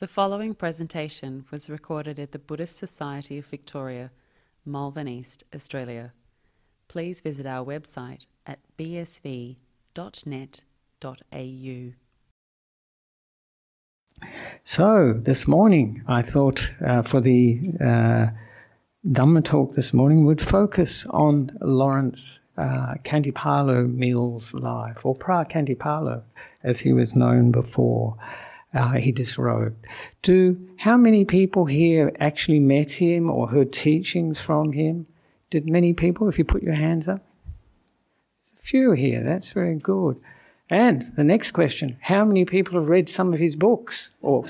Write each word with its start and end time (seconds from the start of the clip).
The 0.00 0.08
following 0.08 0.54
presentation 0.54 1.44
was 1.50 1.68
recorded 1.68 2.18
at 2.18 2.32
the 2.32 2.38
Buddhist 2.38 2.78
Society 2.78 3.36
of 3.36 3.44
Victoria, 3.44 4.10
Malvern 4.64 5.06
East, 5.08 5.44
Australia. 5.54 6.14
Please 6.88 7.20
visit 7.20 7.44
our 7.44 7.62
website 7.62 8.24
at 8.46 8.60
bsv.net.au. 8.78 9.56
So, 14.64 15.12
this 15.18 15.46
morning, 15.46 16.02
I 16.08 16.22
thought 16.22 16.72
uh, 16.82 17.02
for 17.02 17.20
the 17.20 17.60
uh, 17.78 18.28
Dhamma 19.06 19.44
talk 19.44 19.72
this 19.72 19.92
morning 19.92 20.24
would 20.24 20.40
focus 20.40 21.04
on 21.10 21.58
Laurence 21.60 22.40
uh, 22.56 22.94
Khantipalo 23.04 23.86
Mills' 23.92 24.54
life, 24.54 25.04
or 25.04 25.14
Phra 25.16 25.46
Khantipalo, 25.50 26.22
as 26.62 26.80
he 26.80 26.94
was 26.94 27.14
known 27.14 27.50
before 27.50 28.16
uh, 28.72 28.92
he 28.92 29.12
disrobed. 29.12 29.84
Do 30.22 30.68
how 30.78 30.96
many 30.96 31.24
people 31.24 31.64
here 31.64 32.12
actually 32.20 32.60
met 32.60 32.92
him 32.92 33.30
or 33.30 33.48
heard 33.48 33.72
teachings 33.72 34.40
from 34.40 34.72
him? 34.72 35.06
Did 35.50 35.68
many 35.68 35.92
people? 35.92 36.28
If 36.28 36.38
you 36.38 36.44
put 36.44 36.62
your 36.62 36.74
hands 36.74 37.08
up, 37.08 37.24
there's 38.42 38.54
a 38.58 38.62
few 38.62 38.92
here. 38.92 39.22
That's 39.22 39.52
very 39.52 39.74
good. 39.74 40.20
And 40.68 41.02
the 41.16 41.24
next 41.24 41.50
question: 41.50 41.98
How 42.00 42.24
many 42.24 42.44
people 42.44 42.74
have 42.74 42.88
read 42.88 43.08
some 43.08 43.32
of 43.32 43.40
his 43.40 43.56
books? 43.56 44.10
Or 44.22 44.44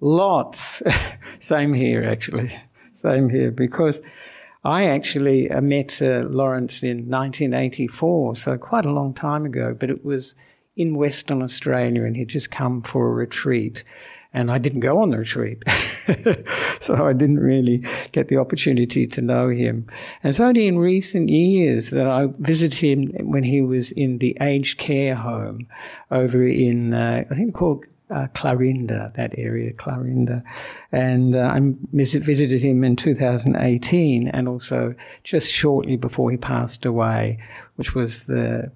lots. 0.00 0.82
Same 1.38 1.74
here, 1.74 2.04
actually. 2.04 2.58
Same 2.92 3.28
here, 3.28 3.50
because. 3.50 4.00
I 4.62 4.84
actually 4.84 5.50
uh, 5.50 5.62
met 5.62 6.02
uh, 6.02 6.26
Laurence 6.28 6.82
in 6.82 7.08
1984, 7.08 8.36
so 8.36 8.58
quite 8.58 8.84
a 8.84 8.92
long 8.92 9.14
time 9.14 9.46
ago, 9.46 9.74
but 9.78 9.88
it 9.88 10.04
was 10.04 10.34
in 10.80 10.94
Western 10.94 11.42
Australia 11.42 12.04
and 12.04 12.16
he'd 12.16 12.28
just 12.28 12.50
come 12.50 12.80
for 12.80 13.06
a 13.06 13.12
retreat. 13.12 13.84
And 14.32 14.50
I 14.50 14.58
didn't 14.58 14.80
go 14.80 15.02
on 15.02 15.10
the 15.10 15.18
retreat. 15.18 15.62
so 16.80 17.04
I 17.04 17.12
didn't 17.12 17.40
really 17.40 17.84
get 18.12 18.28
the 18.28 18.38
opportunity 18.38 19.06
to 19.08 19.20
know 19.20 19.48
him. 19.48 19.88
And 20.22 20.30
it's 20.30 20.40
only 20.40 20.68
in 20.68 20.78
recent 20.78 21.28
years 21.28 21.90
that 21.90 22.06
I 22.06 22.28
visited 22.38 22.78
him 22.78 23.28
when 23.28 23.44
he 23.44 23.60
was 23.60 23.92
in 23.92 24.18
the 24.18 24.38
aged 24.40 24.78
care 24.78 25.16
home 25.16 25.66
over 26.10 26.42
in, 26.46 26.94
uh, 26.94 27.24
I 27.30 27.34
think 27.34 27.54
called 27.54 27.84
uh, 28.08 28.28
Clarinda, 28.34 29.12
that 29.16 29.34
area, 29.36 29.72
Clarinda. 29.74 30.42
And 30.92 31.36
uh, 31.36 31.40
I 31.40 31.60
visited 31.92 32.62
him 32.62 32.84
in 32.84 32.96
2018 32.96 34.28
and 34.28 34.48
also 34.48 34.94
just 35.24 35.52
shortly 35.52 35.96
before 35.96 36.30
he 36.30 36.38
passed 36.38 36.86
away, 36.86 37.38
which 37.76 37.94
was 37.94 38.26
the 38.26 38.72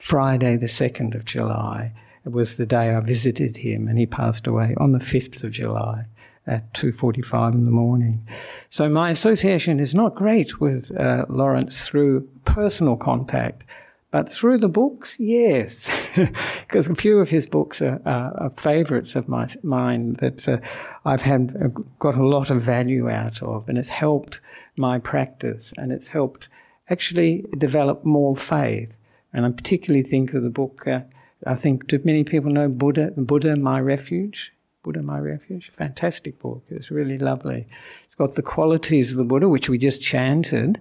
Friday, 0.00 0.56
the 0.56 0.66
2nd 0.66 1.14
of 1.14 1.24
July. 1.24 1.92
Was 2.24 2.56
the 2.56 2.66
day 2.66 2.94
I 2.94 3.00
visited 3.00 3.58
him, 3.58 3.88
and 3.88 3.98
he 3.98 4.06
passed 4.06 4.46
away 4.46 4.74
on 4.76 4.92
the 4.92 4.98
5th 4.98 5.42
of 5.44 5.52
July 5.52 6.06
at 6.46 6.72
2.45 6.74 7.52
in 7.52 7.64
the 7.64 7.70
morning. 7.70 8.26
So 8.68 8.88
my 8.88 9.10
association 9.10 9.78
is 9.78 9.94
not 9.94 10.14
great 10.14 10.60
with 10.60 10.94
uh, 10.98 11.26
Laurence 11.28 11.86
through 11.86 12.28
personal 12.44 12.96
contact, 12.96 13.64
but 14.10 14.28
through 14.28 14.58
the 14.58 14.68
books, 14.68 15.16
yes, 15.18 15.88
because 16.66 16.88
a 16.88 16.94
few 16.94 17.18
of 17.18 17.30
his 17.30 17.46
books 17.46 17.80
are, 17.80 18.00
are, 18.04 18.36
are 18.42 18.52
favourites 18.56 19.16
of 19.16 19.28
my, 19.28 19.48
mine 19.62 20.14
that 20.14 20.48
uh, 20.48 20.58
I've 21.04 21.22
had 21.22 21.56
uh, 21.62 21.68
got 21.98 22.16
a 22.16 22.26
lot 22.26 22.50
of 22.50 22.60
value 22.62 23.08
out 23.08 23.42
of, 23.42 23.68
and 23.68 23.78
it's 23.78 23.88
helped 23.88 24.40
my 24.76 24.98
practice, 24.98 25.72
and 25.76 25.92
it's 25.92 26.08
helped 26.08 26.48
actually 26.88 27.44
develop 27.56 28.04
more 28.04 28.36
faith. 28.36 28.92
And 29.32 29.46
I 29.46 29.50
particularly 29.50 30.02
think 30.02 30.34
of 30.34 30.42
the 30.42 30.50
book, 30.50 30.86
uh, 30.86 31.00
I 31.46 31.54
think, 31.54 31.86
do 31.86 32.00
many 32.04 32.24
people 32.24 32.50
know 32.50 32.68
Buddha, 32.68 33.12
Buddha, 33.16 33.56
My 33.56 33.80
Refuge? 33.80 34.52
Buddha, 34.82 35.02
My 35.02 35.18
Refuge? 35.18 35.70
Fantastic 35.76 36.38
book. 36.38 36.64
It's 36.68 36.90
really 36.90 37.18
lovely. 37.18 37.66
It's 38.04 38.14
got 38.14 38.34
the 38.34 38.42
qualities 38.42 39.12
of 39.12 39.18
the 39.18 39.24
Buddha, 39.24 39.48
which 39.48 39.68
we 39.68 39.78
just 39.78 40.02
chanted, 40.02 40.80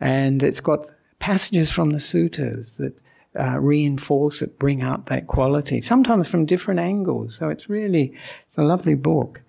and 0.00 0.42
it's 0.42 0.60
got 0.60 0.86
passages 1.18 1.70
from 1.70 1.90
the 1.90 1.98
suttas 1.98 2.78
that 2.78 2.98
uh, 3.38 3.58
reinforce 3.58 4.42
it, 4.42 4.58
bring 4.58 4.82
out 4.82 5.06
that 5.06 5.26
quality, 5.26 5.80
sometimes 5.80 6.28
from 6.28 6.46
different 6.46 6.80
angles. 6.80 7.36
So 7.36 7.48
it's 7.48 7.68
really, 7.68 8.14
it's 8.46 8.58
a 8.58 8.62
lovely 8.62 8.94
book. 8.94 9.42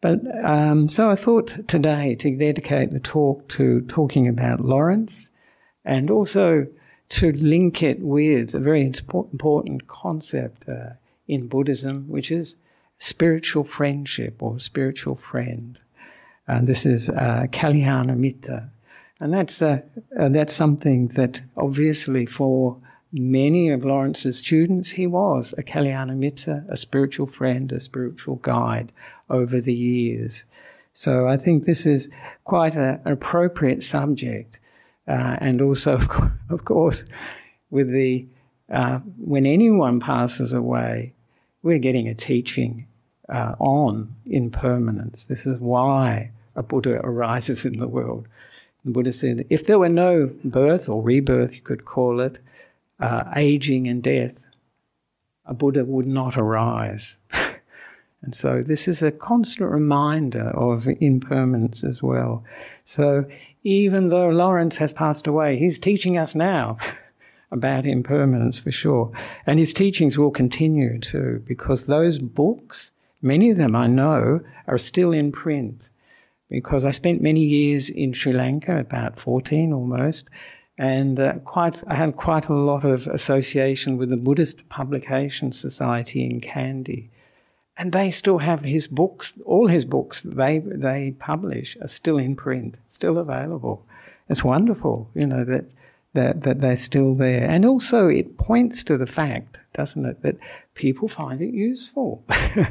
But 0.00 0.20
um, 0.44 0.86
so 0.86 1.10
I 1.10 1.14
thought 1.14 1.66
today 1.66 2.14
to 2.16 2.36
dedicate 2.36 2.90
the 2.90 3.00
talk 3.00 3.48
to 3.48 3.80
talking 3.82 4.28
about 4.28 4.60
Laurence 4.60 5.30
and 5.84 6.10
also 6.10 6.66
to 7.10 7.32
link 7.32 7.82
it 7.82 8.00
with 8.00 8.54
a 8.54 8.58
very 8.58 8.82
important 8.82 9.86
concept 9.86 10.68
uh, 10.68 10.90
in 11.28 11.48
Buddhism, 11.48 12.08
which 12.08 12.30
is 12.30 12.56
spiritual 12.98 13.64
friendship 13.64 14.42
or 14.42 14.58
spiritual 14.58 15.16
friend. 15.16 15.78
And 16.46 16.66
this 16.66 16.84
is 16.86 17.08
uh, 17.08 17.46
Kalyana 17.50 18.16
Mitta. 18.16 18.70
And 19.20 19.32
that's, 19.32 19.62
uh, 19.62 19.80
uh, 20.18 20.28
that's 20.28 20.52
something 20.52 21.08
that 21.08 21.40
obviously 21.56 22.26
for 22.26 22.78
many 23.12 23.70
of 23.70 23.84
Laurence's 23.84 24.38
students, 24.38 24.90
he 24.90 25.06
was 25.06 25.54
a 25.56 25.62
Kalyana 25.62 26.16
Mitta, 26.16 26.64
a 26.68 26.76
spiritual 26.76 27.26
friend, 27.26 27.70
a 27.72 27.80
spiritual 27.80 28.36
guide 28.36 28.92
over 29.30 29.60
the 29.60 29.74
years. 29.74 30.44
So 30.92 31.28
I 31.28 31.36
think 31.36 31.64
this 31.64 31.86
is 31.86 32.10
quite 32.44 32.74
a, 32.74 33.00
an 33.04 33.12
appropriate 33.12 33.82
subject 33.82 34.58
uh, 35.08 35.36
and 35.40 35.60
also, 35.60 35.98
of 36.50 36.64
course, 36.64 37.04
with 37.70 37.90
the 37.90 38.26
uh, 38.70 38.98
when 39.18 39.46
anyone 39.46 40.00
passes 40.00 40.52
away, 40.52 41.12
we're 41.62 41.78
getting 41.78 42.08
a 42.08 42.14
teaching 42.14 42.86
uh, 43.28 43.54
on 43.58 44.14
impermanence. 44.26 45.26
This 45.26 45.46
is 45.46 45.58
why 45.58 46.30
a 46.56 46.62
Buddha 46.62 47.00
arises 47.04 47.66
in 47.66 47.78
the 47.78 47.88
world. 47.88 48.26
The 48.84 48.90
Buddha 48.90 49.12
said, 49.12 49.46
if 49.50 49.66
there 49.66 49.78
were 49.78 49.88
no 49.88 50.30
birth 50.44 50.88
or 50.88 51.02
rebirth, 51.02 51.54
you 51.54 51.60
could 51.60 51.84
call 51.84 52.20
it, 52.20 52.38
uh, 53.00 53.24
aging 53.36 53.88
and 53.88 54.02
death, 54.02 54.34
a 55.46 55.54
Buddha 55.54 55.84
would 55.84 56.06
not 56.06 56.36
arise. 56.36 57.18
and 58.22 58.34
so 58.34 58.62
this 58.62 58.88
is 58.88 59.02
a 59.02 59.10
constant 59.10 59.70
reminder 59.70 60.50
of 60.50 60.88
impermanence 61.00 61.82
as 61.82 62.02
well. 62.02 62.44
So 62.84 63.24
even 63.64 64.10
though 64.10 64.28
Laurence 64.28 64.76
has 64.76 64.92
passed 64.92 65.26
away, 65.26 65.56
he's 65.56 65.78
teaching 65.78 66.18
us 66.18 66.34
now 66.34 66.76
about 67.50 67.86
impermanence 67.86 68.58
for 68.58 68.70
sure. 68.70 69.10
And 69.46 69.58
his 69.58 69.72
teachings 69.72 70.18
will 70.18 70.30
continue 70.30 70.98
too, 71.00 71.42
because 71.46 71.86
those 71.86 72.18
books, 72.18 72.92
many 73.22 73.50
of 73.50 73.56
them 73.56 73.74
I 73.74 73.86
know, 73.86 74.40
are 74.68 74.78
still 74.78 75.12
in 75.12 75.32
print. 75.32 75.88
Because 76.50 76.84
I 76.84 76.90
spent 76.90 77.22
many 77.22 77.40
years 77.40 77.88
in 77.88 78.12
Sri 78.12 78.32
Lanka, 78.32 78.78
about 78.78 79.18
14 79.18 79.72
almost, 79.72 80.28
and 80.76 81.18
uh, 81.18 81.34
quite, 81.44 81.82
I 81.86 81.94
had 81.94 82.16
quite 82.16 82.48
a 82.48 82.54
lot 82.54 82.84
of 82.84 83.06
association 83.06 83.96
with 83.96 84.10
the 84.10 84.16
Buddhist 84.16 84.68
Publication 84.68 85.52
Society 85.52 86.24
in 86.24 86.40
Kandy 86.40 87.08
and 87.76 87.92
they 87.92 88.10
still 88.10 88.38
have 88.38 88.60
his 88.60 88.86
books. 88.86 89.34
All 89.44 89.66
his 89.66 89.84
books 89.84 90.22
they 90.22 90.58
they 90.58 91.14
publish 91.18 91.76
are 91.80 91.88
still 91.88 92.18
in 92.18 92.36
print, 92.36 92.76
still 92.88 93.18
available. 93.18 93.84
It's 94.28 94.44
wonderful, 94.44 95.10
you 95.14 95.26
know 95.26 95.44
that 95.44 95.72
that 96.14 96.42
that 96.42 96.60
they're 96.60 96.76
still 96.76 97.14
there, 97.14 97.48
and 97.48 97.64
also 97.64 98.08
it 98.08 98.38
points 98.38 98.84
to 98.84 98.96
the 98.96 99.06
fact, 99.06 99.58
doesn't 99.72 100.06
it, 100.06 100.22
that 100.22 100.36
people 100.74 101.08
find 101.08 101.40
it 101.42 101.52
useful, 101.52 102.22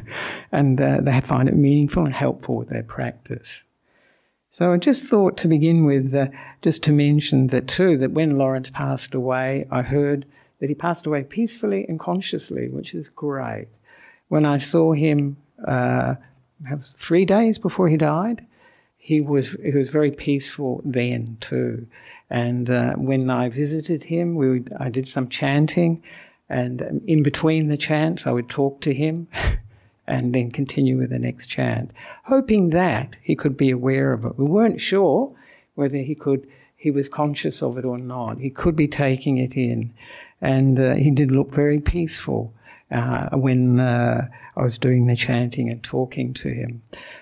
and 0.52 0.80
uh, 0.80 1.00
they 1.02 1.19
find 1.22 1.50
it 1.50 1.56
meaningful 1.56 2.06
and 2.06 2.13
helpful 2.13 2.56
with 2.56 2.69
their 2.69 2.84
practice. 2.84 3.66
So 4.50 4.72
I 4.72 4.78
just 4.78 5.06
thought 5.06 5.36
to 5.38 5.47
begin 5.47 5.84
with, 5.84 6.13
uh, 6.13 6.28
just 6.62 6.84
to 6.84 6.92
mention 6.92 7.47
that 7.47 7.68
too, 7.68 7.97
that 7.97 8.12
when 8.12 8.38
Laurence 8.38 8.69
passed 8.69 9.16
away, 9.16 9.68
I 9.72 9.81
heard 9.81 10.25
that 10.59 10.69
he 10.69 10.75
passed 10.75 11.08
away 11.08 11.24
peacefully 11.24 11.86
and 11.90 12.00
consciously, 12.00 12.69
which 12.69 12.94
is 12.94 13.09
great 13.09 13.68
when 14.34 14.46
I 14.46 14.58
saw 14.58 14.94
him 14.94 15.38
uh, 15.64 16.16
three 16.81 17.24
days 17.24 17.60
before 17.60 17.88
he 17.88 17.98
died, 17.98 18.44
he 18.98 19.22
was 19.22 19.56
he 19.63 19.69
was 19.69 19.90
very 19.90 20.10
peaceful 20.10 20.81
then 20.84 21.38
too. 21.40 21.86
And 22.31 22.68
uh, 22.68 22.94
when 22.94 23.30
I 23.30 23.50
visited 23.50 24.06
him, 24.06 24.34
we 24.34 24.50
would, 24.50 24.74
I 24.80 24.90
did 24.90 25.07
some 25.07 25.30
chanting, 25.30 26.02
and 26.50 27.04
in 27.06 27.22
between 27.22 27.68
the 27.68 27.78
chants, 27.78 28.25
I 28.25 28.31
would 28.31 28.50
talk 28.50 28.81
to 28.81 28.92
him, 28.92 29.28
and 30.07 30.34
then 30.34 30.50
continue 30.50 30.98
with 30.98 31.12
the 31.12 31.19
next 31.19 31.46
chant, 31.46 31.92
hoping 32.24 32.72
that 32.72 33.18
he 33.22 33.36
could 33.36 33.56
be 33.56 33.69
aware 33.69 34.13
of 34.13 34.25
it. 34.25 34.40
We 34.40 34.46
weren't 34.46 34.81
sure 34.81 35.31
whether 35.75 36.00
he 36.00 36.16
could 36.16 36.48
he 36.75 36.90
was 36.90 37.07
conscious 37.07 37.62
of 37.62 37.78
it 37.78 37.86
or 37.86 38.00
not. 38.00 38.40
He 38.40 38.50
could 38.50 38.75
be 38.75 38.88
taking 38.88 39.38
it 39.38 39.56
in, 39.56 39.94
and 40.42 40.80
uh, 40.80 40.96
he 40.96 41.12
did 41.12 41.30
look 41.30 41.52
very 41.52 41.80
peaceful 41.80 42.52
uh, 42.94 43.30
when 43.36 43.80
uh, 43.80 44.28
I 44.56 44.62
was 44.62 44.78
doing 44.78 45.07
the 45.07 45.16
chanting 45.16 45.69
and 45.69 45.84
talking 45.84 46.34
to 46.36 46.50
him. 46.50 46.81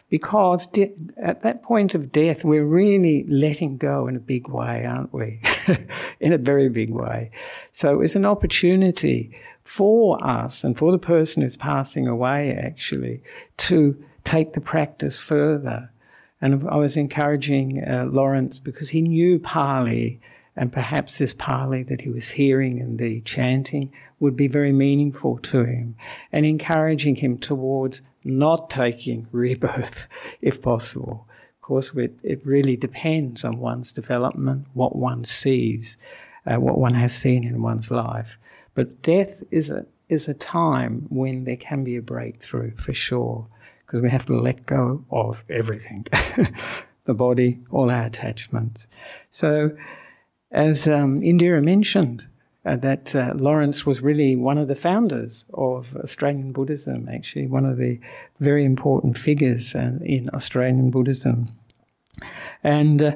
Because 0.09 0.65
de- 0.65 0.93
at 1.17 1.43
that 1.43 1.63
point 1.63 1.95
of 1.95 2.11
death, 2.11 2.43
we're 2.43 2.65
really 2.65 3.23
letting 3.29 3.77
go 3.77 4.07
in 4.07 4.17
a 4.17 4.19
big 4.19 4.49
way, 4.49 4.85
aren't 4.85 5.13
we? 5.13 5.39
in 6.19 6.33
a 6.33 6.37
very 6.37 6.67
big 6.67 6.91
way. 6.91 7.31
So 7.71 8.01
it's 8.01 8.17
an 8.17 8.25
opportunity 8.25 9.31
for 9.63 10.21
us 10.21 10.63
and 10.65 10.77
for 10.77 10.91
the 10.91 10.99
person 10.99 11.41
who's 11.41 11.55
passing 11.55 12.07
away, 12.07 12.53
actually, 12.53 13.23
to 13.57 13.95
take 14.25 14.53
the 14.53 14.61
practice 14.61 15.17
further. 15.17 15.89
And 16.41 16.67
I 16.67 16.75
was 16.75 16.97
encouraging 16.97 17.83
uh, 17.83 18.07
Laurence 18.11 18.59
because 18.59 18.89
he 18.89 19.01
knew 19.01 19.39
Pali, 19.39 20.19
and 20.55 20.71
perhaps 20.71 21.17
this 21.17 21.33
Pali 21.33 21.83
that 21.83 22.01
he 22.01 22.09
was 22.09 22.29
hearing 22.29 22.79
and 22.79 22.99
the 22.99 23.21
chanting 23.21 23.91
would 24.19 24.35
be 24.35 24.47
very 24.47 24.71
meaningful 24.71 25.37
to 25.39 25.63
him, 25.63 25.95
and 26.31 26.45
encouraging 26.45 27.15
him 27.15 27.37
towards 27.37 28.01
not 28.23 28.69
taking 28.69 29.27
rebirth 29.31 30.07
if 30.41 30.61
possible. 30.61 31.27
Of 31.57 31.61
course, 31.61 31.91
it, 31.95 32.13
it 32.23 32.45
really 32.45 32.75
depends 32.75 33.43
on 33.45 33.59
one's 33.59 33.91
development, 33.91 34.67
what 34.73 34.95
one 34.95 35.23
sees, 35.23 35.97
uh, 36.45 36.57
what 36.57 36.77
one 36.77 36.95
has 36.95 37.15
seen 37.15 37.43
in 37.43 37.61
one's 37.61 37.91
life. 37.91 38.37
But 38.73 39.01
death 39.01 39.43
is 39.51 39.69
a, 39.69 39.85
is 40.09 40.27
a 40.27 40.33
time 40.33 41.05
when 41.09 41.45
there 41.45 41.55
can 41.55 41.83
be 41.83 41.95
a 41.95 42.01
breakthrough 42.01 42.75
for 42.75 42.93
sure, 42.93 43.47
because 43.85 44.01
we 44.01 44.09
have 44.09 44.25
to 44.25 44.39
let 44.39 44.65
go 44.65 45.03
of 45.11 45.43
everything 45.49 46.05
the 47.05 47.13
body, 47.13 47.59
all 47.71 47.89
our 47.89 48.05
attachments. 48.05 48.87
So, 49.29 49.71
as 50.51 50.87
um, 50.87 51.21
Indira 51.21 51.63
mentioned, 51.63 52.27
uh, 52.65 52.75
that 52.75 53.15
uh, 53.15 53.33
Laurence 53.35 53.85
was 53.85 54.01
really 54.01 54.35
one 54.35 54.57
of 54.57 54.67
the 54.67 54.75
founders 54.75 55.45
of 55.53 55.95
Australian 55.95 56.51
Buddhism, 56.51 57.09
actually, 57.09 57.47
one 57.47 57.65
of 57.65 57.77
the 57.77 57.99
very 58.39 58.65
important 58.65 59.17
figures 59.17 59.73
uh, 59.73 59.93
in 60.03 60.29
Australian 60.33 60.91
Buddhism. 60.91 61.49
And 62.63 63.01
uh, 63.01 63.15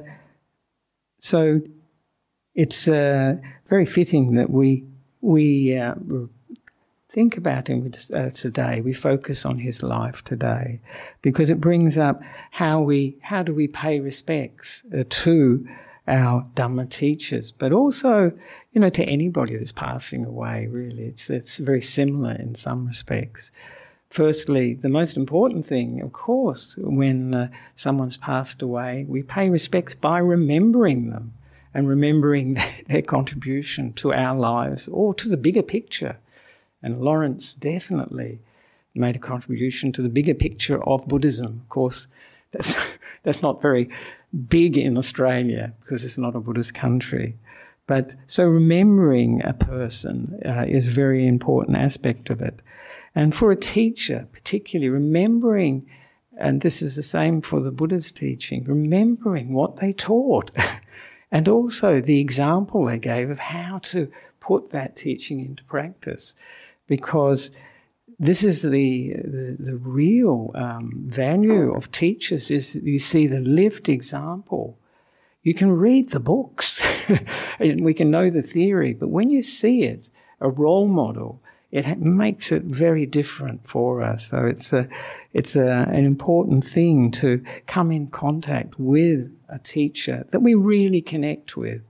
so 1.20 1.62
it's 2.56 2.88
uh, 2.88 3.36
very 3.70 3.86
fitting 3.86 4.34
that 4.36 4.50
we, 4.50 4.84
we 5.22 5.78
uh, 5.78 5.94
think 7.10 7.38
about 7.38 7.68
him 7.68 7.92
today, 7.92 8.82
we 8.82 8.94
focus 8.94 9.46
on 9.46 9.60
his 9.60 9.84
life 9.84 10.24
today, 10.24 10.80
because 11.22 11.52
it 11.52 11.62
brings 11.62 11.98
up 11.98 12.20
how, 12.52 12.82
we, 12.82 13.18
how 13.22 13.44
do 13.44 13.54
we 13.54 13.68
pay 13.68 14.00
respects 14.00 14.84
to 15.10 15.68
our 16.08 16.46
Dhamma 16.56 16.90
teachers, 16.90 17.52
but 17.52 17.72
also, 17.72 18.32
you 18.74 18.82
know, 18.82 18.90
to 18.90 19.04
anybody 19.04 19.56
that's 19.56 19.72
passing 19.72 20.26
away, 20.26 20.68
really. 20.68 21.04
It's, 21.04 21.30
it's 21.30 21.58
very 21.58 21.82
similar 21.82 22.34
in 22.34 22.56
some 22.56 22.86
respects. 22.86 23.52
Firstly, 24.10 24.76
the 24.76 24.90
most 24.90 25.18
important 25.18 25.66
thing, 25.66 26.02
of 26.02 26.14
course, 26.14 26.78
when 26.78 27.34
uh, 27.34 27.50
someone's 27.74 28.18
passed 28.18 28.62
away, 28.62 29.06
we 29.08 29.24
pay 29.24 29.50
respects 29.50 29.96
by 29.96 30.20
remembering 30.20 31.10
them 31.10 31.34
and 31.74 31.88
remembering 31.88 32.58
their 32.88 33.02
contribution 33.02 33.94
to 33.94 34.14
our 34.14 34.36
lives 34.38 34.88
or 34.88 35.14
to 35.16 35.28
the 35.28 35.38
bigger 35.38 35.64
picture. 35.64 36.18
And 36.82 37.02
Laurence 37.02 37.54
definitely 37.56 38.40
made 38.94 39.16
a 39.16 39.20
contribution 39.20 39.92
to 39.92 40.02
the 40.02 40.10
bigger 40.10 40.34
picture 40.34 40.82
of 40.84 41.08
Buddhism. 41.08 41.62
Of 41.64 41.70
course, 41.70 42.08
that's, 42.52 42.78
that's 43.24 43.42
not 43.42 43.62
very 43.62 43.90
big 44.36 44.78
in 44.78 44.98
Australia 44.98 45.74
because 45.82 46.04
it's 46.04 46.18
not 46.18 46.36
a 46.36 46.40
Buddhist 46.40 46.74
country. 46.74 47.38
But 47.88 48.16
so 48.28 48.46
remembering 48.46 49.44
a 49.44 49.54
person 49.54 50.40
uh, 50.46 50.66
is 50.68 50.88
a 50.88 50.92
very 50.92 51.28
important 51.28 51.78
aspect 51.78 52.30
of 52.30 52.42
it. 52.42 52.60
And 53.14 53.34
for 53.34 53.52
a 53.52 53.56
teacher, 53.56 54.28
particularly 54.34 54.90
remembering, 54.90 55.88
and 56.38 56.62
this 56.62 56.82
is 56.82 56.96
the 56.96 57.04
same 57.04 57.42
for 57.42 57.62
the 57.62 57.72
Buddha's 57.72 58.12
teaching, 58.12 58.66
remembering 58.66 59.54
what 59.54 59.78
they 59.78 59.94
taught 59.94 60.52
and 61.32 61.48
also 61.48 62.02
the 62.02 62.20
example 62.20 62.86
they 62.86 62.98
gave 62.98 63.30
of 63.30 63.40
how 63.40 63.80
to 63.80 64.12
put 64.40 64.72
that 64.72 64.96
teaching 64.96 65.40
into 65.40 65.64
practice. 65.66 66.34
Because 66.88 67.52
this 68.20 68.44
is 68.44 68.62
the, 68.62 69.14
the, 69.14 69.56
the 69.60 69.76
real 69.76 70.52
um, 70.56 70.92
value 71.08 71.74
of 71.74 71.92
teachers 71.92 72.50
is 72.50 72.76
you 72.76 73.00
see 73.00 73.28
the 73.28 73.42
lived 73.42 73.90
example. 73.90 74.78
You 75.44 75.54
can 75.54 75.74
read 75.74 76.10
the 76.10 76.20
books 76.20 76.82
and 77.60 77.84
we 77.84 77.94
can 77.94 78.10
know 78.10 78.30
the 78.30 78.42
theory, 78.42 78.94
but 78.94 79.10
when 79.10 79.30
you 79.30 79.42
see 79.42 79.84
it, 79.84 80.10
a 80.40 80.50
role 80.50 80.88
model, 80.88 81.42
it 81.72 82.00
makes 82.00 82.52
it 82.52 82.64
very 82.64 83.06
different 83.06 83.68
for 83.68 84.02
us. 84.02 84.30
So 84.30 84.46
it's 84.46 84.72
a, 84.72 84.88
it's 85.34 85.56
a, 85.56 85.86
an 85.90 86.06
important 86.06 86.66
thing 86.66 87.12
to 87.12 87.44
come 87.68 87.92
in 87.92 88.08
contact 88.08 88.80
with 88.80 89.30
a 89.50 89.60
teacher 89.60 90.26
that 90.32 90.40
we 90.40 90.56
really 90.56 91.02
connect 91.02 91.58
with. 91.58 91.82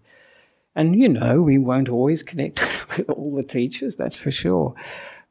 And 0.76 1.00
you 1.00 1.08
know, 1.08 1.42
we 1.42 1.58
won't 1.58 1.88
always 1.88 2.24
connect 2.24 2.62
with 2.98 3.10
all 3.10 3.36
the 3.36 3.44
teachers, 3.44 3.96
that's 3.96 4.18
for 4.18 4.32
sure. 4.32 4.74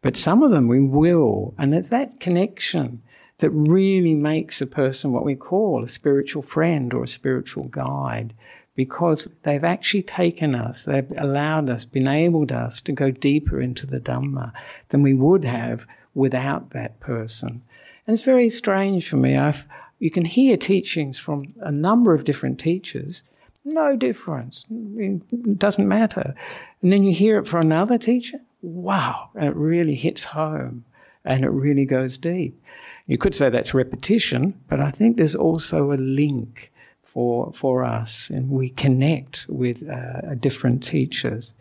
But 0.04 0.18
some 0.18 0.42
of 0.42 0.50
them 0.50 0.68
we 0.68 0.80
will. 0.80 1.54
And 1.56 1.72
it's 1.72 1.88
that 1.88 2.20
connection 2.20 3.00
that 3.38 3.48
really 3.48 4.12
makes 4.12 4.60
a 4.60 4.66
person 4.66 5.12
what 5.12 5.24
we 5.24 5.34
call 5.34 5.82
a 5.82 5.88
spiritual 5.88 6.42
friend 6.42 6.92
or 6.92 7.04
a 7.04 7.08
spiritual 7.08 7.64
guide 7.64 8.34
because 8.76 9.28
they've 9.44 9.64
actually 9.64 10.02
taken 10.02 10.54
us, 10.54 10.84
they've 10.84 11.10
allowed 11.16 11.70
us, 11.70 11.86
been 11.86 12.02
enabled 12.02 12.52
us 12.52 12.82
to 12.82 12.92
go 12.92 13.10
deeper 13.10 13.62
into 13.62 13.86
the 13.86 13.98
Dhamma 13.98 14.52
than 14.90 15.02
we 15.02 15.14
would 15.14 15.46
have 15.46 15.86
without 16.14 16.70
that 16.70 17.00
person. 17.00 17.62
And 18.06 18.12
it's 18.12 18.24
very 18.24 18.50
strange 18.50 19.08
for 19.08 19.16
me. 19.16 19.38
I've, 19.38 19.64
you 20.00 20.10
can 20.10 20.26
hear 20.26 20.58
teachings 20.58 21.18
from 21.18 21.54
a 21.60 21.72
number 21.72 22.12
of 22.12 22.24
different 22.24 22.60
teachers, 22.60 23.22
no 23.64 23.96
difference, 23.96 24.66
it 24.70 25.58
doesn't 25.58 25.88
matter. 25.88 26.34
And 26.82 26.92
then 26.92 27.04
you 27.04 27.14
hear 27.14 27.38
it 27.38 27.48
from 27.48 27.62
another 27.62 27.96
teacher, 27.96 28.40
wow, 28.64 29.30
it 29.34 29.54
really 29.54 29.94
hits 29.94 30.24
home 30.24 30.84
and 31.24 31.44
it 31.44 31.50
really 31.50 31.84
goes 31.84 32.18
deep. 32.18 32.60
You 33.06 33.18
could 33.18 33.34
say 33.34 33.50
that's 33.50 33.74
repetition, 33.74 34.58
but 34.68 34.80
I 34.80 34.90
think 34.90 35.16
there's 35.16 35.34
also 35.34 35.92
a 35.92 35.94
link 35.94 36.72
for, 37.02 37.52
for 37.52 37.84
us 37.84 38.30
and 38.30 38.50
we 38.50 38.70
connect 38.70 39.46
with 39.48 39.88
uh, 39.88 40.34
different 40.36 40.84
teachers. 40.84 41.54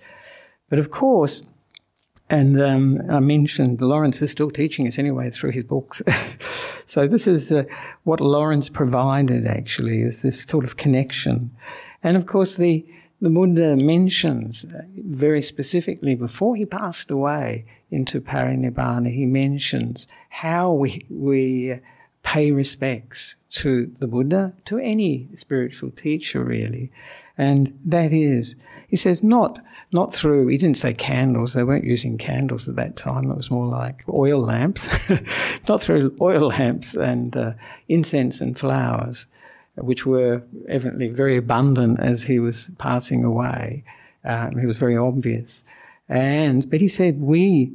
But 0.70 0.80
of 0.80 0.90
course, 0.92 1.44
and 2.30 2.62
um, 2.62 3.02
I 3.12 3.20
mentioned 3.20 3.82
Laurence 3.82 4.22
is 4.22 4.32
still 4.32 4.50
teaching 4.50 4.88
us 4.88 4.98
anyway 4.98 5.30
through 5.30 5.52
his 5.52 5.66
books. 5.66 6.02
so 6.86 7.08
this 7.08 7.28
is 7.28 7.52
uh, 7.52 7.66
what 8.06 8.22
Laurence 8.22 8.70
provided 8.70 9.46
actually 9.46 10.02
is 10.02 10.22
this 10.22 10.44
sort 10.44 10.64
of 10.64 10.78
connection. 10.78 11.52
And 12.02 12.16
of 12.16 12.26
course, 12.26 12.56
the 12.56 12.86
the 13.24 13.30
Buddha 13.30 13.78
mentions 13.78 14.66
uh, 14.66 14.82
very 14.98 15.42
specifically 15.42 16.14
before 16.14 16.58
he 16.58 16.66
passed 16.66 17.10
away 17.10 17.64
into 17.90 18.20
parinibbana, 18.20 19.10
he 19.10 19.26
mentions 19.26 20.08
how 20.28 20.74
we, 20.74 21.06
we 21.10 21.80
pay 22.22 22.52
respects 22.52 23.36
to 23.50 23.86
the 24.02 24.08
Buddha, 24.08 24.52
to 24.66 24.78
any 24.78 25.30
spiritual 25.36 25.92
teacher 25.92 26.44
really. 26.44 26.92
And 27.38 27.80
that 27.86 28.12
is, 28.12 28.58
he 28.90 28.98
says, 28.98 29.24
not, 29.24 29.58
not 29.94 30.14
through, 30.14 30.48
he 30.48 30.58
didn't 30.58 30.78
say 30.78 30.94
candles, 30.94 31.54
they 31.54 31.64
weren't 31.64 31.86
using 31.86 32.18
candles 32.18 32.68
at 32.68 32.76
that 32.76 32.98
time, 32.98 33.32
it 33.32 33.38
was 33.38 33.50
more 33.50 33.68
like 33.68 34.04
oil 34.10 34.42
lamps, 34.42 34.90
not 35.70 35.82
through 35.82 36.14
oil 36.20 36.50
lamps 36.50 36.94
and 36.94 37.38
uh, 37.38 37.54
incense 37.88 38.42
and 38.42 38.60
flowers, 38.60 39.28
which 39.76 40.06
were 40.06 40.44
evidently 40.68 41.08
very 41.10 41.38
abundant 41.38 42.00
as 42.00 42.24
he 42.24 42.40
was 42.40 42.70
passing 42.78 43.24
away. 43.24 43.84
Um, 44.24 44.58
he 44.58 44.66
was 44.66 44.78
very 44.78 44.98
obvious. 44.98 45.64
And, 46.08 46.70
but 46.70 46.80
he 46.80 46.88
said, 46.88 47.22
we, 47.22 47.72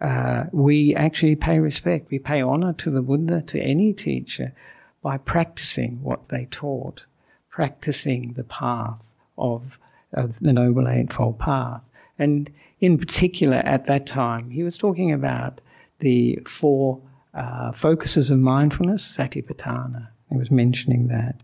uh, 0.00 0.44
we 0.52 0.94
actually 0.94 1.36
pay 1.36 1.58
respect, 1.58 2.10
we 2.10 2.18
pay 2.18 2.40
honor 2.40 2.72
to 2.74 2.90
the 2.90 3.02
Buddha, 3.02 3.42
to 3.42 3.60
any 3.60 3.92
teacher, 3.92 4.54
by 5.02 5.18
practicing 5.18 6.02
what 6.02 6.28
they 6.28 6.46
taught, 6.46 7.04
practicing 7.50 8.32
the 8.32 8.44
path 8.44 9.04
of, 9.36 9.78
of 10.12 10.40
the 10.40 10.52
Noble 10.52 10.88
Eightfold 10.88 11.38
Path. 11.38 11.82
And 12.18 12.50
in 12.80 12.98
particular, 12.98 13.58
at 13.58 13.84
that 13.84 14.06
time, 14.06 14.50
he 14.50 14.62
was 14.62 14.78
talking 14.78 15.12
about 15.12 15.60
the 16.00 16.38
four 16.46 17.00
uh, 17.34 17.72
focuses 17.72 18.30
of 18.30 18.38
mindfulness, 18.38 19.16
satipatthana. 19.16 20.08
He 20.30 20.36
was 20.36 20.50
mentioning 20.50 21.08
that. 21.08 21.36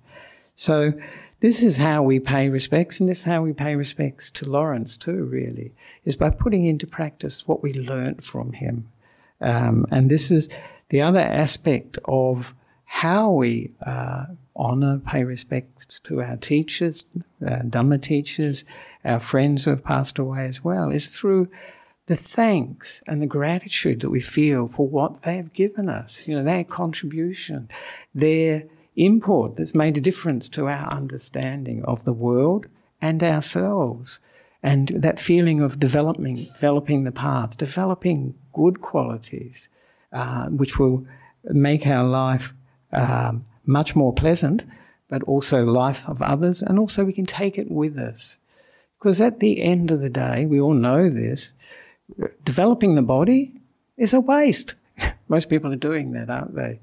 So 0.54 0.92
this 1.40 1.62
is 1.62 1.76
how 1.76 2.02
we 2.02 2.20
pay 2.20 2.48
respects, 2.48 3.00
and 3.00 3.08
this 3.08 3.18
is 3.18 3.24
how 3.24 3.42
we 3.42 3.52
pay 3.52 3.76
respects 3.76 4.30
to 4.32 4.48
Laurence 4.48 4.96
too, 4.96 5.24
really, 5.24 5.72
is 6.04 6.16
by 6.16 6.30
putting 6.30 6.64
into 6.64 6.86
practice 6.86 7.46
what 7.46 7.62
we 7.62 7.72
learnt 7.72 8.24
from 8.24 8.52
him. 8.52 8.88
Um, 9.40 9.86
and 9.90 10.10
this 10.10 10.30
is 10.30 10.48
the 10.88 11.02
other 11.02 11.20
aspect 11.20 11.98
of 12.06 12.54
how 12.84 13.30
we 13.30 13.72
uh, 13.84 14.26
honour, 14.56 15.00
pay 15.00 15.24
respects 15.24 15.98
to 16.04 16.22
our 16.22 16.36
teachers, 16.36 17.04
uh, 17.44 17.58
Dhamma 17.62 18.00
teachers, 18.00 18.64
our 19.04 19.20
friends 19.20 19.64
who 19.64 19.70
have 19.70 19.84
passed 19.84 20.18
away 20.18 20.46
as 20.46 20.62
well, 20.62 20.90
is 20.90 21.08
through 21.08 21.48
the 22.06 22.16
thanks 22.16 23.02
and 23.06 23.20
the 23.20 23.26
gratitude 23.26 24.00
that 24.00 24.10
we 24.10 24.20
feel 24.20 24.68
for 24.68 24.86
what 24.86 25.22
they 25.22 25.36
have 25.36 25.52
given 25.52 25.88
us, 25.88 26.28
you 26.28 26.36
know, 26.36 26.44
their 26.44 26.64
contribution, 26.64 27.68
their 28.14 28.64
import 28.96 29.56
that's 29.56 29.74
made 29.74 29.96
a 29.96 30.00
difference 30.00 30.48
to 30.50 30.68
our 30.68 30.92
understanding 30.92 31.84
of 31.84 32.04
the 32.04 32.12
world 32.12 32.66
and 33.00 33.22
ourselves. 33.22 34.20
And 34.62 34.88
that 34.88 35.20
feeling 35.20 35.60
of 35.60 35.78
developing, 35.78 36.48
developing 36.54 37.04
the 37.04 37.12
path, 37.12 37.58
developing 37.58 38.34
good 38.52 38.80
qualities, 38.80 39.68
uh, 40.12 40.46
which 40.46 40.78
will 40.78 41.06
make 41.44 41.86
our 41.86 42.04
life 42.04 42.54
um, 42.92 43.44
much 43.66 43.94
more 43.94 44.12
pleasant, 44.12 44.64
but 45.08 45.22
also 45.24 45.64
life 45.64 46.08
of 46.08 46.22
others, 46.22 46.62
and 46.62 46.78
also 46.78 47.04
we 47.04 47.12
can 47.12 47.26
take 47.26 47.58
it 47.58 47.70
with 47.70 47.98
us. 47.98 48.38
Because 48.98 49.20
at 49.20 49.40
the 49.40 49.62
end 49.62 49.90
of 49.90 50.00
the 50.00 50.08
day, 50.08 50.46
we 50.46 50.60
all 50.60 50.72
know 50.72 51.10
this, 51.10 51.54
developing 52.44 52.94
the 52.94 53.02
body 53.02 53.52
is 53.98 54.14
a 54.14 54.20
waste. 54.20 54.74
Most 55.28 55.50
people 55.50 55.72
are 55.72 55.76
doing 55.76 56.12
that, 56.12 56.30
aren't 56.30 56.54
they? 56.54 56.80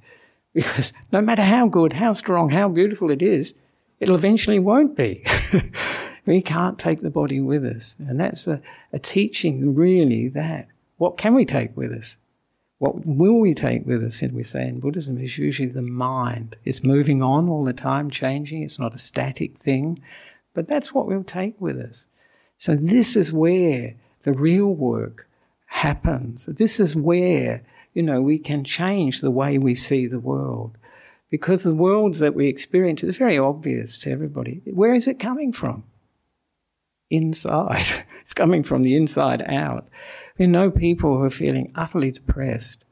Because 0.53 0.91
no 1.11 1.21
matter 1.21 1.43
how 1.43 1.67
good, 1.67 1.93
how 1.93 2.13
strong, 2.13 2.49
how 2.49 2.67
beautiful 2.69 3.09
it 3.09 3.21
is, 3.21 3.53
it'll 3.99 4.15
eventually 4.15 4.59
won't 4.59 4.95
be. 4.97 5.23
we 6.25 6.41
can't 6.41 6.77
take 6.77 7.01
the 7.01 7.09
body 7.09 7.39
with 7.39 7.65
us. 7.65 7.95
And 7.99 8.19
that's 8.19 8.47
a, 8.47 8.61
a 8.91 8.99
teaching, 8.99 9.75
really, 9.75 10.27
that 10.29 10.67
what 10.97 11.17
can 11.17 11.33
we 11.33 11.45
take 11.45 11.75
with 11.75 11.91
us? 11.91 12.17
What 12.79 13.05
will 13.05 13.39
we 13.39 13.53
take 13.53 13.85
with 13.85 14.03
us? 14.03 14.21
And 14.21 14.33
we 14.33 14.43
say 14.43 14.67
in 14.67 14.79
Buddhism 14.79 15.19
is 15.19 15.37
usually 15.37 15.69
the 15.69 15.83
mind. 15.83 16.57
It's 16.65 16.83
moving 16.83 17.21
on 17.21 17.47
all 17.47 17.63
the 17.63 17.73
time, 17.73 18.09
changing. 18.09 18.63
It's 18.63 18.79
not 18.79 18.95
a 18.95 18.99
static 18.99 19.57
thing, 19.57 20.01
but 20.53 20.67
that's 20.67 20.93
what 20.93 21.05
we'll 21.05 21.23
take 21.23 21.59
with 21.61 21.77
us. 21.79 22.07
So 22.57 22.75
this 22.75 23.15
is 23.15 23.31
where 23.31 23.95
the 24.23 24.33
real 24.33 24.67
work 24.67 25.27
happens. 25.67 26.45
This 26.45 26.79
is 26.79 26.95
where, 26.95 27.63
you 27.93 28.03
know, 28.03 28.21
we 28.21 28.37
can 28.37 28.63
change 28.63 29.21
the 29.21 29.31
way 29.31 29.57
we 29.57 29.75
see 29.75 30.07
the 30.07 30.19
world. 30.19 30.77
Because 31.29 31.63
the 31.63 31.73
worlds 31.75 32.19
that 32.19 32.35
we 32.35 32.47
experience 32.47 33.03
is 33.03 33.17
very 33.17 33.37
obvious 33.37 33.99
to 33.99 34.11
everybody. 34.11 34.61
Where 34.65 34.93
is 34.93 35.07
it 35.07 35.19
coming 35.19 35.53
from? 35.53 35.83
Inside. 37.09 37.85
It's 38.21 38.35
coming 38.35 38.63
from 38.63 38.83
the 38.83 38.95
inside 38.95 39.41
out. 39.41 39.89
We 40.37 40.47
know 40.47 40.71
people 40.71 41.17
who 41.17 41.23
are 41.23 41.29
feeling 41.29 41.71
utterly 41.75 42.11
depressed. 42.11 42.85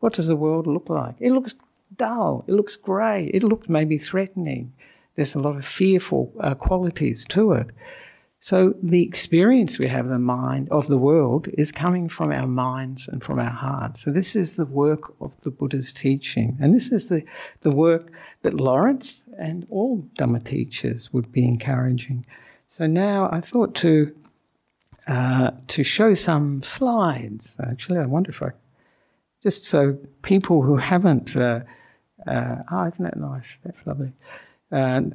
What 0.00 0.12
does 0.12 0.26
the 0.26 0.36
world 0.36 0.66
look 0.66 0.90
like? 0.90 1.14
It 1.18 1.30
looks 1.30 1.54
dull. 1.96 2.44
It 2.46 2.52
looks 2.52 2.76
grey. 2.76 3.30
It 3.32 3.42
looks 3.42 3.68
maybe 3.68 3.96
threatening. 3.96 4.72
There's 5.14 5.34
a 5.34 5.40
lot 5.40 5.56
of 5.56 5.64
fearful 5.64 6.32
uh, 6.40 6.54
qualities 6.54 7.24
to 7.26 7.52
it. 7.52 7.68
So 8.44 8.74
the 8.82 9.04
experience 9.04 9.78
we 9.78 9.86
have 9.86 10.08
the 10.08 10.18
mind 10.18 10.68
of 10.72 10.88
the 10.88 10.98
world 10.98 11.46
is 11.52 11.70
coming 11.70 12.08
from 12.08 12.32
our 12.32 12.48
minds 12.48 13.06
and 13.06 13.22
from 13.22 13.38
our 13.38 13.52
hearts. 13.52 14.02
So 14.02 14.10
this 14.10 14.34
is 14.34 14.56
the 14.56 14.66
work 14.66 15.14
of 15.20 15.40
the 15.42 15.52
Buddha's 15.52 15.92
teaching, 15.92 16.58
and 16.60 16.74
this 16.74 16.90
is 16.90 17.06
the 17.06 17.22
the 17.60 17.70
work 17.70 18.10
that 18.42 18.54
Laurence 18.54 19.22
and 19.38 19.64
all 19.70 20.04
Dhamma 20.18 20.42
teachers 20.42 21.12
would 21.12 21.30
be 21.30 21.46
encouraging. 21.46 22.26
So 22.66 22.88
now 22.88 23.28
I 23.30 23.40
thought 23.40 23.76
to 23.76 24.12
uh, 25.06 25.52
to 25.68 25.84
show 25.84 26.12
some 26.14 26.64
slides. 26.64 27.56
Actually, 27.62 28.00
I 28.00 28.06
wonder 28.06 28.30
if 28.30 28.42
I 28.42 28.50
just 29.40 29.62
so 29.62 29.96
people 30.22 30.62
who 30.62 30.78
haven't. 30.78 31.36
Uh, 31.36 31.60
uh, 32.26 32.56
oh, 32.72 32.86
isn't 32.86 33.04
that 33.04 33.16
nice? 33.16 33.60
That's 33.64 33.86
lovely. 33.86 34.12
and 34.72 35.14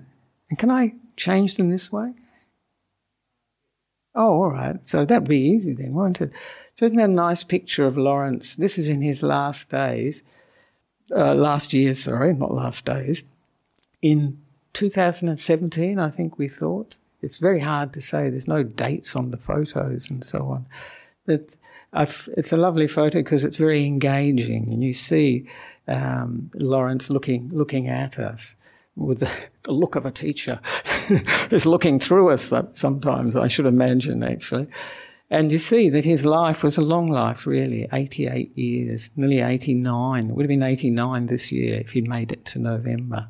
can 0.58 0.72
I 0.72 0.94
change 1.18 1.56
them 1.56 1.70
this 1.70 1.92
way? 1.92 2.14
Oh, 4.18 4.42
all 4.42 4.50
right. 4.50 4.86
So 4.86 5.06
that'd 5.06 5.30
be 5.30 5.38
easy 5.38 5.74
then, 5.74 5.94
won't 5.94 6.20
it? 6.20 6.32
So 6.74 6.86
isn't 6.86 6.98
that 6.98 7.10
a 7.10 7.14
nice 7.14 7.44
picture 7.44 7.86
of 7.86 7.98
Laurence? 7.98 8.56
This 8.56 8.78
is 8.78 8.90
in 8.90 9.02
his 9.02 9.22
last 9.22 9.70
days, 9.70 10.24
uh, 11.16 11.36
last 11.36 11.72
year, 11.72 11.94
sorry, 11.94 12.34
not 12.34 12.54
last 12.54 12.84
days. 12.86 13.24
In 14.02 14.40
2017, 14.74 16.00
I 16.00 16.10
think 16.10 16.38
we 16.38 16.48
thought 16.48 16.98
it's 17.22 17.38
very 17.38 17.60
hard 17.60 17.94
to 17.94 18.02
say. 18.02 18.30
There's 18.30 18.48
no 18.48 18.64
dates 18.64 19.16
on 19.16 19.32
the 19.32 19.38
photos 19.38 20.10
and 20.10 20.26
so 20.26 20.48
on. 20.48 20.66
But 21.26 21.56
I've, 21.94 22.28
it's 22.36 22.52
a 22.52 22.58
lovely 22.58 22.88
photo 22.88 23.20
because 23.20 23.44
it's 23.44 23.58
very 23.58 23.86
engaging, 23.86 24.72
and 24.72 24.84
you 24.84 24.94
see 24.94 25.48
um, 25.88 26.52
Laurence 26.56 27.10
looking 27.10 27.50
looking 27.50 27.88
at 27.88 28.20
us 28.20 28.56
with 28.96 29.20
the, 29.20 29.32
the 29.64 29.72
look 29.72 29.96
of 29.96 30.06
a 30.06 30.12
teacher, 30.12 30.60
just 31.50 31.66
looking 31.66 32.00
through 32.00 32.30
us. 32.30 32.54
Sometimes 32.74 33.36
I 33.36 33.48
should 33.48 33.66
imagine 33.66 34.24
actually. 34.24 34.68
And 35.30 35.52
you 35.52 35.58
see 35.58 35.90
that 35.90 36.06
his 36.06 36.26
life 36.26 36.64
was 36.64 36.78
a 36.78 36.82
long 36.82 37.10
life, 37.10 37.46
really 37.46 37.88
88 37.92 38.58
years, 38.58 39.10
nearly 39.18 39.40
89. 39.40 40.30
It 40.30 40.34
would 40.34 40.44
have 40.44 40.48
been 40.48 40.64
89 40.64 41.26
this 41.26 41.52
year 41.52 41.82
if 41.82 41.92
he'd 41.92 42.08
made 42.08 42.32
it 42.32 42.46
to 42.46 42.60
November. 42.60 43.28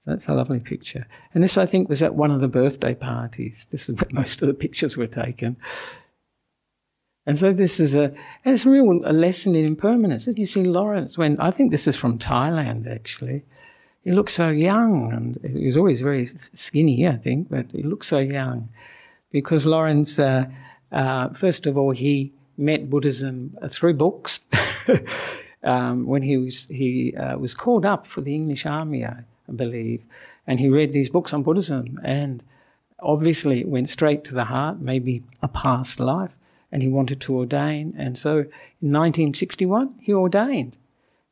So 0.00 0.12
that's 0.12 0.28
a 0.28 0.34
lovely 0.34 0.60
picture. 0.60 1.06
And 1.34 1.44
this, 1.44 1.58
I 1.58 1.66
think, 1.66 1.90
was 1.90 2.02
at 2.02 2.14
one 2.14 2.30
of 2.30 2.40
the 2.40 2.48
birthday 2.48 2.94
parties. 2.94 3.66
This 3.70 3.90
is 3.90 3.96
where 3.96 4.08
most 4.12 4.40
of 4.40 4.48
the 4.48 4.54
pictures 4.54 4.96
were 4.96 5.06
taken. 5.06 5.56
And 7.26 7.38
so 7.38 7.52
this 7.52 7.78
is 7.78 7.94
a, 7.94 8.04
and 8.44 8.54
it's 8.54 8.64
a 8.64 8.70
real 8.70 9.02
a 9.04 9.12
lesson 9.12 9.54
in 9.54 9.66
impermanence. 9.66 10.26
You 10.26 10.46
see 10.46 10.64
Laurence 10.64 11.18
when, 11.18 11.38
I 11.38 11.50
think 11.50 11.70
this 11.70 11.86
is 11.86 11.96
from 11.96 12.18
Thailand 12.18 12.90
actually. 12.90 13.44
He 14.04 14.12
looks 14.12 14.32
so 14.32 14.48
young 14.48 15.12
and 15.12 15.38
he 15.58 15.66
was 15.66 15.76
always 15.76 16.00
very 16.00 16.26
skinny, 16.26 17.06
I 17.06 17.16
think, 17.16 17.50
but 17.50 17.70
he 17.72 17.82
looks 17.82 18.06
so 18.08 18.18
young. 18.18 18.68
Because 19.30 19.66
Laurence, 19.66 20.18
uh, 20.18 20.46
uh, 20.90 21.28
first 21.30 21.66
of 21.66 21.76
all, 21.76 21.90
he 21.90 22.32
met 22.56 22.90
Buddhism 22.90 23.56
through 23.68 23.94
books. 23.94 24.40
um, 25.64 26.06
when 26.06 26.22
he 26.22 26.36
was, 26.36 26.66
he 26.68 27.14
uh, 27.16 27.36
was 27.38 27.54
called 27.54 27.84
up 27.84 28.06
for 28.06 28.20
the 28.20 28.34
English 28.34 28.66
army, 28.66 29.04
I 29.04 29.22
believe. 29.54 30.02
And 30.46 30.58
he 30.58 30.68
read 30.68 30.90
these 30.90 31.10
books 31.10 31.32
on 31.32 31.42
Buddhism, 31.42 32.00
and 32.02 32.42
obviously 33.00 33.60
it 33.60 33.68
went 33.68 33.90
straight 33.90 34.24
to 34.24 34.34
the 34.34 34.44
heart, 34.44 34.80
maybe 34.80 35.22
a 35.42 35.48
past 35.48 36.00
life, 36.00 36.32
and 36.72 36.82
he 36.82 36.88
wanted 36.88 37.20
to 37.20 37.36
ordain. 37.36 37.94
And 37.96 38.16
so 38.16 38.30
in 38.30 38.92
1961, 38.92 39.94
he 40.00 40.12
ordained. 40.12 40.76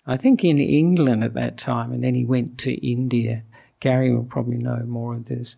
I 0.09 0.17
think 0.17 0.45
in 0.45 0.59
England 0.59 1.23
at 1.23 1.35
that 1.35 1.59
time, 1.59 1.93
and 1.93 2.03
then 2.03 2.15
he 2.15 2.25
went 2.25 2.59
to 2.59 2.73
India. 2.87 3.43
Gary 3.81 4.12
will 4.12 4.25
probably 4.25 4.57
know 4.57 4.83
more 4.87 5.15
of 5.15 5.27
this. 5.27 5.57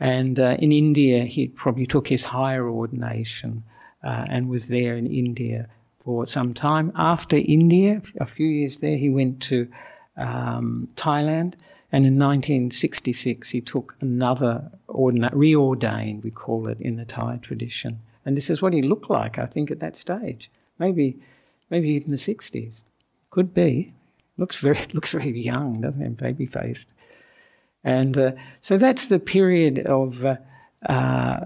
And 0.00 0.38
uh, 0.38 0.56
in 0.58 0.72
India, 0.72 1.24
he 1.24 1.48
probably 1.48 1.86
took 1.86 2.08
his 2.08 2.24
higher 2.24 2.68
ordination 2.68 3.62
uh, 4.02 4.26
and 4.28 4.48
was 4.48 4.68
there 4.68 4.96
in 4.96 5.06
India 5.06 5.68
for 6.04 6.26
some 6.26 6.52
time. 6.52 6.92
After 6.96 7.36
India, 7.36 8.02
a 8.20 8.26
few 8.26 8.46
years 8.46 8.78
there, 8.78 8.96
he 8.96 9.08
went 9.08 9.40
to 9.42 9.68
um, 10.16 10.88
Thailand 10.96 11.54
and 11.94 12.04
in 12.04 12.18
1966, 12.18 13.50
he 13.50 13.60
took 13.60 13.94
another 14.00 14.68
ordina- 14.88 15.32
reordained, 15.32 16.24
we 16.24 16.32
call 16.32 16.66
it 16.66 16.80
in 16.80 16.96
the 16.96 17.04
Thai 17.04 17.38
tradition. 17.40 18.00
And 18.26 18.36
this 18.36 18.50
is 18.50 18.60
what 18.60 18.72
he 18.72 18.82
looked 18.82 19.08
like, 19.08 19.38
I 19.38 19.46
think, 19.46 19.70
at 19.70 19.78
that 19.78 19.94
stage. 19.94 20.50
Maybe, 20.80 21.16
maybe 21.70 21.90
even 21.90 22.10
the 22.10 22.16
60s. 22.16 22.82
Could 23.34 23.52
be. 23.52 23.92
Looks 24.36 24.58
very, 24.58 24.78
looks 24.92 25.10
very 25.10 25.40
young, 25.40 25.80
doesn't 25.80 26.00
he? 26.00 26.08
Baby 26.08 26.46
faced. 26.46 26.88
And 27.82 28.16
uh, 28.16 28.32
so 28.60 28.78
that's 28.78 29.06
the 29.06 29.18
period 29.18 29.80
of, 29.80 30.24
uh, 30.24 30.36
uh, 30.88 31.40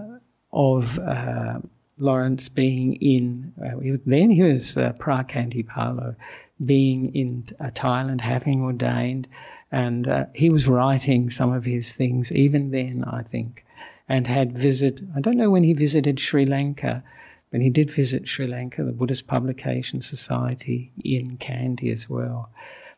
of 0.53 0.99
uh, 0.99 1.61
Laurence 1.97 2.51
being 2.51 2.97
in, 2.97 3.55
uh, 3.65 3.97
then 4.05 4.29
he 4.29 4.43
was 4.43 4.77
uh, 4.77 4.93
Phra 4.99 6.15
being 6.63 7.15
in 7.15 7.47
uh, 7.59 7.71
Thailand, 7.71 8.21
having 8.21 8.63
ordained. 8.63 9.27
And 9.73 10.27
he 10.35 10.51
was 10.51 10.69
writing 10.69 11.31
some 11.31 11.55
of 11.55 11.65
his 11.65 11.93
things 11.93 12.31
even 12.33 12.71
then, 12.71 13.03
I 13.05 13.23
think, 13.23 13.65
and 14.11 14.27
had 14.27 14.59
visited, 14.59 15.11
I 15.17 15.21
don't 15.21 15.39
know 15.39 15.51
when 15.51 15.65
he 15.65 15.73
visited 15.73 16.21
Sri 16.21 16.45
Lanka, 16.45 17.03
but 17.51 17.61
he 17.61 17.71
did 17.71 17.91
visit 17.91 18.29
Sri 18.29 18.47
Lanka, 18.47 18.85
the 18.85 18.93
Buddhist 18.93 19.27
Publication 19.27 20.01
Society 20.01 20.93
in 21.03 21.39
Kandy 21.39 21.93
as 21.93 22.09
well. 22.09 22.51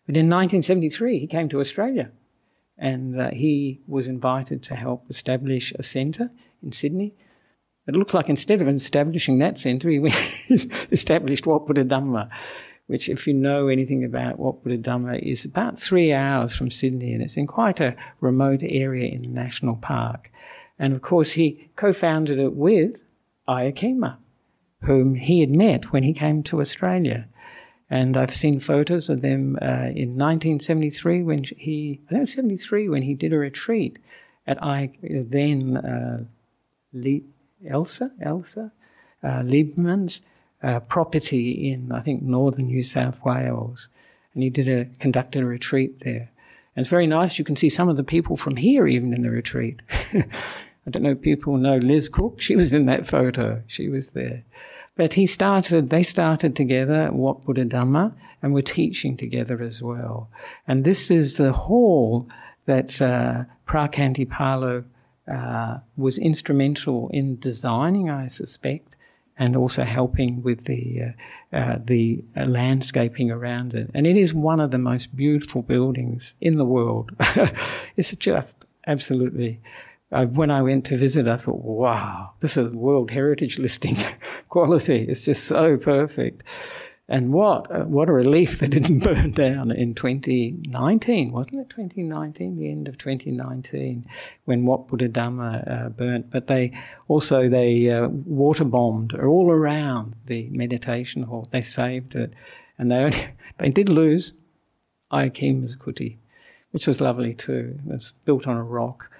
But 0.06 0.16
in 0.16 0.28
1973, 0.28 1.18
he 1.18 1.26
came 1.26 1.48
to 1.48 1.60
Australia 1.60 2.10
and 2.78 3.20
uh, 3.20 3.30
he 3.30 3.80
was 3.86 4.08
invited 4.08 4.62
to 4.64 4.74
help 4.74 5.04
establish 5.10 5.72
a 5.78 5.82
centre 5.82 6.30
in 6.62 6.72
Sydney. 6.72 7.14
It 7.86 7.94
looks 7.94 8.14
like 8.14 8.28
instead 8.28 8.62
of 8.62 8.68
establishing 8.68 9.38
that 9.38 9.58
centre, 9.58 9.88
he 9.88 9.98
established 10.90 11.46
Wat 11.46 11.66
Buddha 11.66 11.84
Dhamma 11.84 12.30
which, 12.90 13.08
if 13.08 13.24
you 13.24 13.32
know 13.32 13.68
anything 13.68 14.04
about 14.04 14.40
Wat 14.40 14.64
Buddha 14.64 14.76
Dhamma, 14.76 15.22
is 15.22 15.44
about 15.44 15.78
three 15.78 16.12
hours 16.12 16.56
from 16.56 16.72
Sydney, 16.72 17.12
and 17.12 17.22
it's 17.22 17.36
in 17.36 17.46
quite 17.46 17.78
a 17.78 17.94
remote 18.20 18.62
area 18.64 19.08
in 19.08 19.24
a 19.24 19.28
national 19.28 19.76
park. 19.76 20.28
And 20.76 20.92
of 20.92 21.00
course, 21.00 21.30
he 21.30 21.70
co 21.76 21.92
founded 21.92 22.40
it 22.40 22.54
with 22.54 23.04
Ayya 23.48 23.76
Khema, 23.76 24.16
whom 24.82 25.14
he 25.14 25.40
had 25.40 25.50
met 25.50 25.92
when 25.92 26.02
he 26.02 26.12
came 26.12 26.42
to 26.44 26.60
Australia. 26.60 27.26
And 27.88 28.16
I've 28.16 28.34
seen 28.34 28.60
photos 28.60 29.10
of 29.10 29.20
them 29.20 29.58
uh, 29.60 29.90
in 29.94 30.16
1973 30.16 31.22
when 31.22 31.44
he, 31.56 32.00
I 32.06 32.08
think 32.08 32.18
it 32.18 32.20
was 32.20 32.32
73 32.32 32.88
when 32.88 33.02
he 33.02 33.14
did 33.14 33.32
a 33.32 33.38
retreat 33.38 33.98
at 34.46 34.62
I, 34.62 34.92
then 35.02 35.76
uh, 35.76 36.24
Elsa, 37.68 38.12
Elsa 38.20 38.72
uh, 39.22 39.42
Lieberman's 39.42 40.20
uh, 40.62 40.80
property 40.80 41.70
in, 41.70 41.92
I 41.92 42.00
think, 42.00 42.22
northern 42.22 42.66
New 42.66 42.82
South 42.82 43.22
Wales. 43.24 43.88
And 44.34 44.42
he 44.42 44.50
did 44.50 44.68
a 44.68 44.84
conducted 44.98 45.42
a 45.42 45.46
retreat 45.46 46.00
there. 46.00 46.30
And 46.76 46.84
it's 46.84 46.88
very 46.88 47.06
nice. 47.06 47.38
You 47.38 47.44
can 47.44 47.56
see 47.56 47.68
some 47.68 47.88
of 47.88 47.96
the 47.96 48.04
people 48.04 48.36
from 48.36 48.56
here 48.56 48.86
even 48.86 49.12
in 49.12 49.22
the 49.22 49.30
retreat. 49.30 49.80
I 50.90 50.92
don't 50.92 51.04
know 51.04 51.14
people 51.14 51.56
know 51.56 51.76
Liz 51.76 52.08
Cook. 52.08 52.40
She 52.40 52.56
was 52.56 52.72
in 52.72 52.86
that 52.86 53.06
photo. 53.06 53.62
She 53.68 53.88
was 53.88 54.10
there. 54.10 54.42
But 54.96 55.12
he 55.12 55.24
started, 55.24 55.88
they 55.88 56.02
started 56.02 56.56
together, 56.56 57.12
Wat 57.12 57.44
Buddha 57.44 57.64
Dhamma, 57.64 58.12
and 58.42 58.52
were 58.52 58.60
teaching 58.60 59.16
together 59.16 59.62
as 59.62 59.80
well. 59.80 60.28
And 60.66 60.82
this 60.82 61.08
is 61.08 61.36
the 61.36 61.52
hall 61.52 62.28
that 62.66 63.00
uh, 63.00 63.44
Phra 63.68 63.88
Khantipalo 63.92 64.84
uh, 65.30 65.78
was 65.96 66.18
instrumental 66.18 67.08
in 67.12 67.38
designing, 67.38 68.10
I 68.10 68.26
suspect, 68.26 68.96
and 69.38 69.54
also 69.54 69.84
helping 69.84 70.42
with 70.42 70.64
the 70.64 71.02
uh, 71.52 71.56
uh, 71.56 71.78
the 71.84 72.24
landscaping 72.34 73.30
around 73.30 73.74
it. 73.74 73.90
And 73.94 74.08
it 74.08 74.16
is 74.16 74.34
one 74.34 74.58
of 74.58 74.72
the 74.72 74.78
most 74.78 75.14
beautiful 75.14 75.62
buildings 75.62 76.34
in 76.40 76.56
the 76.56 76.64
world. 76.64 77.12
it's 77.96 78.10
just 78.16 78.56
absolutely. 78.88 79.60
Uh, 80.12 80.26
when 80.26 80.50
I 80.50 80.62
went 80.62 80.84
to 80.86 80.96
visit, 80.96 81.28
I 81.28 81.36
thought, 81.36 81.64
"Wow, 81.64 82.32
this 82.40 82.56
is 82.56 82.72
World 82.72 83.10
Heritage 83.10 83.58
listing 83.58 83.96
quality. 84.48 85.06
It's 85.08 85.24
just 85.24 85.44
so 85.44 85.76
perfect." 85.76 86.42
And 87.10 87.32
what 87.32 87.68
uh, 87.72 87.86
what 87.86 88.08
a 88.08 88.12
relief 88.12 88.60
that 88.60 88.70
didn't 88.70 89.00
burn 89.04 89.32
down 89.32 89.72
in 89.72 89.94
2019, 89.94 91.32
wasn't 91.32 91.56
it? 91.56 91.70
2019, 91.70 92.56
the 92.56 92.70
end 92.70 92.86
of 92.86 92.98
2019, 92.98 94.06
when 94.44 94.64
Wat 94.64 94.86
Buddha 94.86 95.08
Dhamma 95.08 95.68
uh, 95.68 95.88
burnt. 95.88 96.30
But 96.30 96.46
they 96.46 96.72
also 97.08 97.48
they 97.48 97.90
uh, 97.90 98.06
water 98.08 98.64
bombed 98.64 99.12
all 99.14 99.50
around 99.50 100.14
the 100.26 100.48
meditation 100.50 101.24
hall. 101.24 101.48
They 101.50 101.62
saved 101.62 102.14
it, 102.14 102.32
and 102.78 102.92
they 102.92 102.98
only, 102.98 103.26
they 103.58 103.70
did 103.70 103.88
lose 103.88 104.34
Ayya 105.12 105.32
kuti, 105.78 106.16
which 106.70 106.86
was 106.86 107.00
lovely 107.00 107.34
too. 107.34 107.76
It 107.86 107.92
was 107.92 108.12
built 108.24 108.46
on 108.46 108.56
a 108.56 108.62
rock, 108.62 109.10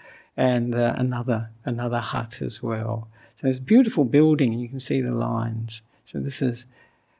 and 0.40 0.75
uh, 0.75 0.94
another 0.97 1.50
another 1.66 2.00
hut 2.00 2.40
as 2.40 2.62
well. 2.62 3.09
So 3.37 3.47
it's 3.47 3.59
a 3.59 3.62
beautiful 3.62 4.06
building, 4.06 4.54
you 4.54 4.70
can 4.70 4.78
see 4.78 5.02
the 5.02 5.12
lines. 5.12 5.82
So 6.06 6.18
this 6.18 6.40
is 6.40 6.64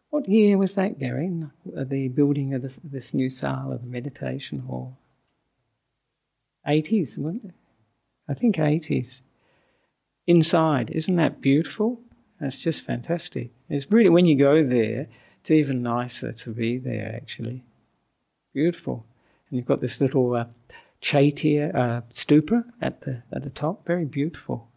what 0.09 0.27
year 0.27 0.57
was 0.57 0.75
that, 0.75 0.99
Gary? 0.99 1.31
The 1.67 2.09
building 2.09 2.55
of 2.55 2.62
this, 2.62 2.81
this 2.83 3.12
new 3.12 3.29
sala, 3.29 3.79
the 3.79 3.87
meditation 3.87 4.61
hall? 4.61 4.97
80s, 6.67 7.19
wasn't 7.19 7.45
it? 7.45 7.55
I 8.27 8.35
think 8.35 8.57
80s. 8.57 9.21
Inside, 10.27 10.91
isn't 10.91 11.17
that 11.17 11.43
beautiful? 11.43 12.00
That's 12.41 12.59
just 12.59 12.83
fantastic. 12.83 13.50
It's 13.69 13.91
really, 13.91 14.11
when 14.11 14.27
you 14.27 14.37
go 14.37 14.62
there, 14.65 15.09
it's 15.41 15.50
even 15.50 15.83
nicer 15.83 16.33
to 16.33 16.50
be 16.50 16.79
there 16.79 17.12
actually. 17.15 17.65
Beautiful. 18.55 19.05
And 19.49 19.59
you've 19.59 19.69
got 19.69 19.83
this 19.83 20.00
little 20.00 20.35
uh, 20.35 20.47
chaitya 21.00 21.71
uh, 21.75 22.00
stupa 22.11 22.64
at 22.80 23.02
the, 23.02 23.23
at 23.33 23.42
the 23.42 23.50
top, 23.50 23.87
very 23.87 24.04
beautiful. 24.04 24.69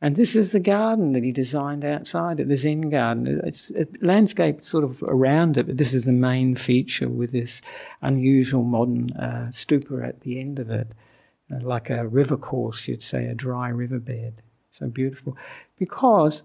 And 0.00 0.16
this 0.16 0.34
is 0.34 0.50
the 0.50 0.58
garden 0.58 1.12
that 1.12 1.22
he 1.22 1.30
designed 1.30 1.84
outside 1.84 2.40
it, 2.40 2.48
the 2.48 2.56
Zen 2.56 2.90
garden. 2.90 3.40
It's 3.44 3.70
a 3.70 3.86
landscape 4.00 4.64
sort 4.64 4.82
of 4.82 5.00
around 5.04 5.56
it, 5.56 5.68
but 5.68 5.76
this 5.76 5.94
is 5.94 6.06
the 6.06 6.12
main 6.12 6.56
feature 6.56 7.08
with 7.08 7.30
this 7.30 7.62
unusual 8.00 8.64
modern 8.64 9.12
uh, 9.12 9.46
stupa 9.50 10.04
at 10.04 10.22
the 10.22 10.40
end 10.40 10.58
of 10.58 10.70
it, 10.70 10.88
uh, 11.52 11.60
like 11.60 11.88
a 11.88 12.08
river 12.08 12.36
course, 12.36 12.88
you'd 12.88 13.00
say, 13.00 13.26
a 13.26 13.34
dry 13.34 13.68
riverbed. 13.68 14.42
So 14.72 14.88
beautiful. 14.88 15.36
Because 15.78 16.42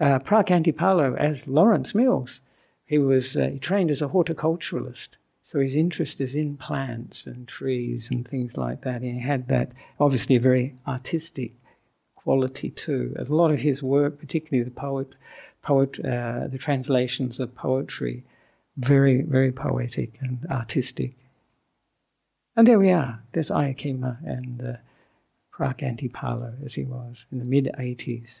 uh, 0.00 0.18
Phra 0.18 0.44
Khantipalo, 0.44 1.16
as 1.16 1.46
Laurence 1.46 1.94
Mills, 1.94 2.40
he 2.86 2.98
was 2.98 3.36
uh, 3.36 3.50
he 3.52 3.58
trained 3.60 3.90
as 3.90 4.02
a 4.02 4.08
horticulturalist. 4.08 5.10
So 5.46 5.60
his 5.60 5.76
interest 5.76 6.20
is 6.20 6.34
in 6.34 6.56
plants 6.56 7.24
and 7.24 7.46
trees 7.46 8.10
and 8.10 8.26
things 8.26 8.56
like 8.56 8.80
that. 8.80 9.02
And 9.02 9.14
he 9.14 9.20
had 9.20 9.46
that, 9.46 9.70
obviously, 10.00 10.34
a 10.34 10.40
very 10.40 10.74
artistic 10.88 11.52
quality 12.16 12.70
too. 12.70 13.14
A 13.16 13.22
lot 13.32 13.52
of 13.52 13.60
his 13.60 13.80
work, 13.80 14.18
particularly 14.18 14.64
the 14.64 14.72
poet, 14.72 15.14
poet, 15.62 16.04
uh, 16.04 16.48
the 16.48 16.58
translations 16.58 17.38
of 17.38 17.54
poetry, 17.54 18.24
very, 18.76 19.22
very 19.22 19.52
poetic 19.52 20.18
and 20.20 20.44
artistic. 20.50 21.14
And 22.56 22.66
there 22.66 22.80
we 22.80 22.90
are. 22.90 23.22
There's 23.30 23.50
Ayya 23.50 23.76
Khema 23.76 24.18
and 24.26 24.60
uh, 24.60 24.76
Phra 25.54 25.78
Khantipalo 25.78 26.64
as 26.64 26.74
he 26.74 26.82
was 26.82 27.24
in 27.30 27.38
the 27.38 27.44
mid 27.44 27.70
80s. 27.78 28.40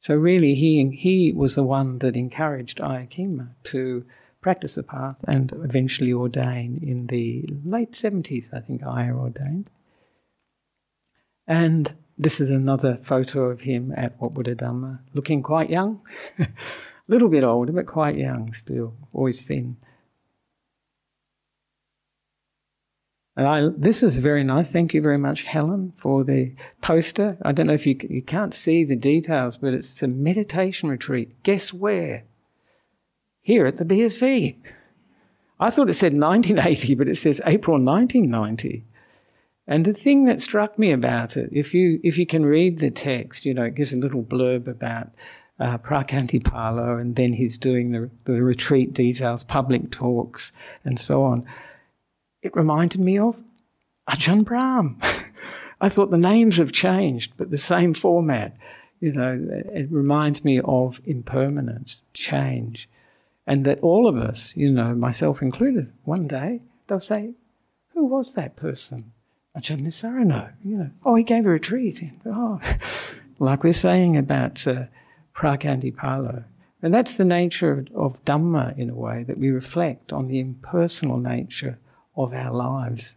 So 0.00 0.16
really, 0.16 0.54
he 0.54 0.88
he 0.96 1.30
was 1.30 1.56
the 1.56 1.62
one 1.62 1.98
that 1.98 2.16
encouraged 2.16 2.78
Ayya 2.78 3.10
Khema 3.10 3.48
to 3.64 4.06
practice 4.44 4.74
the 4.74 4.82
path 4.82 5.16
and 5.26 5.50
eventually 5.64 6.12
ordain 6.12 6.78
in 6.82 7.06
the 7.06 7.48
late 7.64 7.92
70s. 7.92 8.52
I 8.52 8.60
think 8.60 8.82
Ayya 8.82 9.16
ordained. 9.18 9.70
And 11.46 11.94
this 12.18 12.42
is 12.42 12.50
another 12.50 12.98
photo 13.02 13.44
of 13.44 13.62
him 13.62 13.94
at 13.96 14.20
Wat 14.20 14.34
Buddha 14.34 14.54
Dhamma, 14.54 15.00
looking 15.14 15.42
quite 15.42 15.70
young, 15.70 16.02
a 16.38 16.46
little 17.08 17.30
bit 17.30 17.42
older, 17.42 17.72
but 17.72 17.86
quite 17.86 18.16
young 18.16 18.52
still, 18.52 18.92
always 19.14 19.40
thin. 19.40 19.78
And 23.38 23.46
I, 23.48 23.68
this 23.74 24.02
is 24.02 24.16
very 24.16 24.44
nice. 24.44 24.70
Thank 24.70 24.92
you 24.92 25.00
very 25.00 25.16
much, 25.16 25.44
Helen, 25.44 25.94
for 25.96 26.22
the 26.22 26.52
poster. 26.82 27.38
I 27.40 27.52
don't 27.52 27.68
know 27.68 27.72
if 27.72 27.86
you, 27.86 27.98
you 28.10 28.20
can't 28.20 28.52
see 28.52 28.84
the 28.84 28.94
details, 28.94 29.56
but 29.56 29.72
it's 29.72 30.02
a 30.02 30.06
meditation 30.06 30.90
retreat. 30.90 31.42
Guess 31.44 31.72
where? 31.72 32.24
Here 33.44 33.66
at 33.66 33.76
the 33.76 33.84
BSV. 33.84 34.56
I 35.60 35.70
thought 35.70 35.90
it 35.90 35.94
said 35.94 36.14
1980, 36.14 36.94
but 36.94 37.08
it 37.08 37.16
says 37.16 37.42
April 37.44 37.76
1990. 37.76 38.84
And 39.66 39.84
the 39.84 39.92
thing 39.92 40.24
that 40.24 40.40
struck 40.40 40.78
me 40.78 40.92
about 40.92 41.36
it, 41.36 41.50
if 41.52 41.74
you 41.74 42.00
if 42.02 42.16
you 42.16 42.24
can 42.26 42.46
read 42.46 42.78
the 42.78 42.90
text, 42.90 43.44
you 43.44 43.52
know, 43.52 43.64
it 43.64 43.74
gives 43.74 43.92
a 43.92 43.98
little 43.98 44.22
blurb 44.22 44.66
about 44.66 45.10
uh, 45.60 45.76
Phra 45.76 46.08
Khantipalo, 46.08 46.98
and 46.98 47.16
then 47.16 47.34
he's 47.34 47.58
doing 47.58 47.92
the, 47.92 48.10
the 48.24 48.42
retreat 48.42 48.94
details, 48.94 49.44
public 49.44 49.90
talks, 49.90 50.52
and 50.82 50.98
so 50.98 51.22
on. 51.22 51.46
It 52.40 52.56
reminded 52.56 53.00
me 53.00 53.18
of 53.18 53.36
Ajahn 54.08 54.44
Brahm. 54.44 54.98
I 55.82 55.90
thought 55.90 56.10
the 56.10 56.18
names 56.18 56.56
have 56.56 56.72
changed, 56.72 57.34
but 57.36 57.50
the 57.50 57.58
same 57.58 57.92
format. 57.92 58.56
You 59.00 59.12
know, 59.12 59.38
it 59.50 59.90
reminds 59.90 60.44
me 60.44 60.60
of 60.64 60.98
impermanence, 61.04 62.04
change, 62.14 62.88
and 63.46 63.64
that 63.64 63.80
all 63.80 64.08
of 64.08 64.16
us, 64.16 64.56
you 64.56 64.70
know, 64.70 64.94
myself 64.94 65.42
included, 65.42 65.92
one 66.04 66.26
day 66.26 66.60
they'll 66.86 67.00
say, 67.00 67.34
"Who 67.92 68.04
was 68.06 68.34
that 68.34 68.56
person?" 68.56 69.12
Ajahn 69.56 69.82
Nissarano, 69.82 70.52
you 70.64 70.76
know, 70.76 70.90
oh, 71.04 71.14
he 71.14 71.22
gave 71.22 71.46
a 71.46 71.50
retreat. 71.50 72.02
Oh, 72.26 72.60
like 73.38 73.64
we're 73.64 73.72
saying 73.72 74.16
about 74.16 74.66
uh, 74.66 74.84
Phra 75.36 75.58
Khantipalo. 75.58 76.44
And 76.82 76.92
that's 76.92 77.16
the 77.16 77.24
nature 77.24 77.72
of, 77.72 77.88
of 77.94 78.24
Dhamma 78.24 78.76
in 78.78 78.90
a 78.90 78.94
way, 78.94 79.24
that 79.24 79.38
we 79.38 79.50
reflect 79.50 80.12
on 80.12 80.28
the 80.28 80.38
impersonal 80.38 81.18
nature 81.18 81.78
of 82.16 82.34
our 82.34 82.52
lives. 82.52 83.16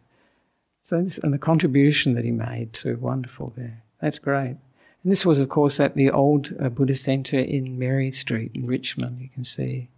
So, 0.82 1.02
this, 1.02 1.18
and 1.18 1.34
the 1.34 1.38
contribution 1.38 2.14
that 2.14 2.24
he 2.24 2.32
made 2.32 2.72
too, 2.72 2.98
wonderful 2.98 3.54
there. 3.58 3.84
That's 4.02 4.20
great. 4.20 4.56
And 5.04 5.12
this 5.12 5.26
was, 5.26 5.40
of 5.40 5.50
course, 5.50 5.80
at 5.80 5.96
the 5.96 6.10
old 6.10 6.54
uh, 6.60 6.70
Buddhist 6.70 7.04
Centre 7.04 7.40
in 7.40 7.78
Mary 7.78 8.12
Street 8.12 8.52
in 8.54 8.66
Richmond, 8.66 9.20
you 9.20 9.30
can 9.30 9.44
see. 9.44 9.90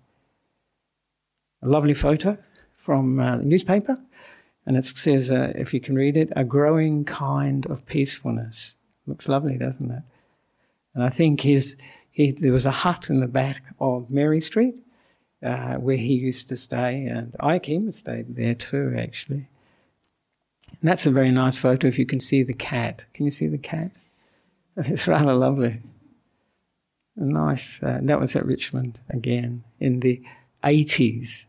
A 1.62 1.67
lovely 1.67 1.93
photo 1.93 2.38
from 2.76 3.19
uh, 3.19 3.38
the 3.38 3.43
newspaper. 3.43 3.98
And 4.65 4.78
it 4.78 4.86
says, 4.86 5.32
uh, 5.32 5.52
if 5.56 5.74
you 5.74 5.82
can 5.82 5.95
read 5.95 6.15
it, 6.15 6.32
a 6.36 6.43
growing 6.43 7.04
kind 7.06 7.65
of 7.67 7.86
peacefulness. 7.86 8.76
Looks 9.08 9.28
lovely, 9.28 9.58
doesn't 9.58 9.89
it? 9.89 10.04
And 10.93 11.04
I 11.04 11.10
think 11.10 11.41
his, 11.41 11.76
he, 12.12 12.32
there 12.32 12.52
was 12.52 12.65
a 12.65 12.72
hut 12.72 13.10
in 13.10 13.19
the 13.19 13.28
back 13.28 13.63
of 13.80 14.10
Mary 14.10 14.41
Street 14.41 14.76
uh, 15.43 15.76
where 15.76 15.98
he 15.98 16.13
used 16.13 16.50
to 16.50 16.56
stay, 16.56 17.06
and 17.06 17.34
Ayya 17.39 17.63
Khema 17.63 17.93
stayed 17.93 18.36
there 18.36 18.56
too, 18.56 18.93
actually. 18.98 19.48
And 20.67 20.89
that's 20.89 21.06
a 21.06 21.12
very 21.12 21.32
nice 21.32 21.58
photo 21.58 21.88
if 21.88 21.98
you 21.98 22.06
can 22.06 22.19
see 22.19 22.43
the 22.43 22.54
cat. 22.54 23.06
Can 23.13 23.26
you 23.26 23.32
see 23.32 23.48
the 23.48 23.58
cat? 23.58 23.91
It's 24.78 25.08
rather 25.08 25.34
lovely. 25.34 25.82
Nice. 27.17 27.84
Uh, 27.84 28.00
that 28.04 28.19
was 28.19 28.36
at 28.38 28.45
Richmond 28.45 29.00
again 29.10 29.63
in 29.80 30.00
the 30.00 30.22
80s. 30.63 31.45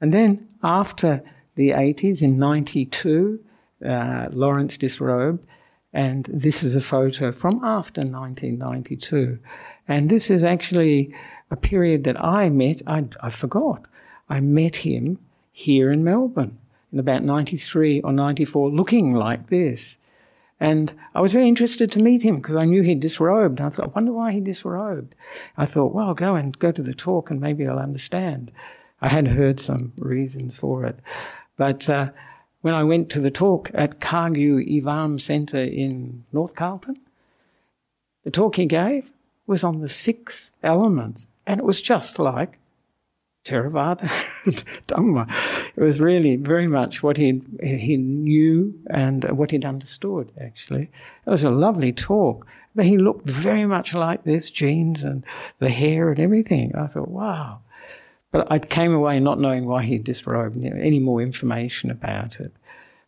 And 0.00 0.12
then 0.12 0.48
after 0.62 1.22
the 1.54 1.70
80s, 1.70 2.22
in 2.22 2.38
92, 2.38 3.40
uh, 3.84 4.28
Laurence 4.30 4.78
disrobed, 4.78 5.44
and 5.92 6.26
this 6.32 6.62
is 6.62 6.76
a 6.76 6.80
photo 6.80 7.32
from 7.32 7.64
after 7.64 8.00
1992. 8.02 9.38
And 9.88 10.08
this 10.08 10.30
is 10.30 10.44
actually 10.44 11.14
a 11.50 11.56
period 11.56 12.04
that 12.04 12.22
I 12.22 12.48
met, 12.50 12.82
I, 12.86 13.06
I 13.20 13.30
forgot, 13.30 13.86
I 14.28 14.40
met 14.40 14.76
him 14.76 15.18
here 15.52 15.90
in 15.90 16.04
Melbourne 16.04 16.58
in 16.92 16.98
about 16.98 17.22
93 17.22 18.00
or 18.02 18.12
94, 18.12 18.70
looking 18.70 19.14
like 19.14 19.48
this. 19.48 19.98
And 20.60 20.92
I 21.14 21.20
was 21.20 21.32
very 21.32 21.48
interested 21.48 21.90
to 21.92 22.00
meet 22.00 22.22
him 22.22 22.36
because 22.36 22.56
I 22.56 22.64
knew 22.64 22.82
he'd 22.82 23.00
disrobed. 23.00 23.60
I 23.60 23.68
thought, 23.68 23.86
I 23.86 23.88
wonder 23.88 24.12
why 24.12 24.32
he 24.32 24.40
disrobed. 24.40 25.14
I 25.56 25.66
thought, 25.66 25.94
well, 25.94 26.08
I'll 26.08 26.14
go 26.14 26.34
and 26.34 26.58
go 26.58 26.72
to 26.72 26.82
the 26.82 26.94
talk 26.94 27.30
and 27.30 27.40
maybe 27.40 27.66
I'll 27.66 27.78
understand. 27.78 28.50
I 29.00 29.08
had 29.08 29.28
heard 29.28 29.60
some 29.60 29.92
reasons 29.96 30.58
for 30.58 30.84
it. 30.84 30.98
But 31.56 31.88
uh, 31.88 32.10
when 32.62 32.74
I 32.74 32.84
went 32.84 33.10
to 33.10 33.20
the 33.20 33.30
talk 33.30 33.70
at 33.74 34.00
Kagyu 34.00 34.60
E-vam 34.62 35.18
Centre 35.18 35.62
in 35.62 36.24
North 36.32 36.54
Carlton, 36.54 36.96
The 38.24 38.30
talk 38.30 38.56
he 38.56 38.66
gave 38.66 39.12
was 39.46 39.64
on 39.64 39.78
the 39.78 39.88
six 39.88 40.52
elements, 40.62 41.28
and 41.46 41.60
it 41.60 41.64
was 41.64 41.80
just 41.80 42.18
like 42.18 42.58
Theravada 43.46 44.10
Dhamma. 44.88 45.26
It 45.76 45.80
was 45.80 46.00
really 46.00 46.36
very 46.36 46.66
much 46.66 47.02
what 47.02 47.16
he 47.16 47.40
he 47.62 47.96
knew 47.96 48.74
and 48.90 49.24
what 49.24 49.52
he'd 49.52 49.64
understood. 49.64 50.30
Actually, 50.40 50.90
it 51.26 51.30
was 51.30 51.44
a 51.44 51.50
lovely 51.50 51.92
talk. 51.92 52.46
But 52.74 52.86
he 52.86 52.98
looked 52.98 53.28
very 53.28 53.66
much 53.66 53.94
like 53.94 54.24
this, 54.24 54.50
jeans 54.50 55.02
and 55.02 55.24
the 55.58 55.70
hair 55.70 56.10
and 56.10 56.20
everything. 56.20 56.76
I 56.76 56.86
thought, 56.86 57.08
wow. 57.08 57.60
But 58.30 58.50
I 58.50 58.58
came 58.58 58.92
away 58.92 59.20
not 59.20 59.40
knowing 59.40 59.66
why 59.66 59.84
he 59.84 59.98
disrobed, 59.98 60.62
any 60.64 60.98
more 60.98 61.22
information 61.22 61.90
about 61.90 62.40
it. 62.40 62.52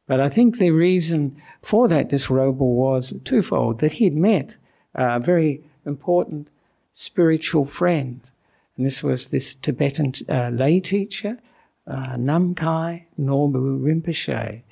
But 0.06 0.20
I 0.20 0.28
think 0.28 0.59
the 0.59 0.70
reason 0.70 1.40
for 1.62 1.87
that 1.88 2.09
disrobal 2.09 2.74
was 2.74 3.20
twofold 3.24 3.80
that 3.80 3.92
he'd 3.92 4.16
met 4.16 4.56
a 4.94 5.20
very 5.20 5.62
important 5.87 6.48
spiritual 6.92 7.64
friend. 7.64 8.20
And 8.76 8.87
this 8.87 9.02
was 9.02 9.28
this 9.28 9.54
Tibetan 9.54 10.14
uh, 10.28 10.48
lay 10.48 10.80
teacher, 10.80 11.38
uh, 11.87 12.16
Namkhai 12.16 13.04
Norbu 13.20 13.80
Rinpoche, 13.80 14.62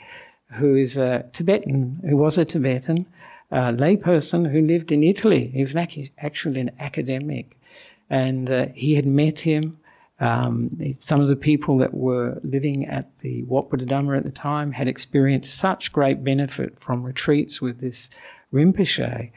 who 0.52 0.74
is 0.74 0.96
a 0.96 1.26
Tibetan, 1.32 2.00
who 2.08 2.16
was 2.16 2.38
a 2.38 2.44
Tibetan 2.44 3.06
uh, 3.52 3.72
layperson 3.72 4.50
who 4.50 4.61
lived 4.61 4.92
in 4.92 5.02
Italy. 5.02 5.48
He 5.48 5.61
was 5.61 5.76
actually 5.76 6.61
an 6.61 6.70
academic. 6.78 7.56
And 8.11 8.50
uh, 8.50 8.66
he 8.74 8.94
had 8.94 9.06
met 9.06 9.40
him. 9.40 9.78
Um, 10.20 10.76
some 10.98 11.20
of 11.20 11.28
the 11.28 11.37
people 11.37 11.78
that 11.78 11.94
were 11.94 12.40
living 12.42 12.87
at 12.87 13.18
the 13.18 13.44
Wat 13.44 13.70
Buddha 13.70 13.94
at 14.16 14.24
the 14.24 14.31
time 14.31 14.72
had 14.72 14.88
experienced 14.88 15.57
such 15.57 15.92
great 15.92 16.24
benefit 16.24 16.78
from 16.81 17.04
retreats 17.04 17.61
with 17.61 17.81
this 17.81 18.11
Rinpoche 18.52 19.31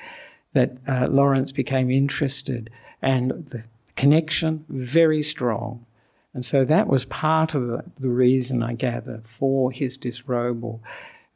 that 0.53 0.71
uh, 0.87 1.07
Laurence 1.07 1.51
became 1.51 1.91
interested. 1.91 2.69
And 3.01 3.45
the 3.47 3.63
connection, 3.95 4.65
very 4.69 5.23
strong. 5.23 5.85
And 6.33 6.45
so 6.45 6.63
that 6.65 6.87
was 6.87 7.05
part 7.05 7.55
of 7.55 7.83
the, 7.99 8.09
reason, 8.09 8.63
I 8.63 8.73
gather, 8.73 9.21
for 9.25 9.71
his 9.71 9.97
disrobal. 9.97 10.79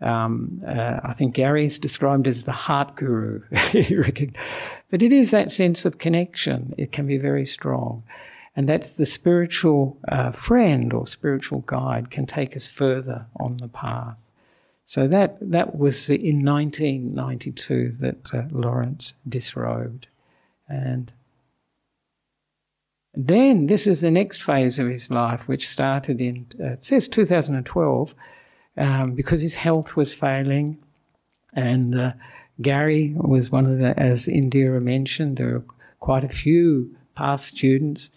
Um, 0.01 0.61
uh, 0.65 0.99
I 1.03 1.13
think 1.13 1.35
Gary 1.35 1.65
is 1.65 1.79
described 1.79 2.27
as 2.27 2.45
the 2.45 2.51
heart 2.51 2.95
guru. 2.95 3.41
but 4.89 5.01
it 5.01 5.11
is 5.11 5.31
that 5.31 5.51
sense 5.51 5.85
of 5.85 5.97
connection. 5.97 6.73
It 6.77 6.91
can 6.91 7.07
be 7.07 7.17
very 7.17 7.45
strong. 7.45 8.03
And 8.55 8.69
that's 8.69 8.93
the 8.93 9.05
spiritual 9.05 9.97
uh, 10.07 10.31
friend 10.31 10.93
or 10.93 11.07
spiritual 11.07 11.61
guide 11.61 12.09
can 12.09 12.25
take 12.25 12.55
us 12.55 12.65
further 12.65 13.25
on 13.37 13.57
the 13.57 13.67
path. 13.67 14.17
So 14.85 15.07
that, 15.07 15.37
that 15.41 15.77
was 15.77 16.09
in 16.09 16.45
1992 16.45 17.95
that 17.99 18.33
uh, 18.33 18.43
Laurence 18.51 19.15
disrobed. 19.27 20.07
And 20.69 21.11
then 23.13 23.65
this 23.65 23.87
is 23.87 24.01
the 24.01 24.11
next 24.11 24.43
phase 24.43 24.79
of 24.79 24.87
his 24.87 25.09
life, 25.09 25.47
which 25.47 25.67
started 25.67 26.21
in, 26.21 26.45
uh, 26.59 26.73
it 26.73 26.83
says 26.83 27.07
2012 27.07 28.13
um, 28.77 29.11
because 29.13 29.41
his 29.41 29.55
health 29.55 29.95
was 29.95 30.13
failing. 30.13 30.77
And 31.53 31.99
uh, 31.99 32.13
Gary 32.61 33.13
was 33.15 33.51
one 33.51 33.65
of 33.65 33.79
the, 33.79 33.97
as 33.99 34.27
Indira 34.27 34.81
mentioned, 34.81 35.37
there 35.37 35.53
were 35.53 35.65
quite 35.99 36.23
a 36.23 36.29
few 36.29 36.95
past 37.15 37.47
students 37.47 38.11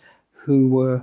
who 0.49 0.67
were 0.69 1.03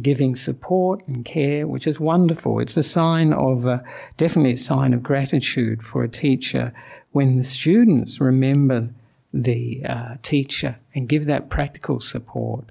giving 0.00 0.34
support 0.34 1.06
and 1.06 1.22
care, 1.26 1.66
which 1.66 1.86
is 1.86 2.00
wonderful. 2.00 2.60
It's 2.60 2.78
a 2.78 2.82
sign 2.82 3.34
of, 3.34 3.66
uh, 3.66 3.80
definitely 4.16 4.52
a 4.52 4.56
sign 4.56 4.94
of 4.94 5.02
gratitude 5.02 5.82
for 5.82 6.02
a 6.02 6.08
teacher 6.08 6.72
when 7.12 7.36
the 7.36 7.44
students 7.44 8.18
remember 8.18 8.88
the 9.34 9.84
uh, 9.84 10.14
teacher 10.22 10.78
and 10.94 11.10
give 11.10 11.26
that 11.26 11.50
practical 11.50 12.00
support. 12.00 12.64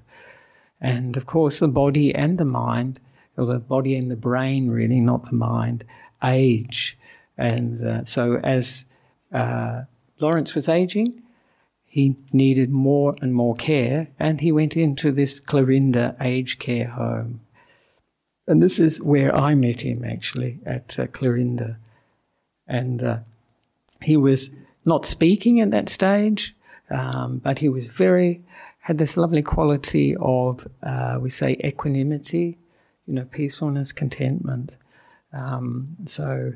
And 0.80 1.16
of 1.16 1.26
course, 1.26 1.60
the 1.60 1.68
body 1.68 2.12
and 2.12 2.38
the 2.38 2.44
mind, 2.44 2.98
or 3.36 3.46
the 3.46 3.60
body 3.60 3.96
and 3.96 4.10
the 4.10 4.16
brain, 4.16 4.68
really, 4.68 5.00
not 5.00 5.26
the 5.26 5.36
mind, 5.36 5.84
age. 6.24 6.98
And 7.38 7.86
uh, 7.86 8.04
so, 8.04 8.40
as 8.42 8.86
uh, 9.32 9.82
Laurence 10.18 10.56
was 10.56 10.68
aging, 10.68 11.22
he 11.96 12.14
needed 12.30 12.68
more 12.68 13.16
and 13.22 13.32
more 13.32 13.54
care, 13.54 14.08
and 14.18 14.42
he 14.42 14.52
went 14.52 14.76
into 14.76 15.10
this 15.10 15.40
Clarinda 15.40 16.14
aged 16.20 16.58
care 16.58 16.88
home. 16.88 17.40
And 18.46 18.62
this 18.62 18.78
is 18.78 19.00
where 19.00 19.34
I 19.34 19.54
met 19.54 19.80
him 19.80 20.04
actually 20.04 20.58
at 20.66 20.98
uh, 20.98 21.06
Clarinda. 21.06 21.78
And 22.68 23.02
uh, 23.02 23.20
he 24.02 24.18
was 24.18 24.50
not 24.84 25.06
speaking 25.06 25.58
at 25.58 25.70
that 25.70 25.88
stage, 25.88 26.54
um, 26.90 27.38
but 27.38 27.60
he 27.60 27.70
was 27.70 27.86
very, 27.86 28.44
had 28.80 28.98
this 28.98 29.16
lovely 29.16 29.42
quality 29.42 30.14
of, 30.20 30.68
uh, 30.82 31.16
we 31.18 31.30
say, 31.30 31.56
equanimity, 31.64 32.58
you 33.06 33.14
know, 33.14 33.24
peacefulness, 33.24 33.92
contentment. 33.92 34.76
Um, 35.32 35.96
so, 36.04 36.52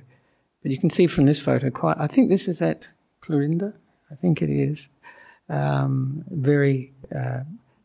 but 0.63 0.71
you 0.71 0.79
can 0.79 0.91
see 0.91 1.07
from 1.07 1.25
this 1.25 1.41
photo 1.41 1.71
quite, 1.71 1.97
I 1.99 2.09
think 2.09 2.29
this 2.29 2.47
is 2.47 2.61
at 2.61 2.89
Clarinda, 3.23 3.73
I 4.11 4.17
think 4.17 4.43
it 4.43 4.51
is. 4.51 4.91
Um, 5.51 6.25
very, 6.31 6.93
uh, 7.15 7.41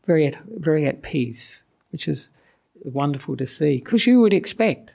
very, 0.06 0.26
at, 0.26 0.36
very 0.46 0.86
at 0.86 1.02
peace, 1.02 1.64
which 1.90 2.08
is 2.08 2.30
wonderful 2.84 3.36
to 3.36 3.46
see. 3.46 3.78
Because 3.78 4.06
you 4.06 4.20
would 4.20 4.32
expect, 4.32 4.94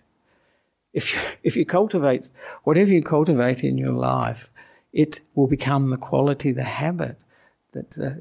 if 0.94 1.14
you, 1.14 1.20
if 1.44 1.56
you 1.56 1.66
cultivate 1.66 2.32
whatever 2.64 2.92
you 2.92 3.04
cultivate 3.04 3.64
in 3.64 3.78
your 3.78 3.94
life, 3.94 4.50
it 4.94 5.22
will 5.36 5.48
become 5.48 5.90
the 5.90 5.98
quality, 5.98 6.52
the 6.52 6.64
habit 6.64 7.18
that 7.74 7.98
uh, 7.98 8.12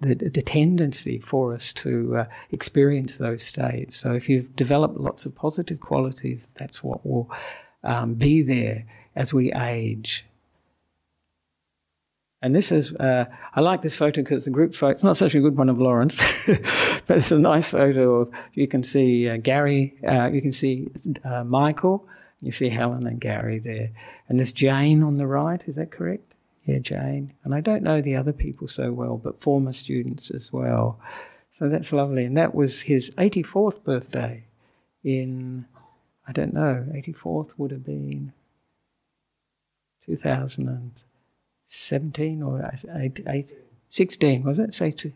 the, 0.00 0.14
the 0.14 0.42
tendency 0.42 1.18
for 1.18 1.52
us 1.52 1.72
to 1.72 2.16
uh, 2.18 2.24
experience 2.52 3.16
those 3.16 3.42
states. 3.42 3.96
So 3.96 4.14
if 4.14 4.28
you've 4.28 4.54
developed 4.54 4.98
lots 4.98 5.26
of 5.26 5.34
positive 5.34 5.80
qualities, 5.80 6.50
that's 6.54 6.82
what 6.82 7.04
will 7.04 7.28
um, 7.82 8.14
be 8.14 8.42
there 8.42 8.84
as 9.16 9.34
we 9.34 9.52
age. 9.52 10.24
And 12.42 12.54
this 12.54 12.72
is, 12.72 12.92
uh, 12.94 13.26
I 13.54 13.60
like 13.60 13.82
this 13.82 13.96
photo 13.96 14.22
because 14.22 14.38
it's 14.38 14.46
a 14.46 14.50
group 14.50 14.74
photo. 14.74 14.92
It's 14.92 15.04
not 15.04 15.16
such 15.16 15.34
a 15.34 15.40
good 15.40 15.58
one 15.58 15.68
of 15.68 15.78
Laurence, 15.78 16.16
but 16.46 17.18
it's 17.18 17.30
a 17.30 17.38
nice 17.38 17.70
photo 17.70 18.20
of, 18.20 18.30
you 18.54 18.66
can 18.66 18.82
see 18.82 19.28
uh, 19.28 19.36
Gary, 19.36 19.94
uh, 20.08 20.30
you 20.32 20.40
can 20.40 20.52
see 20.52 20.88
uh, 21.24 21.44
Michael, 21.44 22.08
you 22.40 22.50
see 22.50 22.70
Helen 22.70 23.06
and 23.06 23.20
Gary 23.20 23.58
there. 23.58 23.90
And 24.28 24.38
there's 24.38 24.52
Jane 24.52 25.02
on 25.02 25.18
the 25.18 25.26
right, 25.26 25.62
is 25.66 25.74
that 25.74 25.90
correct? 25.90 26.32
Yeah, 26.64 26.78
Jane. 26.78 27.34
And 27.44 27.54
I 27.54 27.60
don't 27.60 27.82
know 27.82 28.00
the 28.00 28.16
other 28.16 28.32
people 28.32 28.68
so 28.68 28.90
well, 28.90 29.18
but 29.18 29.42
former 29.42 29.72
students 29.72 30.30
as 30.30 30.50
well. 30.50 30.98
So 31.52 31.68
that's 31.68 31.92
lovely. 31.92 32.24
And 32.24 32.38
that 32.38 32.54
was 32.54 32.80
his 32.80 33.10
84th 33.16 33.84
birthday 33.84 34.44
in, 35.04 35.66
I 36.26 36.32
don't 36.32 36.54
know, 36.54 36.86
84th 36.94 37.50
would 37.58 37.70
have 37.70 37.84
been 37.84 38.32
2017 41.70 42.42
or 42.42 42.72
16, 43.88 44.42
was 44.42 44.58
it? 44.58 44.74
Say 44.74 44.90
two. 44.90 45.12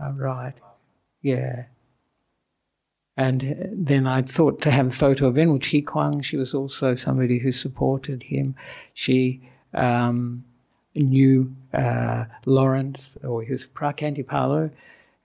Oh, 0.00 0.12
right. 0.12 0.54
Yeah. 1.20 1.64
And 3.16 3.68
then 3.72 4.06
I 4.06 4.22
thought 4.22 4.62
to 4.62 4.70
have 4.70 4.86
a 4.86 4.90
photo 4.90 5.26
of 5.26 5.34
Venerable 5.34 5.60
Chi 5.60 5.82
Kwang. 5.82 6.22
She 6.22 6.38
was 6.38 6.54
also 6.54 6.94
somebody 6.94 7.38
who 7.38 7.52
supported 7.52 8.22
him. 8.22 8.54
She 8.94 9.42
um, 9.74 10.44
knew 10.94 11.54
uh, 11.74 12.24
Laurence, 12.46 13.18
or 13.22 13.44
was 13.44 13.66
Phra 13.66 13.94
Khantipalo, 13.94 14.70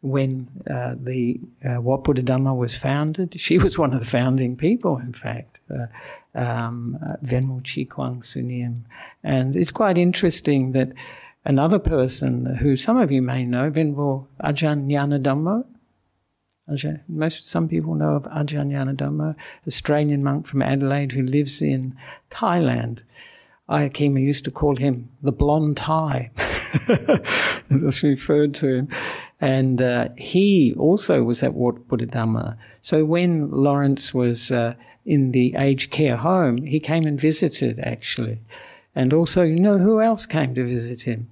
when 0.01 0.47
uh, 0.69 0.95
the 0.97 1.39
uh, 1.65 1.79
Buddha 1.79 2.21
Dhamma 2.21 2.55
was 2.55 2.77
founded. 2.77 3.39
She 3.39 3.57
was 3.57 3.77
one 3.77 3.93
of 3.93 3.99
the 3.99 4.05
founding 4.05 4.55
people, 4.55 4.97
in 4.97 5.13
fact, 5.13 5.60
uh, 5.71 5.88
um, 6.36 6.99
uh, 7.05 7.15
Venerable 7.21 7.62
Chi 7.62 7.83
Kwang 7.83 8.21
Sunim. 8.21 8.83
And 9.23 9.55
it's 9.55 9.71
quite 9.71 9.97
interesting 9.97 10.73
that 10.73 10.93
another 11.45 11.79
person 11.79 12.45
who 12.57 12.77
some 12.77 12.97
of 12.97 13.12
you 13.12 13.21
may 13.21 13.43
know, 13.43 13.69
Venerable 13.69 14.27
Ajahn 14.43 14.88
Dhammo, 14.88 15.65
Ajahn, 16.69 17.01
most 17.07 17.47
some 17.47 17.67
people 17.67 17.95
know 17.95 18.15
of 18.15 18.23
Ajahn 18.23 18.95
Dhammo, 18.95 19.36
Australian 19.65 20.23
monk 20.23 20.45
from 20.45 20.62
Adelaide 20.62 21.12
who 21.12 21.23
lives 21.23 21.62
in 21.62 21.97
Thailand. 22.29 23.01
Ayya 23.69 23.91
Khema 23.91 24.21
used 24.21 24.45
to 24.45 24.51
call 24.51 24.77
him 24.77 25.10
the 25.21 25.31
blonde 25.31 25.75
Thai. 25.75 26.31
That's 27.69 28.01
referred 28.01 28.53
to 28.55 28.67
him. 28.67 28.89
And 29.39 29.82
uh, 29.82 30.10
he 30.17 30.73
also 30.78 31.23
was 31.23 31.43
at 31.43 31.54
Wat 31.54 31.88
Buddha 31.88 32.08
Dhamma. 32.08 32.58
So 32.82 33.06
when 33.06 33.52
Laurence 33.52 34.13
was 34.13 34.52
uh, 34.52 34.73
in 35.06 35.32
the 35.32 35.56
aged 35.56 35.91
care 35.91 36.17
home, 36.17 36.58
he 36.58 36.80
came 36.80 37.06
and 37.06 37.19
visited 37.19 37.80
actually. 37.80 38.39
And 38.95 39.13
also, 39.13 39.43
you 39.43 39.60
know 39.60 39.78
who 39.78 40.02
else 40.02 40.26
came 40.26 40.56
to 40.56 40.65
visit 40.65 41.04
him? 41.04 41.30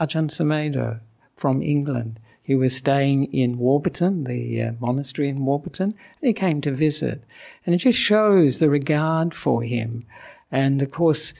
Ajahn 0.00 0.28
Sumedho 0.28 0.98
from 1.36 1.62
England. 1.62 2.18
He 2.42 2.54
was 2.54 2.76
staying 2.76 3.32
in 3.32 3.56
Warburton, 3.56 4.24
the 4.24 4.62
uh, 4.62 4.72
monastery 4.78 5.28
in 5.28 5.46
Warburton, 5.46 5.94
and 5.94 6.26
he 6.28 6.32
came 6.32 6.60
to 6.60 6.72
visit. 6.72 7.22
And 7.64 7.74
it 7.74 7.78
just 7.78 7.98
shows 7.98 8.58
the 8.58 8.68
regard 8.68 9.32
for 9.32 9.62
him. 9.62 10.04
And 10.50 10.82
of 10.82 10.90
course, 10.90 11.32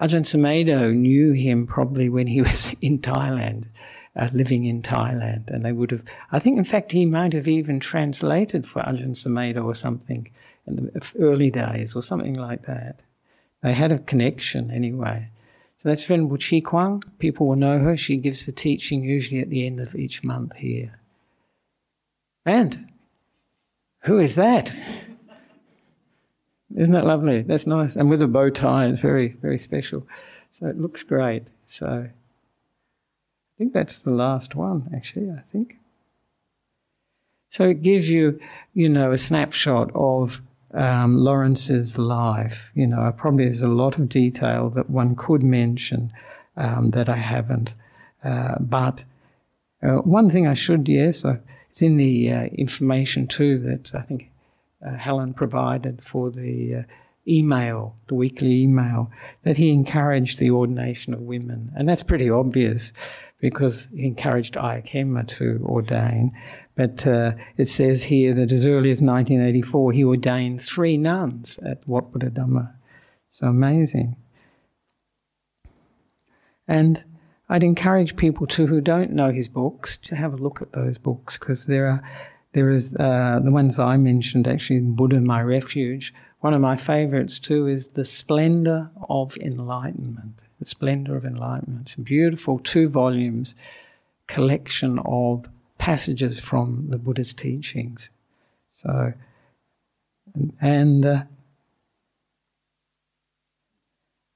Ajahn 0.00 0.24
Sumedho 0.24 0.94
knew 0.94 1.32
him 1.32 1.66
probably 1.66 2.08
when 2.08 2.26
he 2.26 2.42
was 2.48 2.76
in 2.80 2.98
Thailand, 2.98 3.64
uh, 4.16 4.28
living 4.32 4.64
in 4.64 4.82
Thailand, 4.82 5.50
and 5.50 5.64
they 5.64 5.72
would 5.72 5.90
have. 5.90 6.02
I 6.30 6.38
think, 6.38 6.58
in 6.58 6.64
fact, 6.64 6.92
he 6.92 7.06
might 7.06 7.32
have 7.32 7.48
even 7.48 7.80
translated 7.80 8.66
for 8.66 8.82
Ajahn 8.82 9.10
Sumedho 9.10 9.64
or 9.64 9.74
something 9.74 10.30
in 10.66 10.76
the 10.76 11.12
early 11.18 11.50
days, 11.50 11.96
or 11.96 12.02
something 12.02 12.34
like 12.34 12.66
that. 12.66 13.00
They 13.62 13.72
had 13.72 13.92
a 13.92 13.98
connection 13.98 14.70
anyway. 14.70 15.28
So 15.78 15.88
that's 15.88 16.04
Venerable 16.04 16.38
Chi 16.38 16.60
Kwang. 16.60 17.02
People 17.18 17.48
will 17.48 17.56
know 17.56 17.78
her. 17.78 17.96
She 17.96 18.16
gives 18.16 18.46
the 18.46 18.52
teaching 18.52 19.02
usually 19.02 19.40
at 19.40 19.50
the 19.50 19.66
end 19.66 19.80
of 19.80 19.96
each 19.96 20.22
month 20.22 20.54
here. 20.56 21.00
And 22.46 22.88
who 24.02 24.18
is 24.18 24.36
that? 24.36 24.72
Isn't 26.76 26.94
that 26.94 27.06
lovely? 27.06 27.42
That's 27.42 27.66
nice. 27.66 27.96
And 27.96 28.08
with 28.08 28.22
a 28.22 28.28
bow 28.28 28.50
tie, 28.50 28.86
it's 28.86 29.00
very, 29.00 29.28
very 29.42 29.58
special. 29.58 30.06
So 30.52 30.66
it 30.66 30.78
looks 30.78 31.02
great. 31.02 31.44
So 31.66 32.08
think 33.62 33.72
that's 33.72 34.02
the 34.02 34.10
last 34.10 34.56
one, 34.56 34.90
actually, 34.92 35.30
I 35.30 35.42
think. 35.52 35.76
So 37.48 37.68
it 37.68 37.82
gives 37.82 38.10
you, 38.10 38.40
you 38.74 38.88
know, 38.88 39.12
a 39.12 39.18
snapshot 39.18 39.92
of 39.94 40.42
um, 40.74 41.16
Laurence's 41.16 41.96
life. 41.96 42.72
You 42.74 42.88
know, 42.88 43.14
probably 43.16 43.44
there's 43.44 43.62
a 43.62 43.68
lot 43.68 43.98
of 43.98 44.08
detail 44.08 44.68
that 44.70 44.90
one 44.90 45.14
could 45.14 45.44
mention 45.44 46.12
um, 46.56 46.90
that 46.90 47.08
I 47.08 47.16
haven't. 47.16 47.74
Uh, 48.24 48.56
but 48.58 49.04
uh, 49.80 49.98
one 49.98 50.28
thing 50.28 50.48
I 50.48 50.54
should, 50.54 50.88
yes, 50.88 51.24
uh, 51.24 51.36
it's 51.70 51.82
in 51.82 51.98
the 51.98 52.32
uh, 52.32 52.44
information 52.46 53.28
too 53.28 53.58
that 53.60 53.94
I 53.94 54.00
think 54.00 54.28
uh, 54.84 54.96
Helen 54.96 55.34
provided 55.34 56.02
for 56.02 56.32
the 56.32 56.74
uh, 56.74 56.82
email, 57.28 57.94
the 58.08 58.16
weekly 58.16 58.62
email, 58.62 59.12
that 59.44 59.56
he 59.56 59.70
encouraged 59.70 60.40
the 60.40 60.50
ordination 60.50 61.14
of 61.14 61.20
women. 61.20 61.70
And 61.76 61.88
that's 61.88 62.02
pretty 62.02 62.28
obvious 62.28 62.92
because 63.42 63.88
he 63.94 64.06
encouraged 64.06 64.54
Ayya 64.54 64.88
Khema 64.88 65.26
to 65.36 65.60
ordain. 65.66 66.32
But 66.76 67.06
uh, 67.06 67.32
it 67.58 67.68
says 67.68 68.04
here 68.04 68.32
that 68.34 68.52
as 68.52 68.64
early 68.64 68.90
as 68.90 69.02
1984, 69.02 69.92
he 69.92 70.04
ordained 70.04 70.62
three 70.62 70.96
nuns 70.96 71.58
at 71.58 71.86
Wat 71.86 72.10
Buddha 72.12 72.30
Dhamma. 72.30 72.72
So 73.32 73.48
amazing. 73.48 74.16
And 76.68 77.04
I'd 77.48 77.64
encourage 77.64 78.16
people 78.16 78.46
too 78.46 78.68
who 78.68 78.80
don't 78.80 79.12
know 79.12 79.32
his 79.32 79.48
books 79.48 79.96
to 79.98 80.14
have 80.14 80.32
a 80.32 80.36
look 80.36 80.62
at 80.62 80.72
those 80.72 80.96
books 80.96 81.36
because 81.36 81.66
there 81.66 81.88
are 81.88 82.02
there 82.52 82.70
is 82.70 82.94
uh, 82.96 83.40
the 83.42 83.50
ones 83.50 83.78
I 83.78 83.96
mentioned 83.96 84.46
actually 84.46 84.80
Buddha 84.80 85.20
My 85.20 85.42
Refuge. 85.42 86.14
One 86.40 86.54
of 86.54 86.60
my 86.60 86.76
favorites 86.76 87.38
too 87.38 87.66
is 87.66 87.88
The 87.88 88.04
Splendor 88.04 88.90
of 89.08 89.36
Enlightenment. 89.38 90.42
The 90.62 90.66
Splendor 90.66 91.16
of 91.16 91.24
Enlightenment. 91.24 91.96
Beautiful 92.04 92.60
two 92.60 92.88
volumes 92.88 93.56
collection 94.28 95.00
of 95.04 95.48
passages 95.76 96.38
from 96.38 96.86
the 96.88 96.98
Buddha's 96.98 97.34
teachings. 97.34 98.10
So, 98.70 99.12
and, 100.60 101.04
uh, 101.04 101.22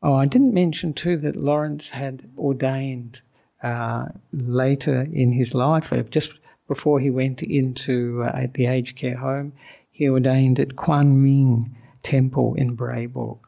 oh, 0.03 0.15
I 0.15 0.27
didn't 0.27 0.53
mention 0.53 0.95
too 0.95 1.17
that 1.19 1.37
Laurence 1.37 1.91
had 1.91 2.29
ordained 2.37 3.21
uh, 3.63 4.07
later 4.33 5.03
in 5.13 5.31
his 5.31 5.55
life, 5.55 5.93
uh, 5.93 6.03
just 6.03 6.33
before 6.67 6.99
he 6.99 7.09
went 7.09 7.41
into 7.41 8.25
uh, 8.25 8.49
the 8.53 8.67
aged 8.67 8.97
care 8.97 9.17
home, 9.17 9.53
he 9.93 10.09
ordained 10.09 10.59
at 10.59 10.75
Quang 10.75 11.23
Minh 11.23 11.71
Temple 12.03 12.55
in 12.55 12.75
Braybrook, 12.75 13.46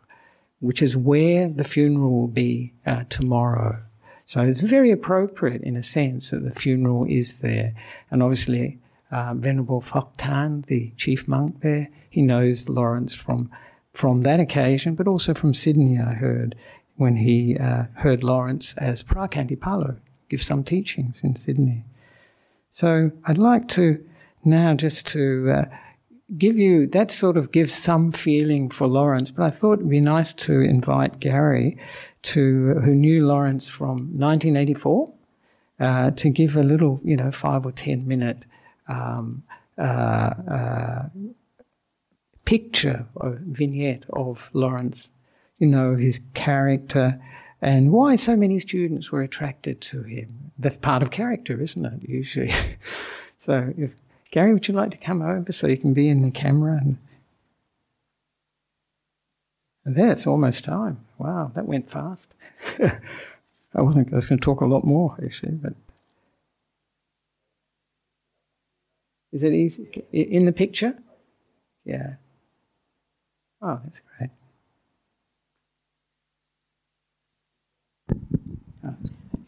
which 0.61 0.83
is 0.83 0.97
where 0.97 1.49
the 1.49 1.65
funeral 1.65 2.11
will 2.11 2.29
be 2.29 2.73
uh, 2.87 3.05
tomorrow. 3.09 3.81
So 4.25 4.43
it's 4.43 4.61
very 4.61 4.91
appropriate 4.91 5.63
in 5.63 5.77
a 5.77 5.83
sense 5.83 6.31
that 6.31 6.45
the 6.45 6.53
funeral 6.53 7.07
is 7.09 7.39
there. 7.39 7.75
And 8.11 8.23
obviously, 8.23 8.79
uh, 9.11 9.35
Venerable 9.35 9.81
Phuoc 9.81 10.67
the 10.67 10.93
chief 10.97 11.27
monk 11.27 11.61
there, 11.61 11.89
he 12.11 12.21
knows 12.21 12.69
Laurence 12.69 13.15
from, 13.15 13.51
from 13.93 14.23
that 14.23 14.41
occasion, 14.41 14.95
but 14.95 15.09
also 15.09 15.33
from 15.33 15.55
Sydney, 15.55 15.99
I 15.99 16.13
heard, 16.13 16.55
when 16.97 17.17
he 17.17 17.57
uh, 17.57 17.85
heard 17.95 18.23
Laurence 18.23 18.75
as 18.75 19.03
Phra 19.03 19.31
Khantipalo 19.31 19.99
give 20.29 20.43
some 20.43 20.63
teachings 20.63 21.23
in 21.23 21.37
Sydney. 21.37 21.85
So 22.71 23.13
I'd 23.25 23.39
like 23.39 23.69
to 23.69 24.05
now 24.45 24.75
just 24.75 25.07
to 25.09 25.51
uh, 25.51 25.65
give 26.37 26.59
you 26.59 26.87
that 26.89 27.11
sort 27.11 27.37
of 27.37 27.53
gives 27.53 27.73
some 27.75 28.13
feeling 28.13 28.71
for 28.71 28.87
Laurence, 28.87 29.31
but 29.31 29.45
I 29.45 29.51
thought 29.51 29.75
it'd 29.75 29.89
be 29.89 30.01
nice 30.01 30.33
to 30.35 30.61
invite 30.61 31.21
Gary 31.21 31.79
to 32.23 32.75
who 32.85 32.95
knew 32.95 33.27
Laurence 33.27 33.69
from 33.69 34.19
1984 34.19 35.15
uh, 35.81 36.11
to 36.11 36.29
give 36.29 36.57
a 36.57 36.63
little, 36.63 37.01
you 37.05 37.17
know, 37.17 37.31
five 37.31 37.65
or 37.65 37.73
ten 37.73 38.07
minute 38.07 38.45
um, 38.89 39.43
uh, 39.79 40.35
uh, 40.51 41.03
picture 42.45 43.07
or 43.15 43.39
vignette 43.43 44.05
of 44.11 44.51
Laurence, 44.53 45.11
you 45.59 45.67
know, 45.67 45.91
of 45.91 45.99
his 45.99 46.21
character 46.35 47.21
and 47.61 47.93
why 47.93 48.17
so 48.17 48.37
many 48.37 48.59
students 48.59 49.11
were 49.11 49.23
attracted 49.23 49.81
to 49.81 50.03
him. 50.03 50.53
That's 50.59 50.77
part 50.77 51.03
of 51.03 51.11
character, 51.11 51.61
isn't 51.61 51.85
it? 51.85 52.09
Usually. 52.09 52.53
so, 53.39 53.73
if 53.77 53.91
Gary, 54.31 54.53
would 54.53 54.69
you 54.69 54.75
like 54.75 54.91
to 54.91 54.97
come 54.97 55.23
over 55.23 55.51
so 55.53 55.67
you 55.67 55.77
can 55.77 55.95
be 55.95 56.09
in 56.09 56.23
the 56.23 56.31
camera 56.31 56.79
and 56.81 56.99
and 59.85 59.97
then 59.97 60.11
it's 60.11 60.27
almost 60.27 60.65
time. 60.65 60.99
Wow, 61.17 61.51
that 61.55 61.65
went 61.65 61.89
fast. 61.91 62.35
I 62.79 63.81
wasn't 63.81 64.13
I 64.13 64.17
was 64.17 64.29
going 64.29 64.39
to 64.39 64.45
talk 64.45 64.61
a 64.61 64.67
lot 64.67 64.85
more 64.85 65.17
actually, 65.25 65.53
but 65.53 65.73
is 69.33 69.43
it 69.43 69.53
easy 69.53 69.89
in 70.13 70.45
the 70.45 70.53
picture? 70.53 70.99
Yeah. 71.85 72.15
Oh, 73.63 73.81
that's 73.83 74.01
great. 74.19 74.31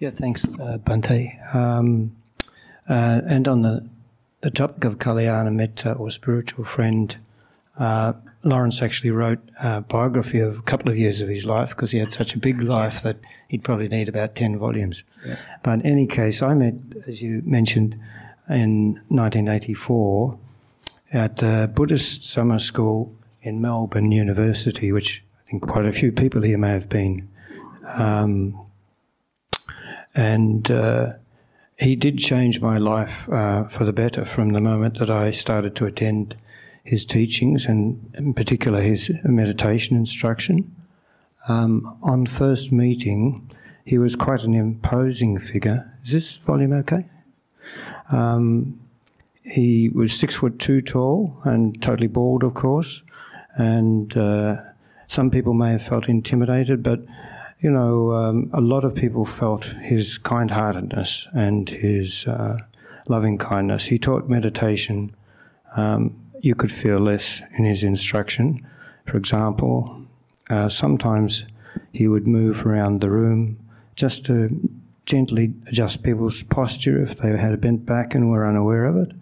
Yeah, 0.01 0.11
thanks, 0.11 0.47
uh. 0.59 0.79
Um, 1.53 2.17
uh, 2.89 3.21
and 3.27 3.47
on 3.47 3.61
the, 3.61 3.87
the 4.41 4.51
topic 4.51 4.85
of 4.85 4.99
Kalyana 4.99 5.53
Mitta 5.53 5.93
or 5.93 6.11
spiritual 6.11 6.65
friend, 6.65 7.17
uh, 7.79 8.15
Laurence 8.43 8.81
actually 8.81 9.11
wrote 9.11 9.41
a 9.61 9.83
biography 9.83 10.41
of 10.41 10.59
a 10.59 10.63
couple 10.63 10.89
of 10.89 10.97
years 10.97 11.21
of 11.21 11.29
his 11.29 11.45
life 11.45 11.71
because 11.71 11.91
he 11.91 11.99
had 11.99 12.13
such 12.13 12.35
a 12.35 12.39
big 12.39 12.63
life 12.63 13.03
that 13.03 13.19
he'd 13.49 13.63
probably 13.63 13.89
need 13.89 14.09
about 14.09 14.35
10 14.35 14.59
volumes. 14.59 15.05
Yeah. 15.27 15.37
But 15.63 15.81
in 15.81 15.87
any 15.87 16.07
case, 16.07 16.43
I 16.43 16.55
met, 16.55 16.75
as 17.07 17.21
you 17.21 17.43
mentioned, 17.45 17.99
in 18.49 18.95
1984 19.09 20.39
at 21.13 21.37
the 21.37 21.71
Buddhist 21.75 22.25
summer 22.25 22.59
school 22.59 23.15
in 23.43 23.61
Melbourne 23.61 24.13
University, 24.13 24.91
which 24.91 25.23
I 25.47 25.51
think 25.51 25.63
quite 25.69 25.87
a 25.87 25.93
few 25.93 26.11
people 26.13 26.43
here 26.43 26.59
may 26.59 26.71
have 26.71 26.89
been. 26.89 27.29
Um, 27.85 28.59
and 30.15 30.71
uh, 30.71 31.15
he 31.81 31.97
did 31.97 32.19
change 32.19 32.61
my 32.61 32.77
life 32.77 33.29
uh, 33.31 33.65
for 33.65 33.85
the 33.85 33.93
better 33.93 34.25
from 34.25 34.51
the 34.51 34.61
moment 34.61 34.99
that 34.99 35.11
I 35.11 35.31
started 35.31 35.75
to 35.77 35.87
attend 35.87 36.37
his 36.85 37.07
teachings 37.07 37.67
and, 37.67 38.13
in 38.15 38.35
particular, 38.35 38.81
his 38.83 39.11
meditation 39.25 39.97
instruction. 39.97 40.75
Um, 41.49 41.99
on 42.03 42.27
first 42.27 42.71
meeting, 42.71 43.51
he 43.85 43.97
was 43.97 44.15
quite 44.15 44.45
an 44.45 44.55
imposing 44.55 45.39
figure. 45.39 45.91
Is 46.05 46.13
this 46.13 46.37
volume 46.37 46.75
okay? 46.75 47.07
Um, 48.13 48.79
he 49.43 49.89
was 49.89 50.13
six 50.13 50.37
foot 50.37 50.59
two 50.59 50.83
tall 50.83 51.41
and 51.45 51.81
totally 51.81 52.09
bald, 52.09 52.45
of 52.45 52.53
course. 52.53 53.03
And 53.57 54.15
uh, 54.17 54.57
some 55.07 55.31
people 55.31 55.55
may 55.55 55.73
have 55.73 55.83
felt 55.83 56.11
intimidated, 56.11 56.83
but 56.83 57.01
you 57.61 57.71
know, 57.71 58.13
um, 58.13 58.51
a 58.55 58.61
lot 58.61 58.85
of 58.85 58.95
people 58.95 59.25
felt 59.25 59.65
his 59.65 60.17
kind 60.17 60.51
heartedness 60.51 61.29
and 61.35 61.69
his 61.69 62.27
uh, 62.27 62.57
loving 63.09 63.37
kindness. 63.37 63.87
He 63.87 63.99
taught 63.99 64.29
meditation. 64.29 65.15
Um, 65.77 66.17
you 66.41 66.55
could 66.55 66.73
feel 66.73 66.99
less 66.99 67.43
in 67.59 67.65
his 67.65 67.85
instruction. 67.85 68.67
For 69.05 69.19
example, 69.19 70.07
uh, 70.49 70.71
sometimes 70.71 71.45
he 71.93 72.09
would 72.09 72.27
move 72.27 72.67
around 72.67 73.01
the 73.01 73.11
room 73.11 73.59
just 73.95 74.25
to 74.27 74.49
gently 75.05 75.53
adjust 75.67 76.03
people's 76.03 76.43
posture 76.43 77.03
if 77.03 77.17
they 77.17 77.37
had 77.37 77.53
a 77.53 77.59
bent 77.59 77.85
back 77.85 78.15
and 78.15 78.31
were 78.31 78.47
unaware 78.47 78.87
of 78.87 78.97
it. 78.97 79.13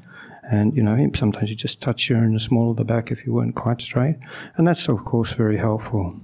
And 0.49 0.77
you 0.77 0.83
know, 0.83 1.11
sometimes 1.15 1.51
he 1.51 1.57
just 1.57 1.83
touch 1.83 2.09
you 2.09 2.17
in 2.17 2.35
the 2.35 2.41
small 2.41 2.71
of 2.71 2.77
the 2.77 2.85
back 2.85 3.11
if 3.11 3.27
you 3.27 3.33
weren't 3.33 3.55
quite 3.55 3.83
straight, 3.83 4.17
and 4.57 4.67
that's 4.67 4.89
of 4.89 5.05
course 5.05 5.33
very 5.33 5.59
helpful 5.59 6.19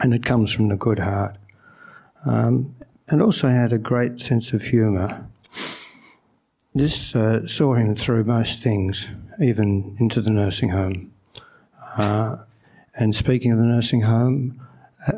and 0.00 0.14
it 0.14 0.24
comes 0.24 0.52
from 0.52 0.68
the 0.68 0.76
good 0.76 0.98
heart. 0.98 1.36
Um, 2.26 2.74
and 3.08 3.20
also 3.20 3.48
had 3.48 3.72
a 3.72 3.78
great 3.78 4.20
sense 4.20 4.52
of 4.52 4.62
humour. 4.62 5.26
This 6.74 7.14
uh, 7.14 7.46
saw 7.46 7.74
him 7.74 7.94
through 7.94 8.24
most 8.24 8.62
things, 8.62 9.08
even 9.40 9.96
into 10.00 10.20
the 10.20 10.30
nursing 10.30 10.70
home. 10.70 11.12
Uh, 11.96 12.38
and 12.94 13.14
speaking 13.14 13.52
of 13.52 13.58
the 13.58 13.64
nursing 13.64 14.00
home, 14.00 14.60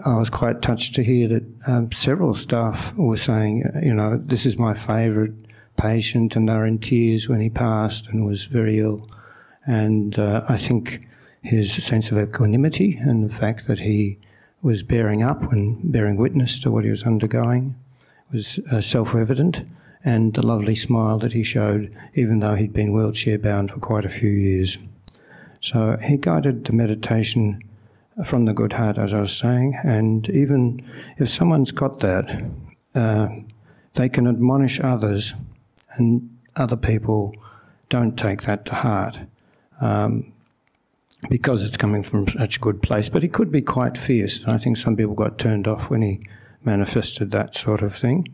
I 0.04 0.14
was 0.16 0.30
quite 0.30 0.62
touched 0.62 0.94
to 0.96 1.04
hear 1.04 1.28
that 1.28 1.44
um, 1.66 1.92
several 1.92 2.34
staff 2.34 2.94
were 2.96 3.16
saying, 3.16 3.70
you 3.82 3.94
know, 3.94 4.20
this 4.22 4.44
is 4.44 4.58
my 4.58 4.74
favourite 4.74 5.32
patient, 5.76 6.34
and 6.34 6.48
they 6.48 6.54
were 6.54 6.66
in 6.66 6.78
tears 6.78 7.28
when 7.28 7.40
he 7.40 7.50
passed 7.50 8.08
and 8.08 8.26
was 8.26 8.46
very 8.46 8.80
ill. 8.80 9.08
And 9.64 10.18
uh, 10.18 10.44
I 10.48 10.56
think 10.56 11.06
his 11.42 11.72
sense 11.72 12.10
of 12.10 12.18
equanimity 12.18 12.96
and 12.96 13.24
the 13.24 13.32
fact 13.32 13.68
that 13.68 13.78
he 13.78 14.18
was 14.66 14.82
bearing 14.82 15.22
up 15.22 15.52
and 15.52 15.92
bearing 15.92 16.16
witness 16.16 16.58
to 16.58 16.72
what 16.72 16.82
he 16.82 16.90
was 16.90 17.04
undergoing 17.04 17.76
was 18.32 18.58
uh, 18.72 18.80
self 18.80 19.14
evident, 19.14 19.62
and 20.04 20.34
the 20.34 20.44
lovely 20.44 20.74
smile 20.74 21.18
that 21.20 21.32
he 21.32 21.44
showed, 21.44 21.94
even 22.14 22.40
though 22.40 22.56
he'd 22.56 22.72
been 22.72 22.92
wheelchair 22.92 23.38
bound 23.38 23.70
for 23.70 23.78
quite 23.78 24.04
a 24.04 24.08
few 24.08 24.28
years. 24.28 24.76
So 25.60 25.96
he 26.02 26.16
guided 26.16 26.64
the 26.64 26.72
meditation 26.72 27.62
from 28.24 28.44
the 28.44 28.52
good 28.52 28.72
heart, 28.72 28.98
as 28.98 29.14
I 29.14 29.20
was 29.20 29.36
saying, 29.36 29.78
and 29.84 30.28
even 30.30 30.84
if 31.16 31.28
someone's 31.28 31.70
got 31.70 32.00
that, 32.00 32.44
uh, 32.96 33.28
they 33.94 34.08
can 34.08 34.26
admonish 34.26 34.80
others, 34.80 35.32
and 35.94 36.28
other 36.56 36.76
people 36.76 37.36
don't 37.88 38.18
take 38.18 38.42
that 38.42 38.64
to 38.66 38.74
heart. 38.74 39.18
Um, 39.80 40.32
because 41.28 41.64
it's 41.64 41.76
coming 41.76 42.02
from 42.02 42.28
such 42.28 42.56
a 42.56 42.60
good 42.60 42.82
place. 42.82 43.08
But 43.08 43.22
he 43.22 43.28
could 43.28 43.50
be 43.50 43.62
quite 43.62 43.98
fierce. 43.98 44.44
I 44.46 44.58
think 44.58 44.76
some 44.76 44.96
people 44.96 45.14
got 45.14 45.38
turned 45.38 45.66
off 45.66 45.90
when 45.90 46.02
he 46.02 46.20
manifested 46.64 47.30
that 47.30 47.54
sort 47.54 47.82
of 47.82 47.94
thing. 47.94 48.28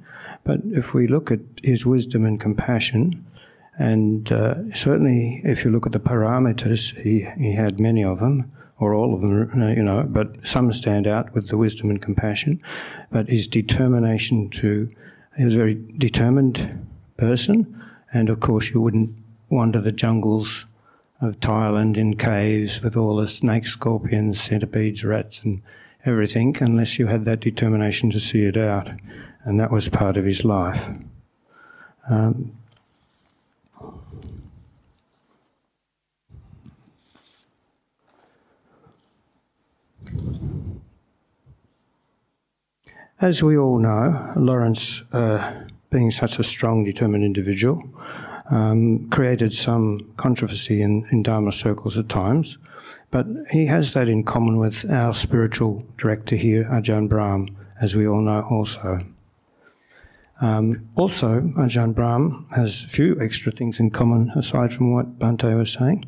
But 0.45 0.61
if 0.73 0.95
we 0.95 1.07
look 1.07 1.31
at 1.31 1.41
his 1.63 1.87
wisdom 1.87 2.25
and 2.25 2.41
compassion, 2.41 3.25
and 3.79 4.31
uh, 4.33 4.75
certainly 4.75 5.41
if 5.45 5.65
you 5.65 5.71
look 5.71 5.87
at 5.87 5.93
the 5.93 6.01
parameters, 6.01 7.01
he, 7.01 7.29
he 7.41 7.53
had 7.53 7.81
many 7.81 8.05
of 8.05 8.21
them, 8.21 8.51
or 8.79 8.95
all 8.95 9.15
of 9.15 9.21
them, 9.21 9.73
you 9.77 9.83
know, 9.83 10.05
but 10.09 10.45
some 10.47 10.73
stand 10.73 11.07
out 11.07 11.33
with 11.35 11.49
the 11.49 11.57
wisdom 11.57 11.89
and 11.89 12.03
compassion. 12.03 12.61
But 13.13 13.29
his 13.29 13.47
determination 13.47 14.51
to, 14.51 14.91
he 15.39 15.45
was 15.45 15.55
a 15.55 15.59
very 15.59 15.81
determined 15.99 16.89
person, 17.17 17.81
and 18.13 18.29
of 18.29 18.41
course 18.41 18.71
you 18.71 18.81
wouldn't 18.81 19.15
wander 19.51 19.81
the 19.81 19.93
jungles 19.93 20.67
of 21.23 21.39
Thailand 21.39 21.97
in 21.97 22.17
caves 22.17 22.83
with 22.83 22.97
all 22.97 23.17
the 23.17 23.29
snakes, 23.29 23.71
scorpions, 23.71 24.41
centipedes, 24.41 25.05
rats, 25.05 25.41
and 25.45 25.63
everything, 26.05 26.57
unless 26.61 26.99
you 26.99 27.07
had 27.07 27.25
that 27.25 27.41
determination 27.41 28.11
to 28.11 28.19
see 28.19 28.45
it 28.45 28.57
out. 28.57 28.91
And 29.45 29.59
that 29.61 29.71
was 29.71 29.89
part 29.89 30.17
of 30.17 30.25
his 30.25 30.45
life. 30.45 30.89
Um, 32.11 32.53
as 43.21 43.43
we 43.45 43.57
all 43.57 43.79
know, 43.79 44.33
Laurence, 44.37 45.03
uh, 45.13 45.67
being 45.91 46.11
such 46.11 46.41
a 46.41 46.45
strong, 46.45 46.83
determined 46.85 47.23
individual, 47.23 47.81
um, 48.53 49.09
created 49.09 49.55
some 49.55 50.13
controversy 50.19 50.83
in, 50.83 51.09
in 51.11 51.23
Dharma 51.23 51.51
circles 51.51 51.97
at 51.97 52.09
times. 52.09 52.59
But 53.11 53.27
he 53.51 53.67
has 53.67 53.95
that 53.95 54.09
in 54.09 54.25
common 54.25 54.59
with 54.59 54.89
our 54.91 55.15
spiritual 55.15 55.87
director 55.97 56.37
here, 56.37 56.65
Ajahn 56.65 57.09
Brahm, 57.09 57.49
as 57.81 57.97
we 57.97 58.07
all 58.07 58.21
know 58.21 58.47
also. 58.51 59.01
Um, 60.43 60.89
also, 60.97 61.41
Ajahn 61.57 61.95
Brahm 61.95 62.47
has 62.55 62.85
a 62.85 62.89
few 62.89 63.19
extra 63.21 63.53
things 63.53 63.81
in 63.81 63.91
common 63.91 64.31
aside 64.31 64.73
from 64.75 64.93
what 64.93 65.19
Bhante 65.19 65.57
was 65.57 65.73
saying, 65.73 66.05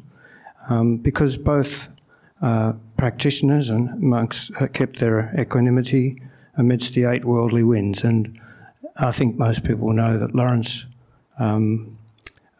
um, 0.68 0.98
because 0.98 1.38
both 1.38 1.88
uh, 2.42 2.74
practitioners 2.98 3.70
and 3.70 4.00
monks 4.00 4.50
kept 4.74 4.98
their 4.98 5.34
equanimity 5.38 6.20
amidst 6.56 6.94
the 6.94 7.04
eight 7.04 7.24
worldly 7.24 7.62
winds. 7.62 8.04
And 8.04 8.38
I 8.96 9.12
think 9.12 9.38
most 9.38 9.64
people 9.64 9.92
know 9.92 10.18
that 10.18 10.34
Laurence 10.34 10.84
um, 11.38 11.96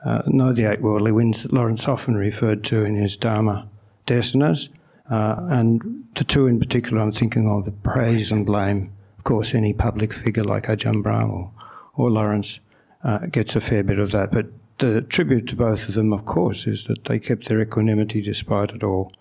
uh, 0.04 0.22
know 0.26 0.52
the 0.52 0.70
eight 0.70 0.80
worldly 0.80 1.12
winds 1.12 1.42
that 1.42 1.52
Laurence 1.52 1.88
often 1.88 2.14
referred 2.14 2.62
to 2.64 2.84
in 2.84 2.96
his 2.96 3.16
Dharma 3.16 3.68
Desanas. 4.06 4.68
Uh, 5.10 5.36
and 5.48 6.04
the 6.14 6.24
two 6.24 6.46
in 6.46 6.58
particular 6.58 7.02
I'm 7.02 7.12
thinking 7.12 7.48
of, 7.48 7.64
the 7.64 7.72
praise 7.72 8.32
and 8.32 8.46
blame. 8.46 8.92
Of 9.18 9.24
course, 9.24 9.54
any 9.54 9.72
public 9.72 10.12
figure 10.12 10.44
like 10.44 10.64
Ajahn 10.64 11.02
Brahm 11.02 11.30
or, 11.30 11.50
or 11.94 12.10
Laurence 12.10 12.60
uh, 13.02 13.26
gets 13.26 13.56
a 13.56 13.60
fair 13.60 13.82
bit 13.82 13.98
of 13.98 14.10
that. 14.12 14.30
But 14.30 14.46
the 14.78 15.02
tribute 15.02 15.46
to 15.48 15.56
both 15.56 15.88
of 15.88 15.94
them, 15.94 16.12
of 16.12 16.24
course, 16.24 16.66
is 16.66 16.84
that 16.84 17.04
they 17.04 17.18
kept 17.18 17.48
their 17.48 17.60
equanimity 17.60 18.20
despite 18.20 18.72
it 18.72 18.82
all. 18.82 19.12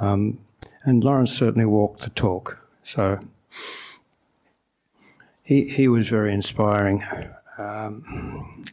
Um, 0.00 0.38
and 0.84 1.04
Laurence 1.04 1.32
certainly 1.32 1.66
walked 1.66 2.02
the 2.02 2.10
talk. 2.10 2.66
So 2.84 3.20
he, 5.42 5.64
he 5.64 5.88
was 5.88 6.08
very 6.08 6.32
inspiring. 6.32 7.04
Um, 7.58 8.64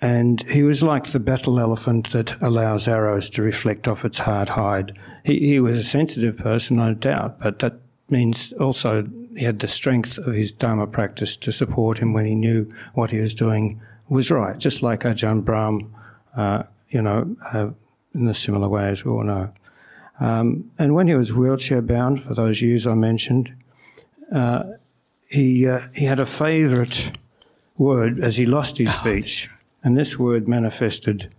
and 0.00 0.42
he 0.42 0.62
was 0.62 0.82
like 0.82 1.08
the 1.08 1.20
battle 1.20 1.60
elephant 1.60 2.12
that 2.12 2.40
allows 2.40 2.88
arrows 2.88 3.28
to 3.30 3.42
reflect 3.42 3.86
off 3.86 4.04
its 4.04 4.18
hard 4.18 4.48
hide. 4.50 4.98
He, 5.24 5.38
he 5.40 5.60
was 5.60 5.76
a 5.76 5.84
sensitive 5.84 6.38
person, 6.38 6.78
no 6.78 6.94
doubt, 6.94 7.38
but 7.38 7.58
that 7.58 7.74
means 8.08 8.52
also 8.54 9.06
he 9.36 9.44
had 9.44 9.58
the 9.58 9.68
strength 9.68 10.18
of 10.18 10.34
his 10.34 10.50
Dharma 10.50 10.86
practice 10.86 11.36
to 11.36 11.52
support 11.52 11.98
him 11.98 12.12
when 12.12 12.24
he 12.24 12.34
knew 12.34 12.68
what 12.94 13.10
he 13.10 13.18
was 13.18 13.34
doing 13.34 13.80
was 14.08 14.30
right, 14.30 14.58
just 14.58 14.82
like 14.82 15.00
Ajahn 15.00 15.44
Brahm, 15.44 15.94
uh, 16.34 16.64
you 16.88 17.02
know, 17.02 17.36
uh, 17.52 17.70
in 18.14 18.26
a 18.26 18.34
similar 18.34 18.68
way 18.68 18.88
as 18.88 19.04
we 19.04 19.12
all 19.12 19.22
know. 19.22 19.52
Um, 20.18 20.70
and 20.78 20.94
when 20.94 21.08
he 21.08 21.14
was 21.14 21.32
wheelchair 21.32 21.82
bound 21.82 22.22
for 22.22 22.34
those 22.34 22.60
years 22.60 22.86
I 22.86 22.94
mentioned, 22.94 23.52
uh, 24.32 24.64
he, 25.28 25.66
uh, 25.68 25.80
he 25.94 26.06
had 26.06 26.18
a 26.18 26.26
favourite 26.26 27.12
word 27.78 28.18
as 28.20 28.36
he 28.36 28.46
lost 28.46 28.78
his 28.78 28.92
speech. 28.92 29.48
And 29.82 29.96
this 29.96 30.18
word 30.18 30.48
manifested 30.48 31.32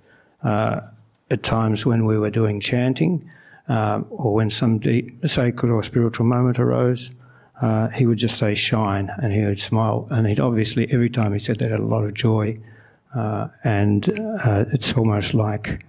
uh, 0.44 0.82
at 1.30 1.44
times 1.44 1.86
when 1.86 2.06
we 2.06 2.18
were 2.18 2.32
doing 2.32 2.60
chanting 2.60 3.30
uh, 3.70 4.02
or 4.10 4.34
when 4.34 4.50
some 4.50 4.80
deep, 4.80 5.28
sacred 5.28 5.72
or 5.72 5.84
spiritual 5.84 6.26
moment 6.26 6.60
arose. 6.60 7.12
Uh, 7.62 7.90
he 7.90 8.08
would 8.08 8.18
just 8.18 8.40
say 8.40 8.56
shine 8.56 9.12
and 9.22 9.32
he 9.32 9.44
would 9.44 9.60
smile. 9.60 10.08
And 10.10 10.26
he'd 10.26 10.40
obviously, 10.40 10.92
every 10.92 11.10
time 11.10 11.34
he 11.34 11.40
said 11.40 11.60
that, 11.60 11.70
had 11.70 11.80
a 11.80 11.86
lot 11.86 12.04
of 12.04 12.14
joy. 12.16 12.60
Uh, 13.14 13.50
and 13.64 14.10
uh, 14.44 14.66
it's 14.74 14.94
almost 14.94 15.34
like, 15.34 15.86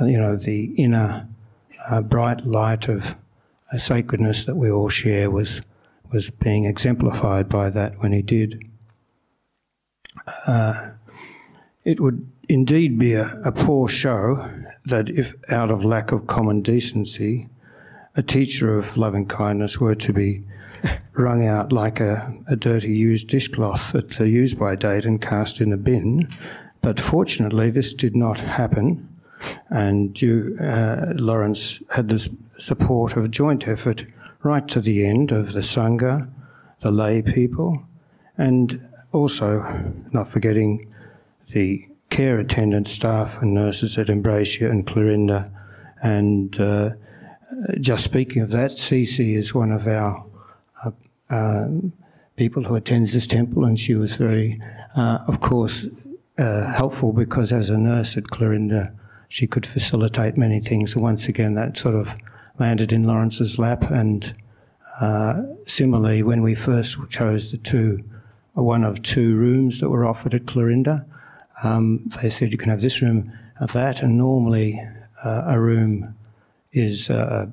uh, 0.00 0.04
you 0.04 0.18
know, 0.18 0.36
the 0.36 0.64
inner 0.76 1.26
bright 2.02 2.46
light 2.46 2.88
of 2.88 3.16
sacredness 3.78 4.44
that 4.44 4.56
we 4.56 4.70
all 4.70 4.90
share 4.90 5.30
was, 5.30 5.62
was 6.12 6.28
being 6.28 6.66
exemplified 6.66 7.48
by 7.48 7.70
that 7.70 7.98
when 8.00 8.12
he 8.12 8.20
did. 8.20 8.62
Uh, 10.46 10.90
it 11.84 12.00
would 12.00 12.30
indeed 12.48 12.98
be 12.98 13.14
a, 13.14 13.40
a 13.44 13.52
poor 13.52 13.88
show 13.88 14.48
that 14.86 15.08
if, 15.08 15.34
out 15.50 15.70
of 15.70 15.84
lack 15.84 16.12
of 16.12 16.26
common 16.26 16.62
decency, 16.62 17.48
a 18.16 18.22
teacher 18.22 18.76
of 18.76 18.96
loving 18.96 19.26
kindness 19.26 19.80
were 19.80 19.94
to 19.94 20.12
be 20.12 20.42
wrung 21.12 21.46
out 21.46 21.72
like 21.72 22.00
a, 22.00 22.32
a 22.48 22.56
dirty 22.56 22.92
used 22.92 23.28
dishcloth 23.28 23.94
at 23.94 24.08
the 24.10 24.28
use 24.28 24.54
by 24.54 24.74
date 24.74 25.04
and 25.04 25.20
cast 25.20 25.60
in 25.60 25.72
a 25.72 25.76
bin. 25.76 26.28
But 26.80 26.98
fortunately, 26.98 27.70
this 27.70 27.92
did 27.92 28.16
not 28.16 28.40
happen, 28.40 29.08
and 29.68 30.20
you, 30.20 30.56
uh, 30.60 31.12
Laurence 31.16 31.82
had 31.90 32.08
the 32.08 32.28
support 32.58 33.16
of 33.16 33.24
a 33.24 33.28
joint 33.28 33.66
effort 33.68 34.04
right 34.42 34.66
to 34.68 34.80
the 34.80 35.04
end 35.04 35.32
of 35.32 35.52
the 35.52 35.60
Sangha, 35.60 36.28
the 36.80 36.90
lay 36.90 37.22
people, 37.22 37.82
and 38.36 38.80
also, 39.12 39.92
not 40.12 40.28
forgetting 40.28 40.86
the 41.52 41.88
care 42.10 42.38
attendant 42.38 42.88
staff 42.88 43.40
and 43.42 43.54
nurses 43.54 43.98
at 43.98 44.08
Embracia 44.08 44.70
and 44.70 44.86
Clorinda. 44.86 45.50
And 46.02 46.58
uh, 46.60 46.90
just 47.80 48.04
speaking 48.04 48.42
of 48.42 48.50
that, 48.50 48.72
Cece 48.72 49.36
is 49.36 49.54
one 49.54 49.72
of 49.72 49.86
our 49.86 50.24
uh, 50.84 50.90
uh, 51.30 51.68
people 52.36 52.62
who 52.62 52.76
attends 52.76 53.12
this 53.12 53.26
temple, 53.26 53.64
and 53.64 53.78
she 53.78 53.94
was 53.94 54.16
very, 54.16 54.60
uh, 54.96 55.18
of 55.26 55.40
course, 55.40 55.86
uh, 56.38 56.72
helpful 56.72 57.12
because 57.12 57.52
as 57.52 57.68
a 57.68 57.76
nurse 57.76 58.16
at 58.16 58.24
Clorinda, 58.24 58.94
she 59.28 59.46
could 59.46 59.66
facilitate 59.66 60.36
many 60.36 60.60
things. 60.60 60.94
And 60.94 61.02
once 61.02 61.28
again, 61.28 61.54
that 61.54 61.76
sort 61.76 61.94
of 61.94 62.16
landed 62.58 62.92
in 62.92 63.04
Laurence's 63.04 63.58
lap. 63.58 63.90
And 63.90 64.34
uh, 65.00 65.42
similarly, 65.66 66.22
when 66.22 66.42
we 66.42 66.54
first 66.54 66.96
chose 67.10 67.50
the 67.50 67.58
two, 67.58 68.02
one 68.54 68.84
of 68.84 69.02
two 69.02 69.36
rooms 69.36 69.80
that 69.80 69.90
were 69.90 70.06
offered 70.06 70.34
at 70.34 70.46
Clorinda, 70.46 71.04
um, 71.62 72.08
they 72.20 72.28
said 72.28 72.52
you 72.52 72.58
can 72.58 72.70
have 72.70 72.80
this 72.80 73.02
room, 73.02 73.32
and 73.58 73.68
that, 73.70 74.02
and 74.02 74.16
normally 74.16 74.80
uh, 75.24 75.44
a 75.46 75.60
room 75.60 76.14
is, 76.72 77.10
uh, 77.10 77.46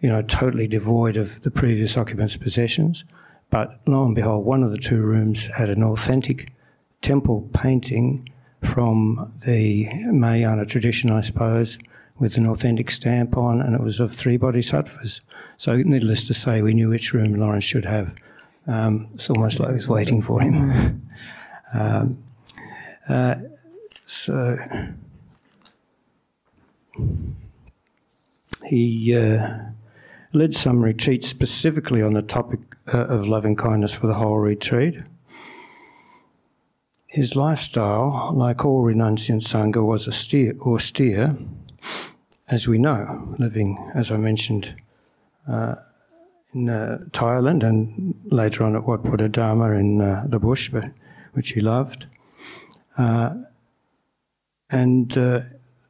you 0.00 0.08
know, 0.08 0.22
totally 0.22 0.66
devoid 0.66 1.16
of 1.16 1.42
the 1.42 1.50
previous 1.50 1.96
occupant's 1.96 2.36
possessions. 2.36 3.04
But 3.50 3.80
lo 3.86 4.04
and 4.04 4.14
behold, 4.14 4.46
one 4.46 4.62
of 4.62 4.70
the 4.70 4.78
two 4.78 5.00
rooms 5.00 5.46
had 5.46 5.68
an 5.68 5.82
authentic 5.82 6.52
temple 7.02 7.48
painting 7.52 8.28
from 8.62 9.32
the 9.44 9.88
Mahayana 10.06 10.64
tradition, 10.64 11.10
I 11.10 11.20
suppose, 11.20 11.78
with 12.18 12.36
an 12.36 12.46
authentic 12.46 12.90
stamp 12.90 13.36
on, 13.36 13.60
and 13.60 13.74
it 13.74 13.82
was 13.82 14.00
of 14.00 14.12
three 14.12 14.36
bodhisattvas. 14.36 15.20
So, 15.58 15.76
needless 15.76 16.26
to 16.28 16.34
say, 16.34 16.62
we 16.62 16.72
knew 16.72 16.88
which 16.88 17.12
room 17.12 17.34
Laurence 17.34 17.64
should 17.64 17.84
have. 17.84 18.14
Um, 18.66 19.08
it's 19.14 19.28
almost 19.28 19.58
like 19.58 19.70
I 19.70 19.72
was 19.72 19.88
waiting 19.88 20.22
for 20.22 20.40
him. 20.40 21.10
um, 21.74 22.22
uh, 23.08 23.34
so, 24.06 24.58
he 28.66 29.16
uh, 29.16 29.58
led 30.32 30.54
some 30.54 30.82
retreats 30.82 31.28
specifically 31.28 32.02
on 32.02 32.14
the 32.14 32.22
topic 32.22 32.60
uh, 32.92 33.06
of 33.06 33.26
loving 33.26 33.56
kindness 33.56 33.94
for 33.94 34.06
the 34.06 34.14
whole 34.14 34.38
retreat. 34.38 34.96
His 37.06 37.36
lifestyle, 37.36 38.32
like 38.34 38.64
all 38.64 38.82
renunciant 38.84 39.42
Sangha, 39.42 39.84
was 39.84 40.08
austere, 40.08 40.54
austere 40.60 41.36
as 42.48 42.68
we 42.68 42.78
know, 42.78 43.34
living, 43.38 43.90
as 43.94 44.10
I 44.10 44.18
mentioned, 44.18 44.74
uh, 45.48 45.76
in 46.54 46.68
uh, 46.68 46.98
Thailand 47.10 47.62
and 47.62 48.14
later 48.24 48.64
on 48.64 48.76
at 48.76 48.84
Wat 48.84 49.32
Dharma 49.32 49.70
in 49.72 50.00
uh, 50.00 50.24
the 50.28 50.38
bush, 50.38 50.68
but, 50.68 50.84
which 51.32 51.50
he 51.50 51.60
loved. 51.60 52.06
Uh, 53.02 53.34
and 54.70 55.18
uh, 55.18 55.40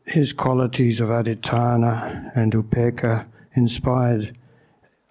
his 0.07 0.33
qualities 0.33 0.99
of 0.99 1.11
adhitthana 1.11 2.31
and 2.35 2.55
upekkha 2.55 3.27
inspired 3.55 4.37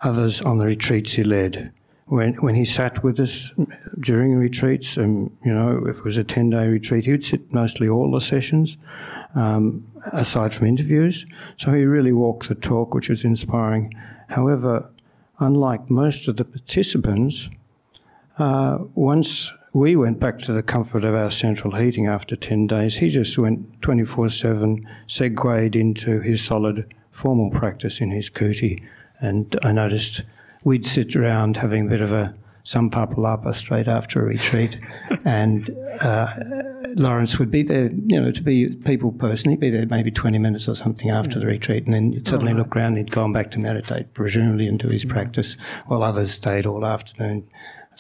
others 0.02 0.42
on 0.42 0.58
the 0.58 0.66
retreats 0.66 1.14
he 1.14 1.24
led. 1.24 1.72
When, 2.08 2.34
when 2.46 2.56
he 2.56 2.66
sat 2.66 3.04
with 3.04 3.20
us 3.20 3.52
during 4.00 4.36
retreats, 4.36 4.98
and 4.98 5.30
you 5.46 5.54
know, 5.54 5.86
if 5.88 6.00
it 6.00 6.04
was 6.04 6.18
a 6.18 6.24
10 6.24 6.50
day 6.50 6.68
retreat, 6.68 7.06
he 7.06 7.12
would 7.12 7.24
sit 7.24 7.54
mostly 7.54 7.88
all 7.88 8.10
the 8.12 8.20
sessions, 8.20 8.78
um, 9.36 9.86
aside 10.12 10.54
from 10.56 10.68
interviews. 10.68 11.28
So 11.58 11.72
he 11.72 11.84
really 11.84 12.14
walked 12.14 12.50
the 12.50 12.56
talk, 12.56 12.96
which 12.96 13.10
was 13.10 13.24
inspiring. 13.24 13.94
However, 14.28 14.90
unlike 15.40 15.90
most 15.90 16.28
of 16.28 16.38
the 16.38 16.46
participants, 16.46 17.48
uh, 18.40 18.80
once 18.96 19.52
we 19.74 19.96
went 19.96 20.20
back 20.20 20.40
to 20.40 20.54
the 20.54 20.64
comfort 20.64 21.04
of 21.04 21.16
our 21.16 21.32
central 21.32 21.76
heating 21.76 22.08
after 22.08 22.36
10 22.36 22.68
days, 22.68 22.98
he 22.98 23.10
just 23.10 23.38
went 23.38 23.82
24 23.82 24.30
7, 24.30 24.88
segued 25.08 25.76
into 25.76 26.20
his 26.20 26.44
solid 26.44 26.94
formal 27.12 27.50
practice 27.52 28.02
in 28.02 28.12
his 28.12 28.30
kuti. 28.30 28.84
And 29.20 29.58
I 29.64 29.72
noticed 29.72 30.22
we'd 30.64 30.86
sit 30.86 31.16
around 31.16 31.58
having 31.58 31.88
a 31.88 31.90
bit 31.90 32.02
of 32.02 32.12
a 32.12 32.34
samphappalapa 32.64 33.56
straight 33.56 33.88
after 33.88 34.22
a 34.22 34.26
retreat. 34.26 34.78
and 35.26 35.70
uh, 36.02 36.34
Laurence 36.96 37.40
would 37.40 37.52
be 37.52 37.64
there, 37.64 37.90
you 38.08 38.22
know, 38.22 38.32
to 38.32 38.42
be 38.42 38.76
people 38.76 39.12
personally, 39.14 39.56
be 39.56 39.70
there 39.70 39.86
maybe 39.86 40.12
20 40.12 40.38
minutes 40.38 40.68
or 40.68 40.76
something 40.76 41.10
after 41.10 41.40
the 41.40 41.46
retreat. 41.46 41.86
And 41.86 41.94
then 41.94 42.12
you'd 42.12 42.28
suddenly 42.28 42.54
look 42.54 42.76
around, 42.76 42.98
and 42.98 42.98
he'd 42.98 43.12
gone 43.12 43.32
back 43.32 43.52
to 43.52 43.60
meditate, 43.60 44.14
presumably 44.14 44.68
into 44.68 44.90
his 44.90 45.06
practice, 45.06 45.56
while 45.88 46.04
others 46.04 46.32
stayed 46.32 46.66
all 46.66 46.86
afternoon, 46.86 47.48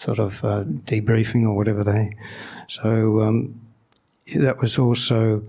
sort 0.02 0.20
of 0.20 0.43
uh, 0.43 0.64
debriefing 0.86 1.43
or 1.43 1.56
whatever 1.56 1.84
they. 1.84 2.12
So 2.68 3.22
um, 3.22 3.62
that 4.36 4.60
was 4.60 4.80
also, 4.80 5.43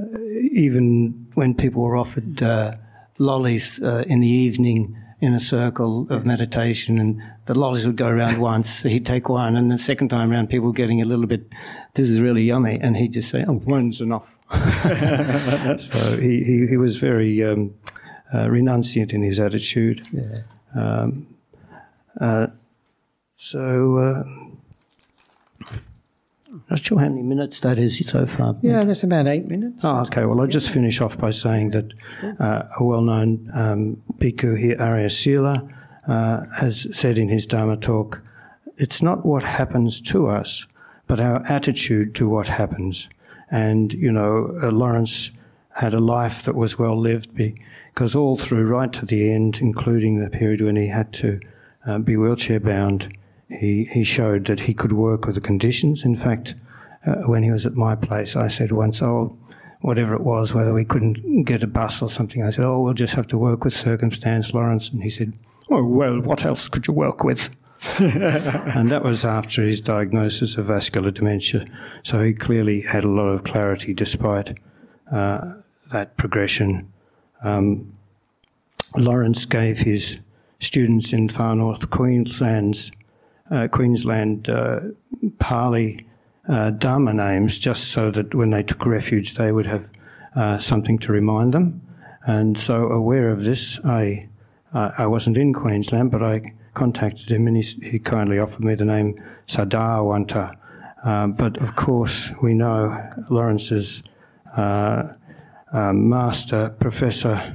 uh, 0.00 0.18
even 0.52 1.26
when 1.34 1.54
people 1.54 1.82
were 1.82 1.96
offered 1.96 2.42
uh, 2.42 2.76
lollies 3.18 3.82
uh, 3.82 4.04
in 4.06 4.20
the 4.20 4.28
evening, 4.28 4.96
in 5.20 5.32
a 5.32 5.40
circle 5.40 6.06
of 6.10 6.26
meditation, 6.26 6.98
and 6.98 7.22
the 7.46 7.58
lollies 7.58 7.86
would 7.86 7.96
go 7.96 8.06
around 8.06 8.38
once. 8.52 8.82
He'd 8.82 9.06
take 9.06 9.28
one, 9.28 9.56
and 9.56 9.70
the 9.70 9.78
second 9.78 10.10
time 10.10 10.30
around, 10.30 10.50
people 10.50 10.68
were 10.68 10.72
getting 10.74 11.02
a 11.02 11.06
little 11.06 11.26
bit, 11.26 11.50
"This 11.94 12.10
is 12.10 12.20
really 12.20 12.44
yummy," 12.44 12.78
and 12.80 12.96
he'd 12.96 13.12
just 13.14 13.30
say, 13.30 13.44
"Oh, 13.48 13.60
one's 13.64 14.00
enough." 14.00 14.38
so 15.80 16.20
he, 16.20 16.44
he, 16.44 16.66
he 16.68 16.76
was 16.76 16.98
very 16.98 17.42
um, 17.42 17.74
uh, 18.32 18.46
renunciant 18.46 19.12
in 19.12 19.22
his 19.22 19.40
attitude. 19.40 20.06
Yeah. 20.12 20.42
Um, 20.74 21.26
uh, 22.20 22.48
so. 23.36 23.96
Uh, 23.98 24.24
I'm 26.48 26.62
not 26.70 26.78
sure 26.78 26.98
how 26.98 27.08
many 27.10 27.22
minutes 27.22 27.60
that 27.60 27.78
is 27.78 27.98
so 28.06 28.24
far. 28.24 28.56
Yeah, 28.62 28.82
that's 28.84 29.04
about 29.04 29.28
eight 29.28 29.46
minutes. 29.46 29.84
Oh, 29.84 30.00
okay. 30.02 30.24
Well, 30.24 30.40
I'll 30.40 30.46
just 30.46 30.70
finish 30.70 31.02
off 31.02 31.18
by 31.18 31.30
saying 31.30 31.72
that 31.72 31.92
uh, 32.40 32.62
a 32.80 32.82
well 32.82 33.02
known 33.02 33.50
um, 33.52 34.02
bhikkhu 34.18 34.58
here, 34.58 34.80
Arya 34.80 35.10
Sila, 35.10 35.68
uh, 36.08 36.46
has 36.56 36.88
said 36.96 37.18
in 37.18 37.28
his 37.28 37.46
Dharma 37.46 37.76
talk 37.76 38.22
it's 38.78 39.02
not 39.02 39.24
what 39.24 39.42
happens 39.42 40.00
to 40.02 40.28
us, 40.28 40.66
but 41.06 41.20
our 41.20 41.44
attitude 41.46 42.14
to 42.16 42.28
what 42.28 42.48
happens. 42.48 43.08
And, 43.50 43.92
you 43.92 44.12
know, 44.12 44.58
uh, 44.62 44.70
Laurence 44.70 45.30
had 45.74 45.94
a 45.94 46.00
life 46.00 46.42
that 46.44 46.54
was 46.54 46.78
well 46.78 46.98
lived 46.98 47.34
because 47.34 48.16
all 48.16 48.36
through, 48.36 48.66
right 48.66 48.92
to 48.92 49.06
the 49.06 49.30
end, 49.30 49.58
including 49.60 50.20
the 50.20 50.30
period 50.30 50.60
when 50.62 50.76
he 50.76 50.88
had 50.88 51.12
to 51.14 51.40
uh, 51.86 51.98
be 51.98 52.16
wheelchair 52.16 52.60
bound, 52.60 53.16
he, 53.48 53.84
he 53.84 54.04
showed 54.04 54.46
that 54.46 54.60
he 54.60 54.74
could 54.74 54.92
work 54.92 55.26
with 55.26 55.34
the 55.34 55.40
conditions. 55.40 56.04
In 56.04 56.16
fact, 56.16 56.54
uh, 57.06 57.14
when 57.26 57.42
he 57.42 57.50
was 57.50 57.66
at 57.66 57.74
my 57.74 57.94
place, 57.94 58.36
I 58.36 58.48
said 58.48 58.72
once, 58.72 59.02
oh, 59.02 59.36
whatever 59.80 60.14
it 60.14 60.22
was, 60.22 60.52
whether 60.52 60.72
we 60.72 60.84
couldn't 60.84 61.44
get 61.44 61.62
a 61.62 61.66
bus 61.66 62.02
or 62.02 62.10
something, 62.10 62.42
I 62.42 62.50
said, 62.50 62.64
oh, 62.64 62.80
we'll 62.80 62.94
just 62.94 63.14
have 63.14 63.28
to 63.28 63.38
work 63.38 63.64
with 63.64 63.72
circumstance, 63.72 64.52
Laurence. 64.52 64.88
And 64.88 65.02
he 65.02 65.10
said, 65.10 65.32
oh, 65.70 65.84
well, 65.84 66.20
what 66.20 66.44
else 66.44 66.68
could 66.68 66.86
you 66.86 66.94
work 66.94 67.22
with? 67.22 67.50
and 67.98 68.90
that 68.90 69.04
was 69.04 69.24
after 69.24 69.62
his 69.62 69.80
diagnosis 69.80 70.56
of 70.56 70.66
vascular 70.66 71.10
dementia. 71.10 71.66
So 72.02 72.22
he 72.22 72.32
clearly 72.32 72.80
had 72.80 73.04
a 73.04 73.08
lot 73.08 73.28
of 73.28 73.44
clarity 73.44 73.94
despite 73.94 74.58
uh, 75.12 75.54
that 75.92 76.16
progression. 76.16 76.90
Um, 77.44 77.92
Laurence 78.96 79.44
gave 79.44 79.78
his 79.78 80.18
students 80.58 81.12
in 81.12 81.28
far 81.28 81.54
north 81.54 81.90
Queensland's 81.90 82.90
uh, 83.50 83.68
Queensland 83.68 84.48
uh, 84.48 84.80
Pali 85.38 86.06
uh, 86.48 86.70
Dharma 86.70 87.12
names 87.12 87.58
just 87.58 87.88
so 87.88 88.10
that 88.10 88.34
when 88.34 88.50
they 88.50 88.62
took 88.62 88.86
refuge 88.86 89.34
they 89.34 89.52
would 89.52 89.66
have 89.66 89.88
uh, 90.34 90.58
something 90.58 90.98
to 90.98 91.12
remind 91.12 91.54
them. 91.54 91.80
And 92.26 92.58
so, 92.58 92.88
aware 92.88 93.30
of 93.30 93.42
this, 93.42 93.80
I, 93.84 94.28
I 94.72 95.06
wasn't 95.06 95.36
in 95.38 95.54
Queensland, 95.54 96.10
but 96.10 96.22
I 96.22 96.52
contacted 96.74 97.30
him 97.30 97.46
and 97.46 97.56
he, 97.56 97.62
he 97.88 97.98
kindly 97.98 98.38
offered 98.38 98.64
me 98.64 98.74
the 98.74 98.84
name 98.84 99.22
Sadawanta. 99.46 100.56
Uh, 101.04 101.28
but 101.28 101.56
of 101.58 101.76
course, 101.76 102.30
we 102.42 102.52
know 102.52 103.00
Laurence's 103.30 104.02
uh, 104.56 105.12
master, 105.72 106.74
Professor 106.80 107.54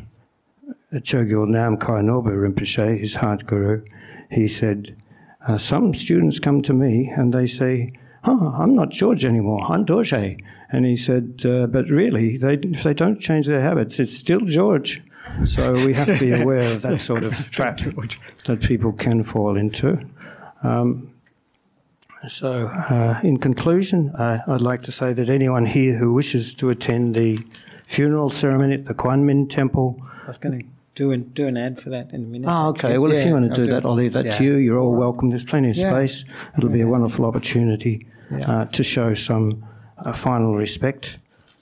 Chogyal 0.94 1.48
Namkhai 1.48 2.02
Norbu 2.02 2.32
Rinpoche, 2.32 3.00
his 3.00 3.16
heart 3.16 3.46
guru, 3.46 3.84
he 4.30 4.48
said, 4.48 4.96
uh, 5.48 5.58
some 5.58 5.94
students 5.94 6.39
come 6.39 6.62
to 6.62 6.74
me 6.74 7.12
and 7.16 7.34
they 7.34 7.48
say, 7.48 7.94
oh, 8.24 8.54
I'm 8.58 8.76
not 8.76 8.89
George 8.89 9.26
anymore, 9.26 9.66
I'm 9.68 9.86
Dorje. 9.86 10.42
And 10.72 10.86
he 10.86 10.96
said, 10.96 11.42
uh, 11.46 11.68
but 11.68 11.88
really, 11.89 12.38
they, 12.38 12.56
if 12.56 12.84
they 12.84 12.94
don't 12.94 13.20
change 13.20 13.48
their 13.48 13.62
habits, 13.62 14.00
it's 14.00 14.16
still 14.16 14.42
George. 14.42 15.02
So 15.46 15.74
we 15.74 15.94
have 15.94 16.08
to 16.08 16.20
be 16.20 16.32
aware 16.32 16.74
of 16.74 16.82
that 16.82 17.00
sort 17.00 17.24
of 17.24 17.34
trap 17.52 17.80
that 18.46 18.62
people 18.62 18.92
can 18.92 19.24
fall 19.24 19.58
into. 19.58 20.00
Um, 20.64 21.12
so, 22.28 22.68
uh, 22.68 23.20
in 23.24 23.38
conclusion, 23.38 24.12
uh, 24.12 24.39
I'd 24.48 24.62
like 24.62 24.84
to 24.84 24.92
say 24.92 25.14
that 25.14 25.30
anyone 25.30 25.66
here 25.66 25.96
who 25.96 26.14
wishes 26.14 26.54
to 26.56 26.70
attend 26.70 27.16
the 27.16 27.39
funeral 27.88 28.30
ceremony 28.30 28.76
at 28.76 28.86
the 28.86 28.94
Quang 28.94 29.48
Temple. 29.48 30.00
I 30.24 30.28
was 30.28 30.38
going 30.38 30.60
to 30.60 30.66
do 30.96 31.12
an, 31.12 31.24
do 31.34 31.48
an 31.48 31.58
ad 31.58 31.80
for 31.80 31.89
that 31.89 32.12
in 32.12 32.24
a 32.24 32.28
minute. 32.28 32.50
Oh, 32.50 32.70
okay. 32.70 32.98
Well, 32.98 33.14
yeah, 33.14 33.20
if 33.20 33.26
you 33.26 33.34
want 33.34 33.54
to 33.54 33.62
do, 33.62 33.66
do 33.66 33.72
that, 33.74 33.86
I'll 33.86 33.94
leave 33.94 34.14
that 34.14 34.26
yeah. 34.26 34.38
to 34.38 34.44
you. 34.44 34.56
You're 34.56 34.80
all 34.80 34.96
welcome. 34.96 35.30
There's 35.30 35.44
plenty 35.44 35.70
of 35.70 35.76
space. 35.76 36.26
It'll 36.58 36.70
be 36.70 36.82
a 36.82 36.88
wonderful 36.88 37.26
opportunity 37.26 38.08
uh, 38.46 38.66
to 38.66 38.84
show 38.84 39.14
some 39.14 39.66
uh, 39.98 40.14
final 40.14 40.56
respect. 40.56 41.18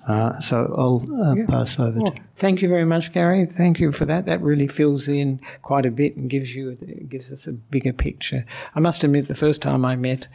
Uh, 0.08 0.40
so 0.40 0.74
I'll 0.76 1.22
uh, 1.22 1.46
pass 1.46 1.80
over 1.80 2.00
well, 2.00 2.12
to. 2.12 2.22
Thank 2.36 2.62
you 2.62 2.68
very 2.68 2.86
much, 2.86 3.14
Gary. 3.14 3.46
Thank 3.46 3.80
you 3.80 3.92
for 3.92 4.06
that. 4.06 4.26
That 4.26 4.42
really 4.42 4.68
fills 4.68 5.08
in 5.08 5.40
quite 5.62 5.86
a 5.86 5.92
bit 5.92 6.16
and 6.16 6.30
gives 6.30 6.56
you 6.56 6.74
gives 7.08 7.32
us 7.32 7.46
a 7.46 7.54
bigger 7.54 7.94
picture. 7.94 8.46
I 8.74 8.80
must 8.80 9.04
admit, 9.04 9.28
the 9.28 9.36
first 9.36 9.62
time 9.62 9.86
I 9.86 9.96
met 9.96 10.28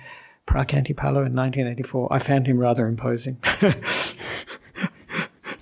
Phra 0.46 0.64
Khantipalo 0.64 1.26
in 1.26 1.34
1984, 1.34 2.12
I 2.12 2.18
found 2.20 2.46
him 2.46 2.58
rather 2.58 2.86
imposing. 2.86 3.38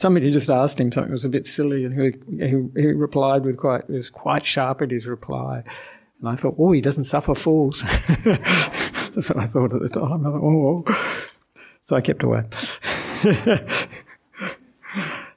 somebody 0.03 0.31
just 0.31 0.51
asked 0.51 0.79
him 0.81 0.93
something 0.93 1.11
that 1.11 1.15
was 1.15 1.25
a 1.25 1.31
bit 1.31 1.47
silly, 1.47 1.85
and 1.85 1.99
he, 1.99 2.13
he, 2.37 2.81
he 2.81 2.87
replied 2.89 3.45
with 3.45 3.57
quite 3.57 3.89
was 3.89 4.11
quite 4.11 4.45
sharp 4.45 4.83
at 4.83 4.91
his 4.91 5.07
reply. 5.07 5.63
And 6.21 6.29
I 6.29 6.35
thought, 6.37 6.57
oh, 6.59 6.73
he 6.73 6.81
doesn't 6.81 7.05
suffer 7.05 7.35
fools. 7.35 7.83
That's 8.25 9.29
what 9.29 9.39
I 9.39 9.47
thought 9.47 9.73
at 9.75 9.81
the 9.81 9.89
time. 9.89 10.27
I 10.27 10.31
thought, 10.31 10.43
oh, 10.43 10.85
so 11.83 11.97
I 11.97 12.01
kept 12.01 12.23
away. 12.23 12.45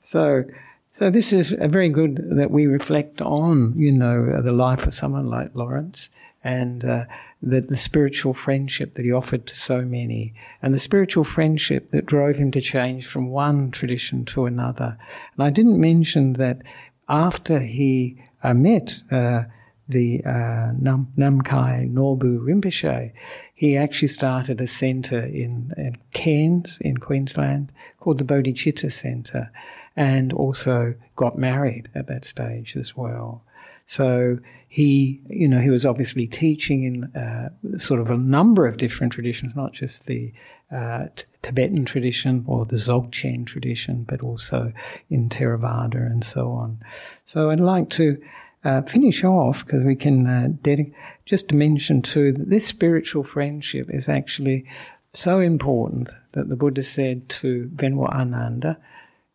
so, 0.03 0.43
so 0.91 1.09
this 1.09 1.32
is 1.32 1.55
a 1.59 1.68
very 1.68 1.89
good 1.89 2.24
that 2.38 2.51
we 2.51 2.68
reflect 2.68 3.22
on, 3.22 3.74
you 3.78 3.91
know, 3.91 4.41
the 4.41 4.51
life 4.51 4.86
of 4.86 4.93
someone 4.93 5.28
like 5.28 5.55
Laurence 5.55 6.09
and 6.43 6.86
uh, 6.86 7.05
the, 7.42 7.62
the 7.62 7.78
spiritual 7.78 8.34
friendship 8.34 8.96
that 8.96 9.06
he 9.06 9.12
offered 9.12 9.46
to 9.48 9.56
so 9.56 9.82
many, 9.82 10.34
and 10.62 10.74
the 10.74 10.80
spiritual 10.80 11.24
friendship 11.24 11.92
that 11.92 12.06
drove 12.06 12.38
him 12.38 12.52
to 12.52 12.62
change 12.62 13.06
from 13.06 13.30
one 13.30 13.72
tradition 13.72 14.26
to 14.26 14.46
another. 14.46 14.98
And 15.36 15.44
I 15.46 15.50
didn't 15.50 15.80
mention 15.80 16.34
that 16.34 16.62
after 17.08 17.60
he 17.60 18.22
uh, 18.44 18.54
met 18.54 19.02
uh, 19.12 19.44
the 19.88 20.24
uh, 20.26 20.72
Nam- 20.80 21.12
Namkhai 21.18 21.92
Norbu 21.92 22.40
Rinpoche, 22.40 23.12
he 23.54 23.78
actually 23.78 24.08
started 24.10 24.60
a 24.60 24.68
centre 24.68 25.24
in, 25.24 25.74
in 25.78 25.98
Cairns 26.12 26.80
in 26.82 26.98
Queensland 26.98 27.72
called 28.00 28.18
the 28.18 28.24
Bodhicitta 28.24 28.92
Centre 28.92 29.52
and 29.96 30.34
also 30.34 30.94
got 31.16 31.38
married 31.38 31.90
at 31.96 32.08
that 32.08 32.26
stage 32.26 32.76
as 32.76 32.98
well. 32.98 33.44
So 33.86 34.40
he, 34.76 35.22
you 35.30 35.48
know, 35.48 35.60
he 35.60 35.70
was 35.70 35.86
obviously 35.86 36.28
teaching 36.28 36.84
in 36.84 37.04
uh, 37.16 37.48
sort 37.78 38.02
of 38.02 38.10
a 38.10 38.18
number 38.18 38.68
of 38.68 38.76
different 38.76 39.14
traditions, 39.14 39.56
not 39.56 39.72
just 39.72 40.06
the 40.06 40.34
uh, 40.70 41.06
t- 41.16 41.24
Tibetan 41.44 41.86
tradition 41.86 42.44
or 42.46 42.66
the 42.66 42.76
Dzogchen 42.76 43.46
tradition, 43.46 44.04
but 44.04 44.20
also 44.20 44.74
in 45.10 45.30
Theravada 45.30 46.06
and 46.06 46.26
so 46.26 46.52
on. 46.52 46.80
So 47.24 47.52
I'd 47.52 47.62
like 47.62 47.90
to 47.92 48.22
uh, 48.66 48.82
finish 48.82 49.24
off 49.24 49.66
because 49.66 49.86
we 49.86 49.96
can 49.96 50.28
uh, 50.28 50.50
dedic- 50.62 50.94
just 51.24 51.48
to 51.48 51.56
mention 51.56 52.02
too 52.02 52.34
that 52.34 52.50
this 52.50 52.68
spiritual 52.68 53.24
friendship 53.24 53.90
is 53.90 54.10
actually 54.10 54.66
so 55.14 55.40
important 55.40 56.10
that 56.34 56.50
the 56.50 56.58
Buddha 56.58 56.84
said 56.84 57.30
to 57.30 57.70
Venerable 57.74 58.08
Ananda, 58.08 58.78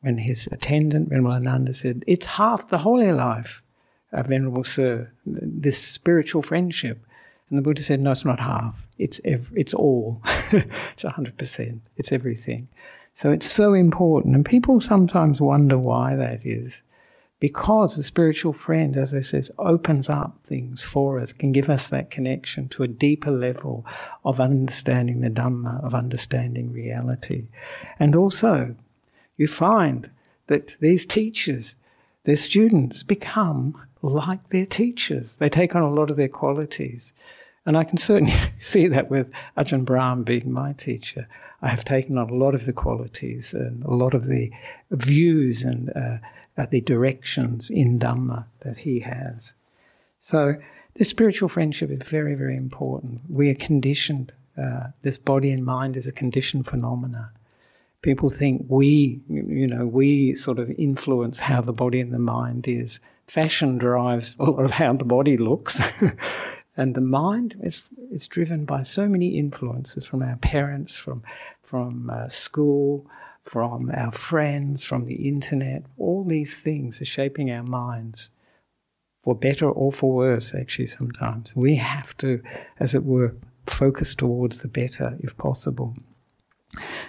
when 0.02 0.18
his 0.18 0.50
attendant 0.52 1.08
Venerable 1.08 1.32
Ananda 1.32 1.72
said, 1.72 2.04
"It's 2.06 2.26
half 2.26 2.68
the 2.68 2.76
holy 2.76 3.10
life." 3.10 3.62
Uh, 4.12 4.22
Venerable 4.22 4.64
Sir, 4.64 5.10
this 5.26 5.78
spiritual 5.78 6.42
friendship. 6.42 7.04
And 7.48 7.58
the 7.58 7.62
Buddha 7.62 7.82
said, 7.82 8.00
no, 8.00 8.12
it's 8.12 8.24
not 8.24 8.40
half. 8.40 8.86
It's 8.98 9.20
ev- 9.24 9.52
it's 9.56 9.74
all. 9.74 10.22
it's 10.52 11.02
hundred 11.02 11.36
percent. 11.36 11.82
It's 11.96 12.12
everything. 12.12 12.68
So 13.12 13.32
it's 13.32 13.50
so 13.50 13.74
important, 13.74 14.36
and 14.36 14.44
people 14.44 14.80
sometimes 14.80 15.40
wonder 15.40 15.76
why 15.76 16.14
that 16.14 16.46
is, 16.46 16.82
because 17.40 17.96
the 17.96 18.04
spiritual 18.04 18.52
friend, 18.52 18.96
as 18.96 19.12
I 19.12 19.20
said, 19.20 19.48
opens 19.58 20.08
up 20.08 20.38
things 20.44 20.82
for 20.82 21.18
us, 21.18 21.32
can 21.32 21.50
give 21.50 21.68
us 21.68 21.88
that 21.88 22.10
connection 22.10 22.68
to 22.68 22.84
a 22.84 22.88
deeper 22.88 23.32
level 23.32 23.84
of 24.24 24.40
understanding 24.40 25.22
the 25.22 25.30
Dhamma, 25.30 25.82
of 25.84 25.94
understanding 25.94 26.72
reality, 26.72 27.48
and 27.98 28.14
also 28.14 28.76
you 29.36 29.48
find 29.48 30.10
that 30.46 30.76
these 30.80 31.04
teachers, 31.04 31.76
their 32.24 32.36
students 32.36 33.02
become 33.02 33.80
like 34.02 34.48
their 34.50 34.66
teachers. 34.66 35.36
They 35.36 35.48
take 35.48 35.74
on 35.74 35.82
a 35.82 35.90
lot 35.90 36.10
of 36.10 36.16
their 36.16 36.28
qualities. 36.28 37.12
And 37.66 37.76
I 37.76 37.84
can 37.84 37.98
certainly 37.98 38.34
see 38.60 38.86
that 38.88 39.10
with 39.10 39.30
Ajahn 39.56 39.84
Brahm 39.84 40.24
being 40.24 40.52
my 40.52 40.72
teacher. 40.72 41.28
I 41.62 41.68
have 41.68 41.84
taken 41.84 42.16
on 42.16 42.30
a 42.30 42.34
lot 42.34 42.54
of 42.54 42.64
the 42.64 42.72
qualities 42.72 43.52
and 43.52 43.84
a 43.84 43.90
lot 43.90 44.14
of 44.14 44.26
the 44.26 44.50
views 44.90 45.62
and 45.62 45.90
uh, 45.94 46.18
uh, 46.56 46.66
the 46.70 46.80
directions 46.80 47.70
in 47.70 47.98
Dhamma 47.98 48.46
that 48.60 48.78
he 48.78 49.00
has. 49.00 49.54
So, 50.18 50.56
this 50.94 51.08
spiritual 51.08 51.48
friendship 51.48 51.90
is 51.90 52.02
very, 52.02 52.34
very 52.34 52.56
important. 52.56 53.20
We 53.28 53.48
are 53.50 53.54
conditioned. 53.54 54.32
Uh, 54.58 54.88
this 55.02 55.16
body 55.16 55.50
and 55.52 55.64
mind 55.64 55.96
is 55.96 56.06
a 56.06 56.12
conditioned 56.12 56.66
phenomena. 56.66 57.30
People 58.02 58.28
think 58.28 58.66
we, 58.68 59.20
you 59.28 59.66
know, 59.66 59.86
we 59.86 60.34
sort 60.34 60.58
of 60.58 60.70
influence 60.72 61.38
how 61.38 61.60
the 61.60 61.72
body 61.72 62.00
and 62.00 62.12
the 62.12 62.18
mind 62.18 62.66
is 62.66 62.98
fashion 63.30 63.78
drives 63.78 64.34
a 64.40 64.44
lot 64.44 64.64
of 64.64 64.72
how 64.72 64.92
the 64.92 65.04
body 65.04 65.36
looks. 65.36 65.80
and 66.76 66.94
the 66.96 67.00
mind 67.00 67.56
is, 67.62 67.84
is 68.10 68.26
driven 68.26 68.64
by 68.64 68.82
so 68.82 69.06
many 69.06 69.38
influences 69.38 70.04
from 70.04 70.20
our 70.20 70.36
parents, 70.36 70.98
from, 70.98 71.22
from 71.62 72.10
uh, 72.10 72.28
school, 72.28 73.06
from 73.44 73.90
our 73.94 74.10
friends, 74.10 74.82
from 74.82 75.06
the 75.06 75.28
internet. 75.28 75.84
All 75.96 76.24
these 76.24 76.60
things 76.60 77.00
are 77.00 77.04
shaping 77.06 77.52
our 77.52 77.62
minds 77.62 78.30
for 79.22 79.36
better 79.36 79.70
or 79.70 79.92
for 79.92 80.12
worse, 80.12 80.52
actually, 80.52 80.86
sometimes. 80.86 81.54
We 81.54 81.76
have 81.76 82.16
to, 82.18 82.42
as 82.80 82.96
it 82.96 83.04
were, 83.04 83.36
focus 83.66 84.14
towards 84.16 84.62
the 84.62 84.68
better 84.68 85.16
if 85.20 85.36
possible. 85.36 85.94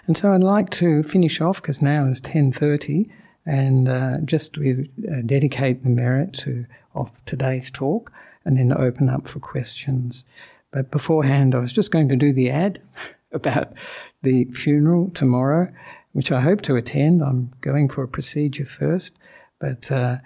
And 0.05 0.15
so 0.15 0.34
I'd 0.34 0.43
like 0.43 0.69
to 0.72 1.01
finish 1.01 1.41
off 1.41 1.61
because 1.61 1.82
now 1.82 2.05
is 2.05 2.22
10:30 2.22 3.09
and 3.46 3.89
uh, 3.89 4.18
just 4.24 4.58
we 4.58 4.89
uh, 5.10 5.22
dedicate 5.26 5.84
the 5.84 5.89
merit 5.89 6.34
to 6.34 6.66
of 6.94 7.10
today's 7.26 7.72
talk 7.72 8.12
and 8.46 8.58
then 8.58 8.74
open 8.74 9.10
up 9.10 9.28
for 9.28 9.39
questions. 9.39 10.26
But 10.72 10.92
beforehand, 10.92 11.56
I 11.56 11.60
was 11.60 11.74
just 11.74 11.92
going 11.92 12.10
to 12.10 12.16
do 12.16 12.34
the 12.34 12.50
ad 12.50 12.82
about 13.32 13.74
the 14.22 14.46
funeral 14.46 15.10
tomorrow, 15.14 15.72
which 16.14 16.32
I 16.32 16.42
hope 16.42 16.62
to 16.64 16.76
attend. 16.76 17.24
I'm 17.24 17.52
going 17.62 17.89
for 17.89 18.04
a 18.04 18.08
procedure 18.08 18.66
first, 18.66 19.16
but 19.60 19.92
uh, 19.92 20.18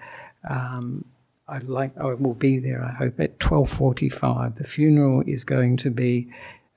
um, 0.48 1.04
I 1.48 1.58
like 1.58 1.96
I 1.98 2.14
will 2.14 2.34
be 2.34 2.58
there. 2.58 2.84
I 2.84 2.92
hope 2.92 3.20
at 3.20 3.38
twelve 3.38 3.70
forty-five. 3.70 4.56
The 4.56 4.64
funeral 4.64 5.22
is 5.26 5.44
going 5.44 5.76
to 5.78 5.90
be 5.90 6.28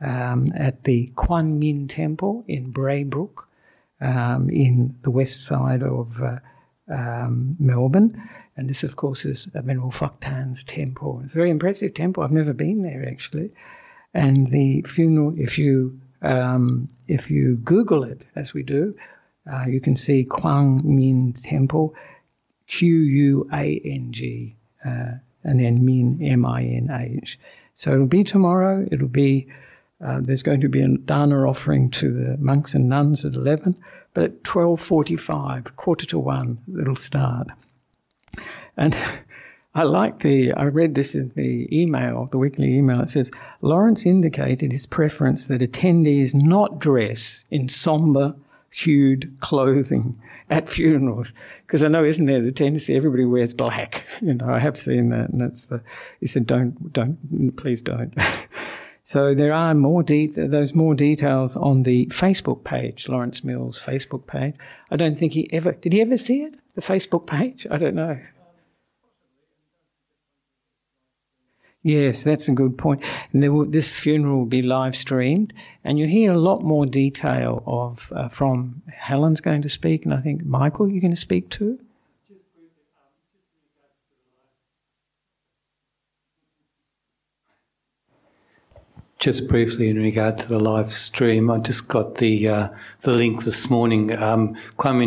um, 0.02 0.48
at 0.56 0.84
the 0.84 1.12
Quang 1.16 1.60
Minh 1.60 1.90
Temple 1.90 2.44
in 2.48 2.72
Braybrook 2.72 3.49
um, 4.02 4.50
in 4.50 4.96
the 5.02 5.12
west 5.12 5.46
side 5.46 5.84
of 5.84 6.22
uh, 6.22 6.40
um, 6.94 7.56
Melbourne. 7.60 8.30
And 8.58 8.70
this, 8.70 8.84
of 8.84 8.96
course, 8.96 9.26
is 9.26 9.46
Venerable 9.46 9.92
Phuoc 9.92 10.16
Tan's 10.20 10.64
temple. 10.64 11.22
It's 11.24 11.34
a 11.34 11.38
very 11.38 11.50
impressive 11.50 11.94
temple. 11.94 12.24
I've 12.24 12.32
never 12.32 12.54
been 12.54 12.82
there 12.82 13.08
actually. 13.08 13.52
And 14.14 14.48
the 14.48 14.82
funeral, 14.82 15.34
if 15.38 15.58
you 15.58 16.00
um, 16.22 16.88
if 17.08 17.32
you 17.32 17.56
Google 17.58 18.04
it, 18.04 18.26
as 18.36 18.54
we 18.54 18.64
do, 18.64 18.96
uh, 19.50 19.66
you 19.68 19.80
can 19.80 19.96
see 19.96 20.26
Quang 20.26 20.82
Minh 20.82 21.40
Temple, 21.42 21.96
Q 22.68 22.98
U 22.98 23.50
A 23.54 23.82
N 23.86 24.12
G, 24.12 24.58
uh, 24.84 25.12
and 25.44 25.60
then 25.60 25.80
Minh 25.80 26.18
M 26.22 26.46
I 26.46 26.64
N 26.64 26.90
H. 26.92 27.40
So 27.76 27.94
it'll 27.94 28.08
be 28.08 28.24
tomorrow. 28.24 28.86
It'll 28.92 29.08
be 29.08 29.48
uh, 30.02 30.20
there's 30.22 30.44
going 30.44 30.62
to 30.62 30.70
be 30.70 30.82
a 30.82 30.88
dana 30.88 31.48
offering 31.48 31.90
to 31.92 32.12
the 32.12 32.38
monks 32.38 32.74
and 32.74 32.88
nuns 32.88 33.26
at 33.26 33.36
11, 33.36 33.76
but 34.14 34.24
at 34.24 34.44
12.45, 34.44 35.76
quarter 35.76 36.06
to 36.06 36.20
one, 36.20 36.60
it'll 36.80 36.96
start. 36.96 37.48
And 38.78 38.96
I 39.76 39.84
like 39.84 40.20
the, 40.20 40.54
I 40.54 40.64
read 40.64 40.96
this 40.96 41.16
in 41.16 41.32
the 41.36 41.68
email, 41.72 42.28
the 42.32 42.38
weekly 42.38 42.76
email. 42.76 43.02
It 43.02 43.10
says, 43.10 43.30
Laurence 43.62 44.06
indicated 44.06 44.72
his 44.72 44.88
preference 44.88 45.48
that 45.48 45.62
attendees 45.62 46.34
not 46.34 46.80
dress 46.80 47.46
in 47.52 47.70
somber, 47.70 48.36
hued 48.72 49.32
clothing 49.42 50.20
at 50.50 50.70
funerals. 50.70 51.34
Because 51.68 51.84
I 51.84 51.88
know, 51.90 52.04
isn't 52.04 52.26
there 52.26 52.42
the 52.42 52.52
tendency 52.52 52.96
everybody 52.96 53.26
wears 53.26 53.54
black? 53.54 54.06
You 54.22 54.34
know, 54.34 54.50
I 54.50 54.60
have 54.60 54.76
seen 54.78 55.10
that, 55.10 55.30
and 55.30 55.40
that's 55.40 55.68
the, 55.68 55.82
he 56.20 56.26
said, 56.26 56.46
don't, 56.46 56.92
don't, 56.92 57.56
please 57.56 57.82
don't. 57.82 58.14
So 59.10 59.34
there 59.34 59.54
are 59.54 59.74
more 59.74 60.04
de- 60.04 60.28
those 60.28 60.76
more 60.76 60.94
details 60.94 61.58
on 61.58 61.82
the 61.82 62.06
Facebook 62.12 62.64
page, 62.64 63.10
Laurence 63.10 63.44
Mills' 63.44 63.82
Facebook 63.82 64.28
page. 64.28 64.54
I 64.92 64.98
don't 64.98 65.18
think 65.18 65.34
he 65.34 65.52
ever 65.52 65.72
did. 65.72 65.94
He 65.94 66.02
ever 66.02 66.16
see 66.16 66.44
it? 66.44 66.54
The 66.76 66.82
Facebook 66.82 67.26
page? 67.26 67.66
I 67.72 67.78
don't 67.78 67.96
know. 67.96 68.20
Yes, 71.82 72.22
that's 72.22 72.48
a 72.50 72.52
good 72.52 72.78
point. 72.78 73.02
And 73.34 73.52
will, 73.52 73.66
this 73.66 73.98
funeral 73.98 74.38
will 74.38 74.46
be 74.46 74.62
live 74.62 74.96
streamed, 74.96 75.54
and 75.84 75.98
you'll 75.98 76.08
hear 76.08 76.32
a 76.32 76.38
lot 76.38 76.62
more 76.62 76.86
detail 76.86 77.64
of 77.66 78.14
uh, 78.16 78.30
from 78.30 78.84
Helen's 78.96 79.42
going 79.42 79.64
to 79.64 79.70
speak, 79.70 80.06
and 80.06 80.14
I 80.14 80.22
think 80.22 80.46
Michael, 80.46 80.88
you're 80.88 81.02
going 81.02 81.10
to 81.10 81.18
speak 81.18 81.50
too. 81.50 81.80
Just 89.20 89.50
briefly 89.50 89.90
in 89.90 89.98
regard 89.98 90.38
to 90.38 90.48
the 90.48 90.60
live 90.60 90.94
stream, 90.94 91.52
I 91.52 91.60
just 91.60 91.90
got 91.90 92.16
the 92.16 92.48
uh, 92.48 92.70
the 93.02 93.12
link 93.12 93.44
this 93.44 93.70
morning. 93.70 94.14
Um, 94.14 94.56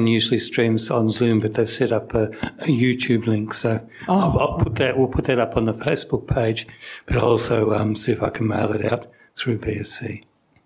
usually 0.06 0.38
streams 0.38 0.90
on 0.90 1.08
Zoom, 1.08 1.40
but 1.40 1.54
they've 1.54 1.68
set 1.68 1.92
up 1.92 2.14
a, 2.14 2.24
a 2.26 2.66
YouTube 2.66 3.26
link, 3.26 3.54
so 3.54 3.80
oh. 4.08 4.14
I'll, 4.14 4.38
I'll, 4.38 4.58
put 4.58 4.74
that. 4.74 4.98
We'll 4.98 5.08
put 5.08 5.24
that 5.24 5.38
up 5.38 5.56
on 5.56 5.64
the 5.64 5.72
Facebook 5.72 6.26
page, 6.26 6.66
but 7.06 7.16
also 7.16 7.70
um, 7.72 7.96
see 7.96 8.12
if 8.12 8.22
I 8.22 8.28
can 8.28 8.46
mail 8.48 8.70
it 8.72 8.84
out 8.84 9.06
through 9.34 9.58
BSV. 9.60 10.22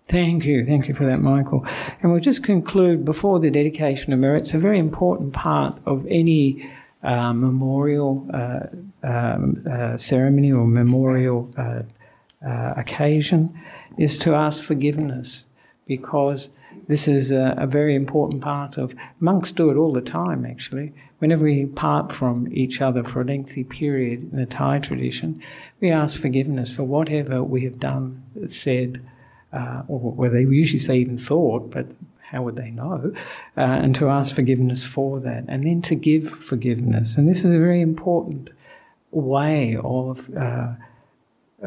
Thank 0.09 0.43
you, 0.43 0.65
thank 0.65 0.89
you 0.89 0.93
for 0.93 1.05
that, 1.05 1.19
Michael. 1.19 1.65
And 2.01 2.11
we'll 2.11 2.21
just 2.21 2.43
conclude 2.43 3.05
before 3.05 3.39
the 3.39 3.49
dedication 3.49 4.11
of 4.11 4.19
merit. 4.19 4.41
It's 4.41 4.53
a 4.53 4.59
very 4.59 4.79
important 4.79 5.33
part 5.33 5.77
of 5.85 6.05
any 6.09 6.69
uh, 7.03 7.31
memorial 7.31 8.27
uh, 8.33 8.67
um, 9.03 9.63
uh, 9.69 9.95
ceremony 9.95 10.51
or 10.51 10.65
memorial 10.65 11.49
uh, 12.45 12.73
occasion 12.77 13.59
is 13.97 14.17
to 14.17 14.35
ask 14.35 14.63
forgiveness 14.63 15.47
because 15.87 16.51
this 16.87 17.07
is 17.07 17.31
a, 17.31 17.55
a, 17.57 17.65
very 17.65 17.95
important 17.95 18.41
part 18.41 18.77
of 18.77 18.93
monks 19.19 19.51
do 19.51 19.69
it 19.69 19.75
all 19.75 19.91
the 19.91 20.01
time 20.01 20.45
actually 20.45 20.93
whenever 21.19 21.45
we 21.45 21.65
part 21.65 22.13
from 22.13 22.47
each 22.51 22.81
other 22.81 23.03
for 23.03 23.21
a 23.21 23.25
lengthy 23.25 23.63
period 23.63 24.31
in 24.31 24.37
the 24.37 24.45
Thai 24.45 24.79
tradition, 24.79 25.41
we 25.79 25.89
ask 25.89 26.19
forgiveness 26.19 26.75
for 26.75 26.83
whatever 26.83 27.43
we 27.43 27.63
have 27.63 27.79
done, 27.79 28.23
said, 28.45 29.01
uh, 29.51 29.83
or 29.87 29.99
where 29.99 30.29
they 30.29 30.41
usually 30.41 30.77
say 30.77 30.97
even 30.97 31.17
thought, 31.17 31.71
but 31.71 31.87
how 32.21 32.43
would 32.43 32.55
they 32.55 32.69
know? 32.69 33.13
Uh, 33.55 33.61
and 33.61 33.95
to 33.95 34.09
ask 34.09 34.35
forgiveness 34.35 34.83
for 34.83 35.19
that, 35.19 35.45
and 35.47 35.65
then 35.65 35.81
to 35.81 35.95
give 35.95 36.29
forgiveness. 36.29 37.17
And 37.17 37.27
this 37.27 37.39
is 37.39 37.51
a 37.51 37.59
very 37.59 37.81
important 37.81 38.49
way 39.11 39.77
of 39.83 40.29
uh, 40.35 40.73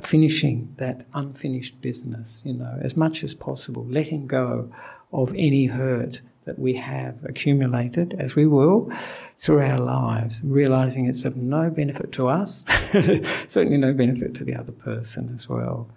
finishing 0.03 0.75
that 0.79 1.07
unfinished 1.15 1.81
business, 1.81 2.43
you 2.45 2.53
know, 2.53 2.79
as 2.81 2.97
much 2.97 3.25
as 3.25 3.35
possible, 3.35 3.85
letting 3.87 4.27
go 4.27 4.71
of 5.13 5.31
any 5.35 5.67
hurt 5.67 6.21
that 6.45 6.59
we 6.59 6.75
have 6.75 7.17
accumulated, 7.25 8.15
as 8.19 8.37
we 8.37 8.47
will, 8.47 8.91
through 9.37 9.63
our 9.63 9.79
lives, 9.79 10.43
realizing 10.45 11.07
it's 11.07 11.25
of 11.25 11.37
no 11.37 11.71
benefit 11.71 12.13
to 12.13 12.29
us, 12.29 12.65
certainly 13.49 13.77
no 13.77 13.93
benefit 13.93 14.35
to 14.35 14.45
the 14.45 14.55
other 14.55 14.73
person 14.73 15.31
as 15.35 15.49
well. 15.49 15.89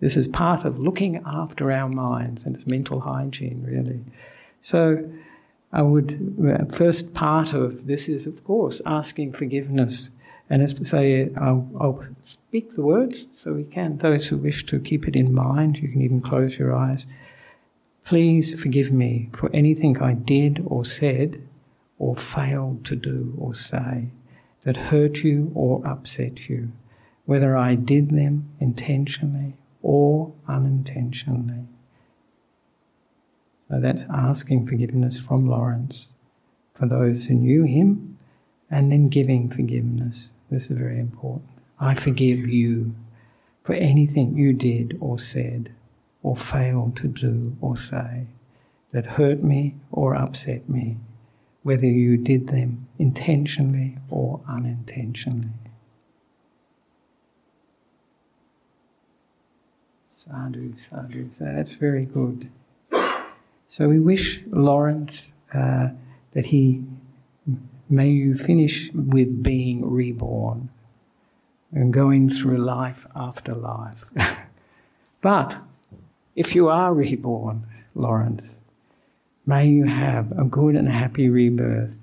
This 0.00 0.16
is 0.16 0.28
part 0.28 0.64
of 0.64 0.78
looking 0.78 1.22
after 1.24 1.70
our 1.70 1.88
minds 1.88 2.44
and 2.44 2.54
it's 2.54 2.66
mental 2.66 3.00
hygiene, 3.00 3.62
really. 3.66 4.00
So, 4.60 5.10
I 5.72 5.82
would, 5.82 6.36
uh, 6.44 6.64
first 6.74 7.14
part 7.14 7.52
of 7.52 7.86
this 7.86 8.08
is, 8.08 8.26
of 8.26 8.42
course, 8.44 8.82
asking 8.84 9.32
forgiveness. 9.34 10.10
And 10.50 10.62
as 10.62 10.74
I 10.78 10.82
say, 10.82 11.30
I'll, 11.36 11.70
I'll, 11.80 12.02
speak 12.20 12.74
the 12.74 12.82
words 12.82 13.28
so 13.30 13.52
we 13.52 13.62
can. 13.62 13.98
Those 13.98 14.26
who 14.26 14.36
wish 14.36 14.66
to 14.66 14.80
keep 14.80 15.06
it 15.06 15.14
in 15.14 15.32
mind, 15.32 15.76
you 15.76 15.88
can 15.88 16.02
even 16.02 16.20
close 16.20 16.58
your 16.58 16.74
eyes. 16.74 17.06
Please 18.04 18.60
forgive 18.60 18.90
me 18.90 19.30
for 19.32 19.48
anything 19.54 20.02
I 20.02 20.14
did 20.14 20.60
or 20.66 20.84
said 20.84 21.40
or 22.00 22.16
failed 22.16 22.84
to 22.86 22.96
do 22.96 23.32
or 23.38 23.54
say 23.54 24.08
that 24.64 24.76
hurt 24.76 25.22
you 25.22 25.52
or 25.54 25.86
upset 25.86 26.48
you, 26.48 26.72
whether 27.26 27.56
I 27.56 27.76
did 27.76 28.10
them 28.10 28.50
intentionally 28.58 29.54
or 29.82 30.32
unintentionally. 30.48 31.66
So 33.68 33.78
that's 33.78 34.04
asking 34.12 34.66
forgiveness 34.66 35.20
from 35.20 35.46
Laurence 35.46 36.14
for 36.74 36.86
those 36.86 37.26
who 37.26 37.34
knew 37.34 37.62
him 37.62 38.18
and 38.68 38.90
then 38.90 39.08
giving 39.08 39.48
forgiveness. 39.48 40.34
This 40.50 40.70
is 40.70 40.78
very 40.78 40.98
important. 40.98 41.48
I 41.78 41.94
forgive 41.94 42.48
you 42.48 42.94
for 43.62 43.74
anything 43.74 44.36
you 44.36 44.52
did 44.52 44.98
or 45.00 45.18
said 45.18 45.72
or 46.22 46.36
failed 46.36 46.96
to 46.96 47.08
do 47.08 47.56
or 47.60 47.76
say 47.76 48.26
that 48.92 49.06
hurt 49.06 49.42
me 49.42 49.76
or 49.92 50.14
upset 50.14 50.68
me, 50.68 50.96
whether 51.62 51.86
you 51.86 52.16
did 52.16 52.48
them 52.48 52.88
intentionally 52.98 53.96
or 54.10 54.40
unintentionally. 54.48 55.50
Sadhu, 60.12 60.76
sadhu. 60.76 61.30
That's 61.38 61.74
very 61.76 62.04
good. 62.04 62.50
So 63.68 63.88
we 63.88 64.00
wish 64.00 64.40
Laurence 64.50 65.32
uh, 65.54 65.90
that 66.32 66.46
he 66.46 66.82
may 67.90 68.08
you 68.08 68.34
finish 68.34 68.90
with 68.92 69.42
being 69.42 69.90
reborn 69.90 70.68
and 71.72 71.92
going 71.92 72.30
through 72.30 72.58
life 72.58 73.06
after 73.14 73.54
life. 73.54 74.04
but 75.20 75.60
if 76.36 76.54
you 76.54 76.68
are 76.68 76.94
reborn, 76.94 77.66
Laurence, 77.94 78.60
may 79.44 79.66
you 79.66 79.84
have 79.84 80.32
a 80.32 80.44
good 80.44 80.76
and 80.76 80.88
happy 80.88 81.28
rebirth. 81.28 81.98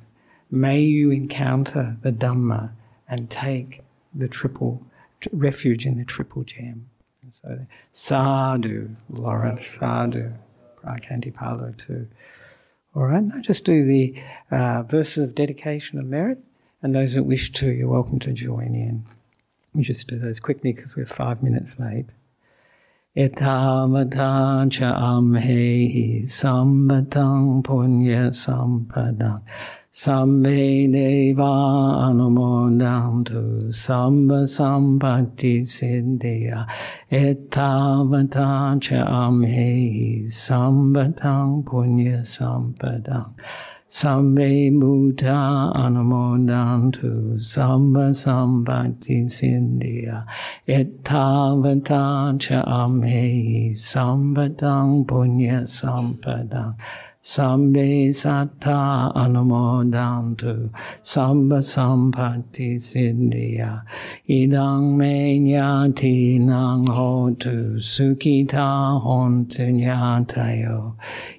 May 0.51 0.81
you 0.81 1.11
encounter 1.11 1.97
the 2.01 2.11
Dhamma 2.11 2.71
and 3.07 3.29
take 3.29 3.81
the 4.13 4.27
triple 4.27 4.81
refuge 5.31 5.85
in 5.85 5.97
the 5.97 6.05
triple 6.05 6.43
gem. 6.43 6.89
So, 7.31 7.65
sadhu, 7.91 8.89
Laurence, 9.09 9.67
sadhu, 9.67 10.33
Phra 10.81 11.03
Khantipalo 11.03 11.75
too. 11.77 12.07
All 12.97 13.05
right, 13.05 13.21
now 13.23 13.39
just 13.41 13.63
do 13.63 13.85
the 13.85 14.15
uh, 14.49 14.81
verses 14.81 15.23
of 15.23 15.35
dedication 15.35 15.99
of 15.99 16.07
merit, 16.07 16.39
and 16.81 16.95
those 16.95 17.13
that 17.13 17.21
wish 17.21 17.51
to, 17.51 17.69
you're 17.69 17.87
welcome 17.87 18.17
to 18.17 18.33
join 18.33 18.73
in. 18.73 19.05
We 19.75 19.83
just 19.83 20.07
do 20.07 20.17
those 20.17 20.39
quickly 20.39 20.73
because 20.73 20.95
we're 20.95 21.05
five 21.05 21.43
minutes 21.43 21.77
late. 21.77 22.07
Etavata 23.15 24.71
cha 24.71 24.99
amhehi 24.99 26.23
sambatang 26.23 27.61
punya 27.61 28.31
sampadang 28.33 29.43
Sambe 29.97 30.85
deva 30.93 31.53
anumodantu 32.05 33.73
samba 33.73 34.45
sampatti 34.45 35.65
siddhya 35.65 36.67
etavata 37.11 38.79
cha 38.79 39.01
amhehi 39.25 40.29
sambatang 40.29 41.65
punya 41.65 42.21
sampadang 42.21 43.33
Sambe 43.89 44.69
Buddha 44.77 45.71
Anumodantu 45.73 47.41
Samba 47.41 48.11
Sambhati 48.11 49.31
Sindhya 49.31 50.25
Ettavata 50.67 52.37
Cha 52.37 52.63
Amhehi 52.67 53.71
Sambatang 53.71 55.07
Punya 55.07 55.63
Sampadang 55.63 56.75
Sambe 57.27 58.07
satta 58.15 59.11
anumodantu 59.13 60.69
samba 61.03 61.57
sampati 61.57 62.79
siddhya 62.79 63.83
idang 64.29 64.95
me 64.95 65.37
nyati 65.37 66.39
nang 66.39 66.85
hotu 66.87 67.83
sukita 67.83 69.03
hontu 69.03 69.67
nyatayo 69.75 70.95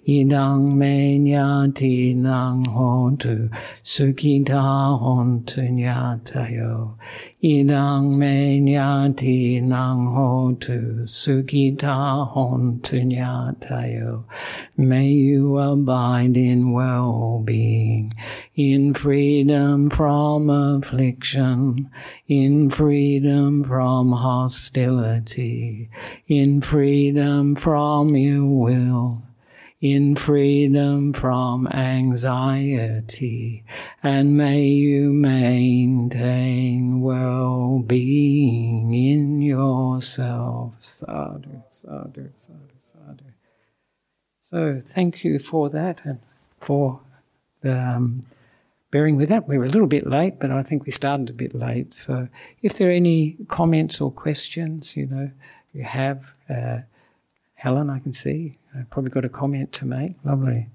idang 0.07 0.76
me 0.76 1.18
nyati 1.18 2.14
nang 2.14 2.66
hotu 2.66 3.49
sukita 3.82 4.61
hontu 5.01 5.62
nyatayo 5.72 6.99
idang 7.43 8.18
me 8.18 8.61
nyati 8.61 9.62
nang 9.62 10.12
hotu 10.12 11.09
sukita 11.09 12.28
hontu 12.28 13.01
nyatayo 13.09 14.24
may 14.76 15.09
you 15.09 15.57
abide 15.81 16.37
in 16.37 16.72
well-being 16.72 18.12
in 18.55 18.93
freedom 18.95 19.89
from 19.91 20.51
affliction 20.51 21.91
in 22.26 22.68
freedom 22.68 23.64
from 23.64 24.12
hostility 24.12 25.89
in 26.26 26.61
freedom 26.61 27.55
from 27.55 28.14
ill 28.16 28.47
will 28.47 29.22
in 29.81 30.16
freedom 30.16 31.12
from 31.12 31.68
anxiety, 31.68 33.62
and 34.03 34.37
may 34.37 34.64
you 34.64 35.12
maintain 35.12 37.01
well 37.01 37.79
being 37.87 38.93
in 38.93 39.41
yourself. 39.41 40.74
Sadhu, 40.81 41.62
sadhu, 41.70 42.31
sadhu. 42.37 42.68
So, 44.51 44.81
thank 44.85 45.25
you 45.25 45.39
for 45.39 45.69
that 45.71 46.01
and 46.05 46.19
for 46.59 47.01
the, 47.61 47.79
um, 47.79 48.25
bearing 48.91 49.17
with 49.17 49.29
that. 49.29 49.47
We 49.47 49.59
were 49.59 49.67
a 49.67 49.69
little 49.69 49.87
bit 49.87 50.07
late, 50.07 50.39
but 50.39 50.51
I 50.51 50.63
think 50.63 50.87
we 50.87 50.93
started 50.93 51.29
a 51.29 51.35
bit 51.35 51.55
late. 51.55 51.93
So, 51.93 52.29
if 52.63 52.79
there 52.79 52.89
are 52.89 52.93
any 52.93 53.37
comments 53.49 54.01
or 54.01 54.11
questions, 54.11 54.97
you 54.97 55.07
know, 55.07 55.31
you 55.73 55.85
have. 55.85 56.33
Uh, 56.49 56.79
Helen, 57.55 57.91
I 57.91 57.99
can 57.99 58.13
see. 58.13 58.57
I've 58.77 58.89
probably 58.89 59.11
got 59.11 59.25
a 59.25 59.29
comment 59.29 59.73
to 59.73 59.87
make. 59.87 60.15
Lovely. 60.25 60.69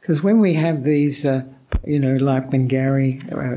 Because 0.00 0.22
when 0.22 0.40
we 0.40 0.54
have 0.54 0.82
these, 0.82 1.26
uh, 1.26 1.44
you 1.84 1.98
know, 1.98 2.16
like 2.16 2.52
when 2.52 2.68
Gary 2.68 3.20
uh, 3.32 3.56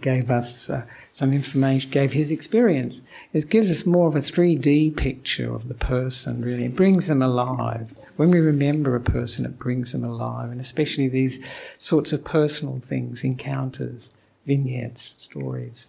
gave 0.00 0.30
us 0.30 0.68
uh, 0.68 0.82
some 1.10 1.32
information, 1.32 1.90
gave 1.90 2.12
his 2.12 2.30
experience, 2.30 3.02
it 3.32 3.48
gives 3.48 3.70
us 3.70 3.86
more 3.86 4.08
of 4.08 4.16
a 4.16 4.20
3D 4.20 4.96
picture 4.96 5.54
of 5.54 5.68
the 5.68 5.74
person, 5.74 6.42
really. 6.42 6.64
It 6.64 6.76
brings 6.76 7.06
them 7.06 7.22
alive. 7.22 7.94
When 8.16 8.30
we 8.30 8.40
remember 8.40 8.96
a 8.96 9.00
person, 9.00 9.46
it 9.46 9.58
brings 9.58 9.92
them 9.92 10.04
alive, 10.04 10.50
and 10.50 10.60
especially 10.60 11.08
these 11.08 11.42
sorts 11.78 12.12
of 12.12 12.24
personal 12.24 12.80
things, 12.80 13.24
encounters, 13.24 14.12
vignettes, 14.46 15.14
stories. 15.16 15.88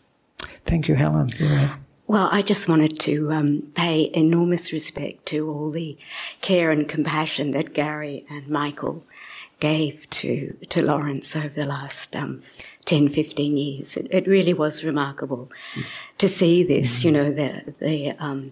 Thank 0.66 0.88
you, 0.88 0.96
Helen. 0.96 1.32
Well, 2.08 2.30
I 2.32 2.42
just 2.42 2.68
wanted 2.68 3.00
to 3.02 3.32
um, 3.32 3.72
pay 3.74 4.12
enormous 4.14 4.74
respect 4.74 5.26
to 5.28 5.50
all 5.50 5.72
the 5.72 5.98
care 6.42 6.70
and 6.70 6.88
compassion 6.88 7.52
that 7.52 7.74
Gary 7.74 8.26
and 8.30 8.50
Michael 8.50 9.06
gave 9.62 10.10
to, 10.10 10.58
to 10.68 10.82
Laurence 10.86 11.34
over 11.36 11.48
the 11.50 11.66
last 11.66 12.14
um, 12.18 12.44
10, 12.84 13.08
15 13.08 13.56
years. 13.56 13.96
It, 13.96 14.08
it 14.12 14.28
really 14.28 14.54
was 14.54 14.84
remarkable 14.84 15.50
to 16.18 16.28
see 16.28 16.64
this, 16.64 17.06
you 17.06 17.12
know, 17.14 17.32
the, 17.32 17.74
the, 17.80 18.12
um, 18.20 18.52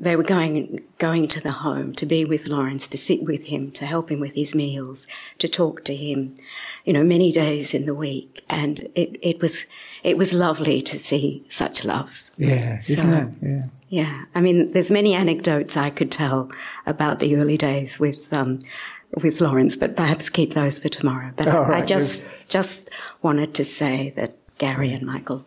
they 0.00 0.16
were 0.16 0.22
going 0.22 0.80
going 0.98 1.28
to 1.28 1.40
the 1.40 1.52
home 1.52 1.92
to 1.96 2.06
be 2.06 2.24
with 2.24 2.48
Laurence, 2.48 2.88
to 2.88 2.96
sit 2.96 3.24
with 3.24 3.44
him, 3.46 3.70
to 3.72 3.84
help 3.84 4.10
him 4.10 4.20
with 4.20 4.34
his 4.34 4.54
meals, 4.54 5.06
to 5.38 5.48
talk 5.48 5.84
to 5.84 5.94
him, 5.94 6.34
you 6.86 6.92
know, 6.94 7.04
many 7.04 7.30
days 7.30 7.74
in 7.74 7.84
the 7.84 7.94
week, 7.94 8.42
and 8.48 8.88
it, 8.94 9.18
it 9.20 9.40
was 9.42 9.66
it 10.02 10.16
was 10.16 10.32
lovely 10.32 10.80
to 10.80 10.98
see 10.98 11.44
such 11.48 11.84
love. 11.84 12.24
Yeah, 12.38 12.78
So- 12.80 12.92
isn't 12.94 13.12
it? 13.12 13.28
Yeah. 13.42 13.58
Yeah, 13.92 14.24
I 14.34 14.40
mean, 14.40 14.72
there's 14.72 14.90
many 14.90 15.12
anecdotes 15.12 15.76
I 15.76 15.90
could 15.90 16.10
tell 16.10 16.50
about 16.86 17.18
the 17.18 17.36
early 17.36 17.58
days 17.58 18.00
with 18.00 18.32
um, 18.32 18.60
with 19.20 19.40
Laurence, 19.40 19.76
but 19.76 19.96
perhaps 19.96 20.28
keep 20.28 20.54
those 20.54 20.78
for 20.78 20.88
tomorrow. 20.88 21.32
But 21.36 21.48
I 21.48 21.58
right, 21.62 21.86
just 21.86 22.24
just 22.48 22.90
wanted 23.20 23.54
to 23.54 23.64
say 23.64 24.10
that 24.16 24.36
Gary 24.58 24.92
and 24.92 25.06
Michael 25.06 25.44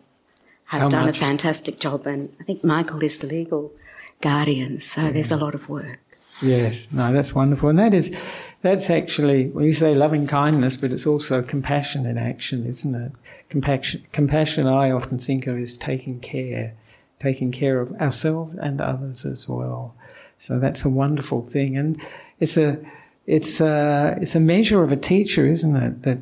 have 0.66 0.82
How 0.82 0.88
done 0.88 1.06
much? 1.06 1.16
a 1.16 1.20
fantastic 1.20 1.78
job, 1.78 2.06
and 2.06 2.34
I 2.40 2.44
think 2.44 2.64
Michael 2.64 3.02
is 3.02 3.18
the 3.18 3.26
legal 3.26 3.72
guardian, 4.20 4.80
so 4.80 5.10
there's 5.10 5.32
a 5.32 5.36
lot 5.36 5.54
of 5.54 5.68
work. 5.68 5.98
Yes, 6.42 6.92
no, 6.92 7.12
that's 7.12 7.34
wonderful, 7.34 7.68
and 7.68 7.78
that 7.78 7.94
is 7.94 8.16
that's 8.62 8.90
actually 8.90 9.48
when 9.48 9.64
you 9.64 9.72
say 9.72 9.94
loving 9.94 10.26
kindness, 10.26 10.76
but 10.76 10.92
it's 10.92 11.06
also 11.06 11.42
compassion 11.42 12.06
in 12.06 12.18
action, 12.18 12.66
isn't 12.66 12.94
it? 12.94 13.12
Compassion, 13.48 14.04
compassion. 14.12 14.66
I 14.66 14.90
often 14.90 15.18
think 15.18 15.46
of 15.46 15.56
as 15.58 15.76
taking 15.76 16.20
care, 16.20 16.74
taking 17.20 17.52
care 17.52 17.80
of 17.80 17.92
ourselves 18.00 18.56
and 18.60 18.80
others 18.80 19.24
as 19.24 19.48
well. 19.48 19.94
So 20.38 20.58
that's 20.58 20.84
a 20.84 20.90
wonderful 20.90 21.42
thing, 21.46 21.76
and 21.76 22.00
it's 22.38 22.56
a 22.56 22.78
it's 23.26 23.60
a 23.60 24.16
it's 24.20 24.34
a 24.34 24.40
measure 24.40 24.82
of 24.82 24.92
a 24.92 24.96
teacher, 24.96 25.46
isn't 25.46 25.76
it? 25.76 26.02
That 26.02 26.18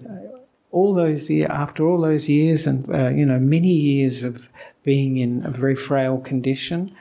all 0.70 0.94
those 0.94 1.30
year 1.30 1.46
after 1.50 1.86
all 1.86 2.00
those 2.00 2.28
years 2.28 2.66
and 2.66 2.88
uh, 2.92 3.08
you 3.08 3.26
know 3.26 3.38
many 3.38 3.72
years 3.72 4.22
of 4.22 4.48
being 4.82 5.16
in 5.16 5.44
a 5.44 5.50
very 5.50 5.74
frail 5.74 6.18
condition 6.18 6.94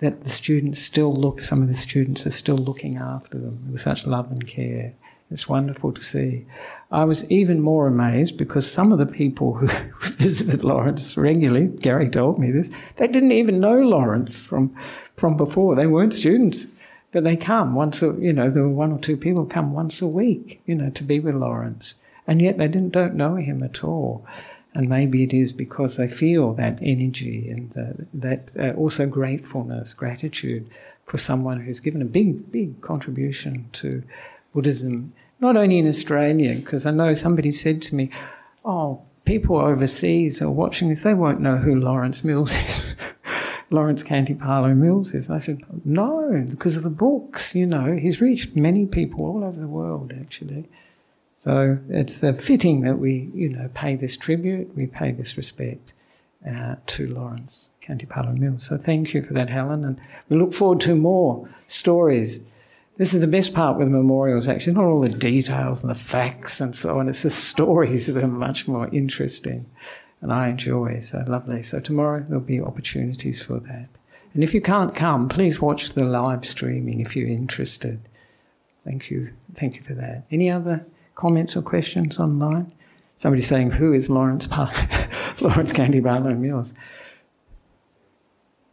that 0.00 0.24
the 0.24 0.30
students 0.30 0.80
still 0.80 1.14
look, 1.14 1.40
some 1.40 1.62
of 1.62 1.68
the 1.68 1.74
students 1.74 2.26
are 2.26 2.30
still 2.30 2.56
looking 2.56 2.96
after 2.96 3.38
them 3.38 3.70
with 3.70 3.80
such 3.80 4.06
love 4.06 4.30
and 4.30 4.46
care. 4.46 4.94
It's 5.30 5.48
wonderful 5.48 5.92
to 5.92 6.02
see. 6.02 6.46
I 6.90 7.04
was 7.04 7.30
even 7.30 7.60
more 7.60 7.86
amazed 7.86 8.36
because 8.36 8.68
some 8.68 8.92
of 8.92 8.98
the 8.98 9.06
people 9.06 9.54
who 9.54 9.68
visited 10.16 10.64
Laurence 10.64 11.16
regularly, 11.16 11.66
Gary 11.66 12.08
told 12.08 12.38
me 12.38 12.50
this, 12.50 12.70
they 12.96 13.06
didn't 13.06 13.32
even 13.32 13.60
know 13.60 13.78
Laurence 13.78 14.40
from, 14.40 14.74
from 15.16 15.36
before. 15.36 15.76
They 15.76 15.86
weren't 15.86 16.14
students, 16.14 16.66
but 17.12 17.24
they 17.24 17.36
come 17.36 17.74
once, 17.74 18.02
a, 18.02 18.14
you 18.18 18.32
know, 18.32 18.50
there 18.50 18.62
were 18.62 18.68
one 18.68 18.92
or 18.92 18.98
two 18.98 19.16
people 19.16 19.44
come 19.44 19.72
once 19.72 20.00
a 20.00 20.06
week, 20.06 20.60
you 20.66 20.74
know, 20.74 20.90
to 20.90 21.04
be 21.04 21.18
with 21.18 21.34
Laurence. 21.34 21.94
And 22.26 22.40
yet 22.40 22.58
they 22.58 22.68
didn't, 22.68 22.92
don't 22.92 23.14
know 23.14 23.36
him 23.36 23.62
at 23.62 23.82
all. 23.82 24.24
And 24.74 24.88
maybe 24.88 25.24
it 25.24 25.34
is 25.34 25.52
because 25.52 25.96
they 25.96 26.06
feel 26.06 26.52
that 26.54 26.78
energy 26.80 27.50
and 27.50 27.70
the, 27.72 28.06
that 28.14 28.52
uh, 28.56 28.76
also 28.78 29.06
gratefulness, 29.06 29.94
gratitude 29.94 30.70
for 31.06 31.18
someone 31.18 31.60
who's 31.60 31.80
given 31.80 32.02
a 32.02 32.04
big, 32.04 32.52
big 32.52 32.80
contribution 32.80 33.68
to 33.72 34.04
Buddhism, 34.54 35.12
not 35.40 35.56
only 35.56 35.78
in 35.78 35.88
Australia, 35.88 36.54
because 36.54 36.86
I 36.86 36.92
know 36.92 37.14
somebody 37.14 37.50
said 37.50 37.82
to 37.82 37.96
me, 37.96 38.10
Oh, 38.64 39.02
people 39.24 39.56
overseas 39.56 40.40
are 40.40 40.50
watching 40.50 40.88
this, 40.88 41.02
they 41.02 41.14
won't 41.14 41.40
know 41.40 41.56
who 41.56 41.74
Laurence 41.74 42.22
Mills 42.22 42.54
is. 42.54 42.94
Laurence 43.70 44.02
Khantipalo 44.02 44.76
Mills 44.76 45.14
is. 45.14 45.30
I 45.30 45.38
said, 45.38 45.62
No, 45.84 46.44
because 46.48 46.76
of 46.76 46.82
the 46.82 46.90
books, 46.90 47.54
you 47.54 47.66
know, 47.66 47.96
he's 47.96 48.20
reached 48.20 48.56
many 48.56 48.84
people 48.86 49.24
all 49.24 49.44
over 49.44 49.58
the 49.58 49.68
world, 49.68 50.12
actually. 50.20 50.68
So 51.36 51.78
it's 51.88 52.20
fitting 52.20 52.82
that 52.82 52.98
we, 52.98 53.30
you 53.32 53.48
know, 53.48 53.70
pay 53.72 53.96
this 53.96 54.16
tribute, 54.16 54.76
we 54.76 54.86
pay 54.86 55.12
this 55.12 55.36
respect 55.36 55.92
uh, 56.46 56.76
to 56.86 57.08
Laurence 57.08 57.68
Khantipalo 57.82 58.36
Mills. 58.36 58.64
So 58.64 58.76
thank 58.76 59.14
you 59.14 59.22
for 59.22 59.32
that, 59.34 59.48
Helen, 59.48 59.84
and 59.84 59.98
we 60.28 60.36
look 60.36 60.52
forward 60.52 60.80
to 60.82 60.94
more 60.94 61.48
stories. 61.66 62.44
This 62.96 63.14
is 63.14 63.22
the 63.22 63.26
best 63.26 63.54
part 63.54 63.78
with 63.78 63.88
memorials, 63.88 64.48
actually, 64.48 64.74
not 64.74 64.84
all 64.84 65.00
the 65.00 65.08
details 65.08 65.82
and 65.82 65.90
the 65.90 65.94
facts 65.94 66.60
and 66.60 66.74
so 66.74 66.98
on. 66.98 67.08
It's 67.08 67.22
the 67.22 67.30
stories 67.30 68.12
that 68.12 68.22
are 68.22 68.28
much 68.28 68.68
more 68.68 68.88
interesting, 68.88 69.64
and 70.20 70.32
I 70.32 70.48
enjoy. 70.48 71.00
So 71.00 71.24
lovely. 71.26 71.62
So 71.62 71.80
tomorrow 71.80 72.24
there'll 72.26 72.42
be 72.42 72.60
opportunities 72.60 73.42
for 73.42 73.58
that. 73.60 73.88
And 74.34 74.44
if 74.44 74.54
you 74.54 74.60
can't 74.60 74.94
come, 74.94 75.28
please 75.28 75.60
watch 75.60 75.92
the 75.92 76.04
live 76.04 76.46
streaming 76.46 77.00
if 77.00 77.16
you're 77.16 77.28
interested. 77.28 78.00
Thank 78.84 79.10
you. 79.10 79.32
Thank 79.54 79.76
you 79.76 79.82
for 79.82 79.94
that. 79.94 80.24
Any 80.30 80.50
other 80.50 80.86
comments 81.14 81.56
or 81.56 81.62
questions 81.62 82.18
online? 82.18 82.72
Somebody 83.16 83.42
saying, 83.42 83.72
"Who 83.72 83.92
is 83.92 84.08
Laurence 84.08 84.46
Park? 84.46 84.74
Laurence 85.40 85.72
Candy 85.72 86.00
Barlow 86.00 86.34
Mills?" 86.34 86.74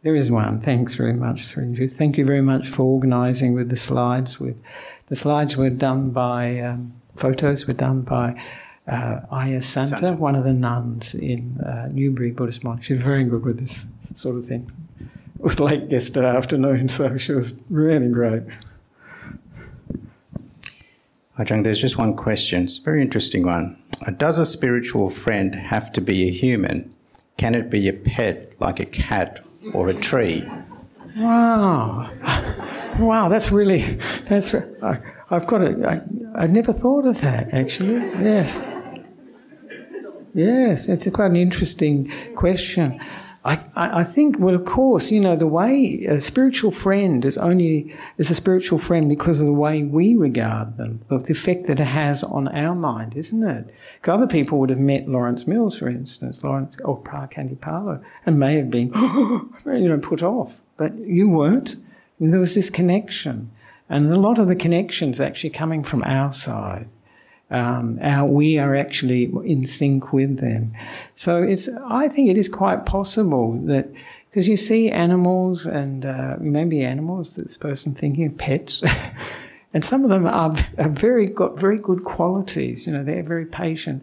There 0.02 0.14
is 0.14 0.30
one. 0.30 0.60
Thanks 0.60 0.94
very 0.94 1.12
much, 1.12 1.42
Srinju. 1.42 1.92
Thank 1.92 2.16
you 2.16 2.24
very 2.24 2.40
much 2.40 2.68
for 2.68 2.84
organising 2.84 3.52
with 3.52 3.68
the 3.68 3.76
slides. 3.76 4.38
With 4.38 4.62
the 5.08 5.16
slides 5.16 5.56
were 5.56 5.70
done 5.70 6.10
by 6.10 6.60
um, 6.60 6.92
photos 7.16 7.66
were 7.66 7.74
done 7.74 8.02
by 8.02 8.40
uh, 8.88 9.20
Aya 9.30 9.62
Santa, 9.62 9.98
Santa. 9.98 10.12
one 10.14 10.34
of 10.34 10.44
the 10.44 10.52
nuns 10.52 11.14
in 11.14 11.58
uh, 11.60 11.88
Newbury 11.92 12.30
Buddhist 12.30 12.64
Monastery. 12.64 12.96
She's 12.96 13.04
very 13.04 13.24
good 13.24 13.44
with 13.44 13.58
this 13.58 13.86
sort 14.14 14.36
of 14.36 14.46
thing. 14.46 14.70
It 15.00 15.44
was 15.44 15.60
late 15.60 15.88
yesterday 15.90 16.28
afternoon, 16.36 16.88
so 16.88 17.16
she 17.16 17.32
was 17.32 17.54
really 17.70 18.08
great. 18.08 18.42
Ajahn, 21.38 21.62
there's 21.62 21.80
just 21.80 21.98
one 21.98 22.16
question. 22.16 22.64
It's 22.64 22.78
a 22.78 22.82
very 22.82 23.00
interesting 23.00 23.46
one. 23.46 23.80
Uh, 24.04 24.10
Does 24.10 24.38
a 24.38 24.46
spiritual 24.46 25.10
friend 25.10 25.54
have 25.54 25.92
to 25.92 26.00
be 26.00 26.26
a 26.28 26.32
human? 26.32 26.92
Can 27.36 27.54
it 27.54 27.70
be 27.70 27.88
a 27.88 27.92
pet 27.92 28.52
like 28.60 28.80
a 28.80 28.84
cat 28.84 29.40
or 29.72 29.88
a 29.88 29.94
tree? 29.94 30.48
Wow, 31.16 32.10
wow, 32.98 33.28
that's 33.28 33.50
really 33.52 33.82
that's. 34.24 34.54
I, 34.54 34.98
I've 35.30 35.46
got 35.46 35.62
a. 35.62 36.02
I, 36.36 36.42
I 36.44 36.46
never 36.46 36.72
thought 36.72 37.06
of 37.06 37.20
that 37.22 37.52
actually. 37.52 37.94
Yes, 38.22 38.58
yes, 40.38 40.88
it's 40.88 41.08
quite 41.10 41.30
an 41.30 41.36
interesting 41.36 42.10
question. 42.34 43.00
I, 43.44 43.54
I, 43.76 44.00
I 44.00 44.04
think, 44.04 44.38
well, 44.38 44.54
of 44.54 44.64
course, 44.64 45.10
you 45.10 45.20
know, 45.20 45.36
the 45.36 45.46
way 45.46 46.04
a 46.08 46.20
spiritual 46.20 46.70
friend 46.70 47.24
is 47.24 47.38
only 47.38 47.94
is 48.18 48.30
a 48.30 48.34
spiritual 48.34 48.78
friend 48.78 49.08
because 49.08 49.40
of 49.40 49.46
the 49.46 49.52
way 49.52 49.82
we 49.84 50.16
regard 50.16 50.76
them, 50.76 51.00
of 51.08 51.24
the 51.24 51.32
effect 51.32 51.66
that 51.66 51.80
it 51.80 51.84
has 51.84 52.22
on 52.22 52.48
our 52.48 52.74
mind, 52.74 53.16
isn't 53.16 53.42
it? 53.42 53.74
Because 54.00 54.14
other 54.14 54.26
people 54.26 54.58
would 54.58 54.70
have 54.70 54.78
met 54.78 55.08
Laurence 55.08 55.46
Mills, 55.46 55.78
for 55.78 55.88
instance, 55.88 56.42
Laurence 56.44 56.76
or 56.84 57.00
Phra 57.02 57.32
Khantipalo, 57.32 58.02
and 58.26 58.38
may 58.38 58.56
have 58.56 58.70
been, 58.70 58.92
you 59.66 59.88
know, 59.88 59.98
put 59.98 60.22
off, 60.22 60.54
but 60.76 60.96
you 60.98 61.28
weren't. 61.28 61.76
And 62.20 62.32
there 62.32 62.40
was 62.40 62.54
this 62.54 62.70
connection, 62.70 63.50
and 63.88 64.12
a 64.12 64.18
lot 64.18 64.38
of 64.38 64.48
the 64.48 64.56
connections 64.56 65.20
actually 65.20 65.50
coming 65.50 65.84
from 65.84 66.02
our 66.04 66.32
side 66.32 66.88
um, 67.50 67.98
our, 68.02 68.26
we 68.26 68.58
are 68.58 68.76
actually 68.76 69.30
in 69.44 69.66
sync 69.66 70.12
with 70.12 70.38
them. 70.38 70.72
So 71.14 71.42
it's, 71.42 71.68
I 71.88 72.08
think 72.08 72.28
it 72.28 72.36
is 72.36 72.48
quite 72.48 72.84
possible 72.84 73.52
that, 73.64 73.88
because 74.28 74.48
you 74.48 74.56
see 74.56 74.90
animals 74.90 75.64
and 75.64 76.04
uh, 76.04 76.36
maybe 76.38 76.84
animals 76.84 77.34
this 77.34 77.56
person 77.56 77.94
thinking 77.94 78.34
pets, 78.34 78.82
and 79.74 79.84
some 79.84 80.04
of 80.04 80.10
them 80.10 80.26
are, 80.26 80.54
are 80.78 80.88
very 80.88 81.26
got 81.26 81.58
very 81.58 81.78
good 81.78 82.04
qualities. 82.04 82.86
You 82.86 82.92
know, 82.92 83.04
they're 83.04 83.22
very 83.22 83.46
patient, 83.46 84.02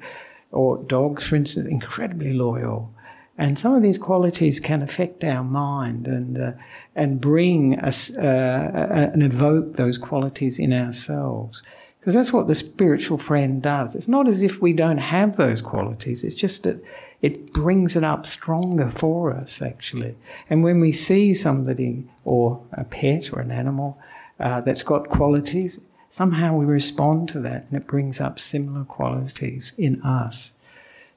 or 0.51 0.77
dogs, 0.83 1.27
for 1.27 1.35
instance, 1.35 1.67
incredibly 1.67 2.33
loyal. 2.33 2.91
And 3.37 3.59
some 3.59 3.75
of 3.75 3.83
these 3.83 3.97
qualities 3.97 4.59
can 4.59 4.81
affect 4.81 5.23
our 5.23 5.43
mind 5.43 6.07
and 6.07 6.41
uh, 6.41 6.51
and 6.95 7.21
bring 7.21 7.77
us 7.79 8.17
uh, 8.17 9.11
and 9.13 9.21
evoke 9.21 9.73
those 9.73 9.97
qualities 9.97 10.57
in 10.57 10.73
ourselves. 10.73 11.61
Because 12.05 12.13
that's 12.13 12.31
what 12.31 12.45
the 12.45 12.53
spiritual 12.53 13.17
friend 13.17 13.63
does. 13.63 13.95
It's 13.95 14.07
not 14.07 14.27
as 14.27 14.43
if 14.43 14.61
we 14.61 14.73
don't 14.73 14.99
have 14.99 15.37
those 15.37 15.63
qualities, 15.63 16.23
it's 16.23 16.35
just 16.35 16.61
that 16.61 16.77
it 17.23 17.51
brings 17.51 17.95
it 17.95 18.03
up 18.03 18.27
stronger 18.27 18.91
for 18.91 19.33
us, 19.33 19.59
actually. 19.59 20.13
And 20.47 20.63
when 20.63 20.79
we 20.79 20.91
see 20.91 21.33
somebody, 21.33 22.03
or 22.23 22.61
a 22.73 22.83
pet 22.83 23.33
or 23.33 23.39
an 23.39 23.49
animal, 23.49 23.97
uh, 24.39 24.61
that's 24.61 24.83
got 24.83 25.09
qualities, 25.09 25.79
somehow 26.11 26.55
we 26.55 26.65
respond 26.65 27.27
to 27.29 27.39
that 27.39 27.65
and 27.71 27.81
it 27.81 27.87
brings 27.87 28.21
up 28.21 28.37
similar 28.37 28.85
qualities 28.85 29.73
in 29.75 29.99
us. 30.03 30.53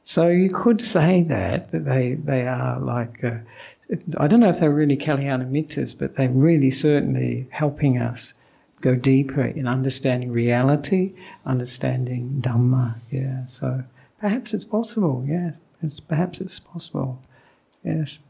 So 0.05 0.29
you 0.29 0.49
could 0.49 0.81
say 0.81 1.23
that, 1.25 1.71
that 1.71 1.85
they, 1.85 2.15
they 2.15 2.47
are 2.47 2.81
like, 2.81 3.23
uh, 3.23 3.41
I 4.17 4.27
don't 4.27 4.41
know 4.41 4.49
if 4.49 4.59
they're 4.59 4.71
really 4.71 4.97
Kalyanamittas, 4.97 5.99
but 5.99 6.17
they're 6.17 6.31
really 6.31 6.71
certainly 6.71 7.47
helping 7.51 7.99
us 7.99 8.33
go 8.81 8.95
deeper 8.95 9.43
in 9.43 9.67
understanding 9.67 10.33
reality, 10.33 11.13
understanding 11.45 12.41
Dhamma. 12.41 12.95
Yeah, 13.11 13.45
so 13.45 13.83
perhaps 14.21 14.55
it's 14.55 14.65
possible. 14.65 15.25
Yeah, 15.27 15.53
it's 15.83 16.01
perhaps 16.01 16.41
it's 16.41 16.59
possible. 16.59 17.21
Yes, 17.85 18.21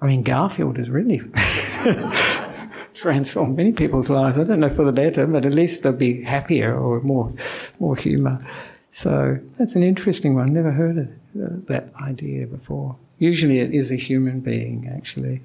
I 0.00 0.06
mean 0.06 0.22
Garfield 0.22 0.76
has 0.78 0.90
really 0.90 1.20
transformed 2.94 3.56
many 3.56 3.72
people's 3.72 4.10
lives. 4.10 4.38
I 4.38 4.44
don't 4.44 4.60
know 4.60 4.70
for 4.70 4.84
the 4.84 4.92
better, 4.92 5.26
but 5.26 5.46
at 5.46 5.54
least 5.54 5.82
they'll 5.82 5.92
be 5.92 6.22
happier 6.22 6.76
or 6.76 7.00
more, 7.00 7.32
more 7.78 7.96
humour. 7.96 8.44
So 8.90 9.38
that's 9.58 9.74
an 9.74 9.82
interesting 9.82 10.34
one. 10.34 10.52
Never 10.52 10.72
heard 10.72 10.98
of 10.98 11.08
uh, 11.40 11.56
that 11.68 11.92
idea 12.02 12.46
before. 12.46 12.96
Usually, 13.18 13.60
it 13.60 13.74
is 13.74 13.90
a 13.90 13.96
human 13.96 14.40
being 14.40 14.90
actually. 14.94 15.42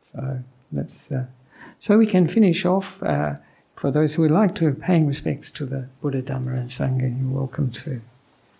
So 0.00 0.42
let's. 0.72 1.10
Uh, 1.10 1.26
So 1.82 1.98
we 1.98 2.06
can 2.06 2.28
finish 2.28 2.64
off. 2.64 3.02
Uh, 3.02 3.38
for 3.74 3.90
those 3.90 4.14
who 4.14 4.22
would 4.22 4.30
like 4.30 4.54
to, 4.54 4.72
paying 4.72 5.04
respects 5.04 5.50
to 5.50 5.66
the 5.66 5.88
Buddha, 6.00 6.22
Dhamma, 6.22 6.56
and 6.56 6.68
Sangha, 6.68 7.10
you're 7.20 7.36
welcome 7.36 7.72
to. 7.72 8.00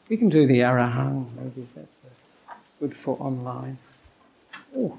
We 0.09 0.17
can 0.17 0.29
do 0.29 0.45
the 0.45 0.59
Arahang, 0.59 1.29
maybe 1.37 1.69
that's 1.73 1.95
uh, 2.05 2.55
good 2.81 2.97
for 2.97 3.17
online. 3.21 3.79
Oh, 4.77 4.99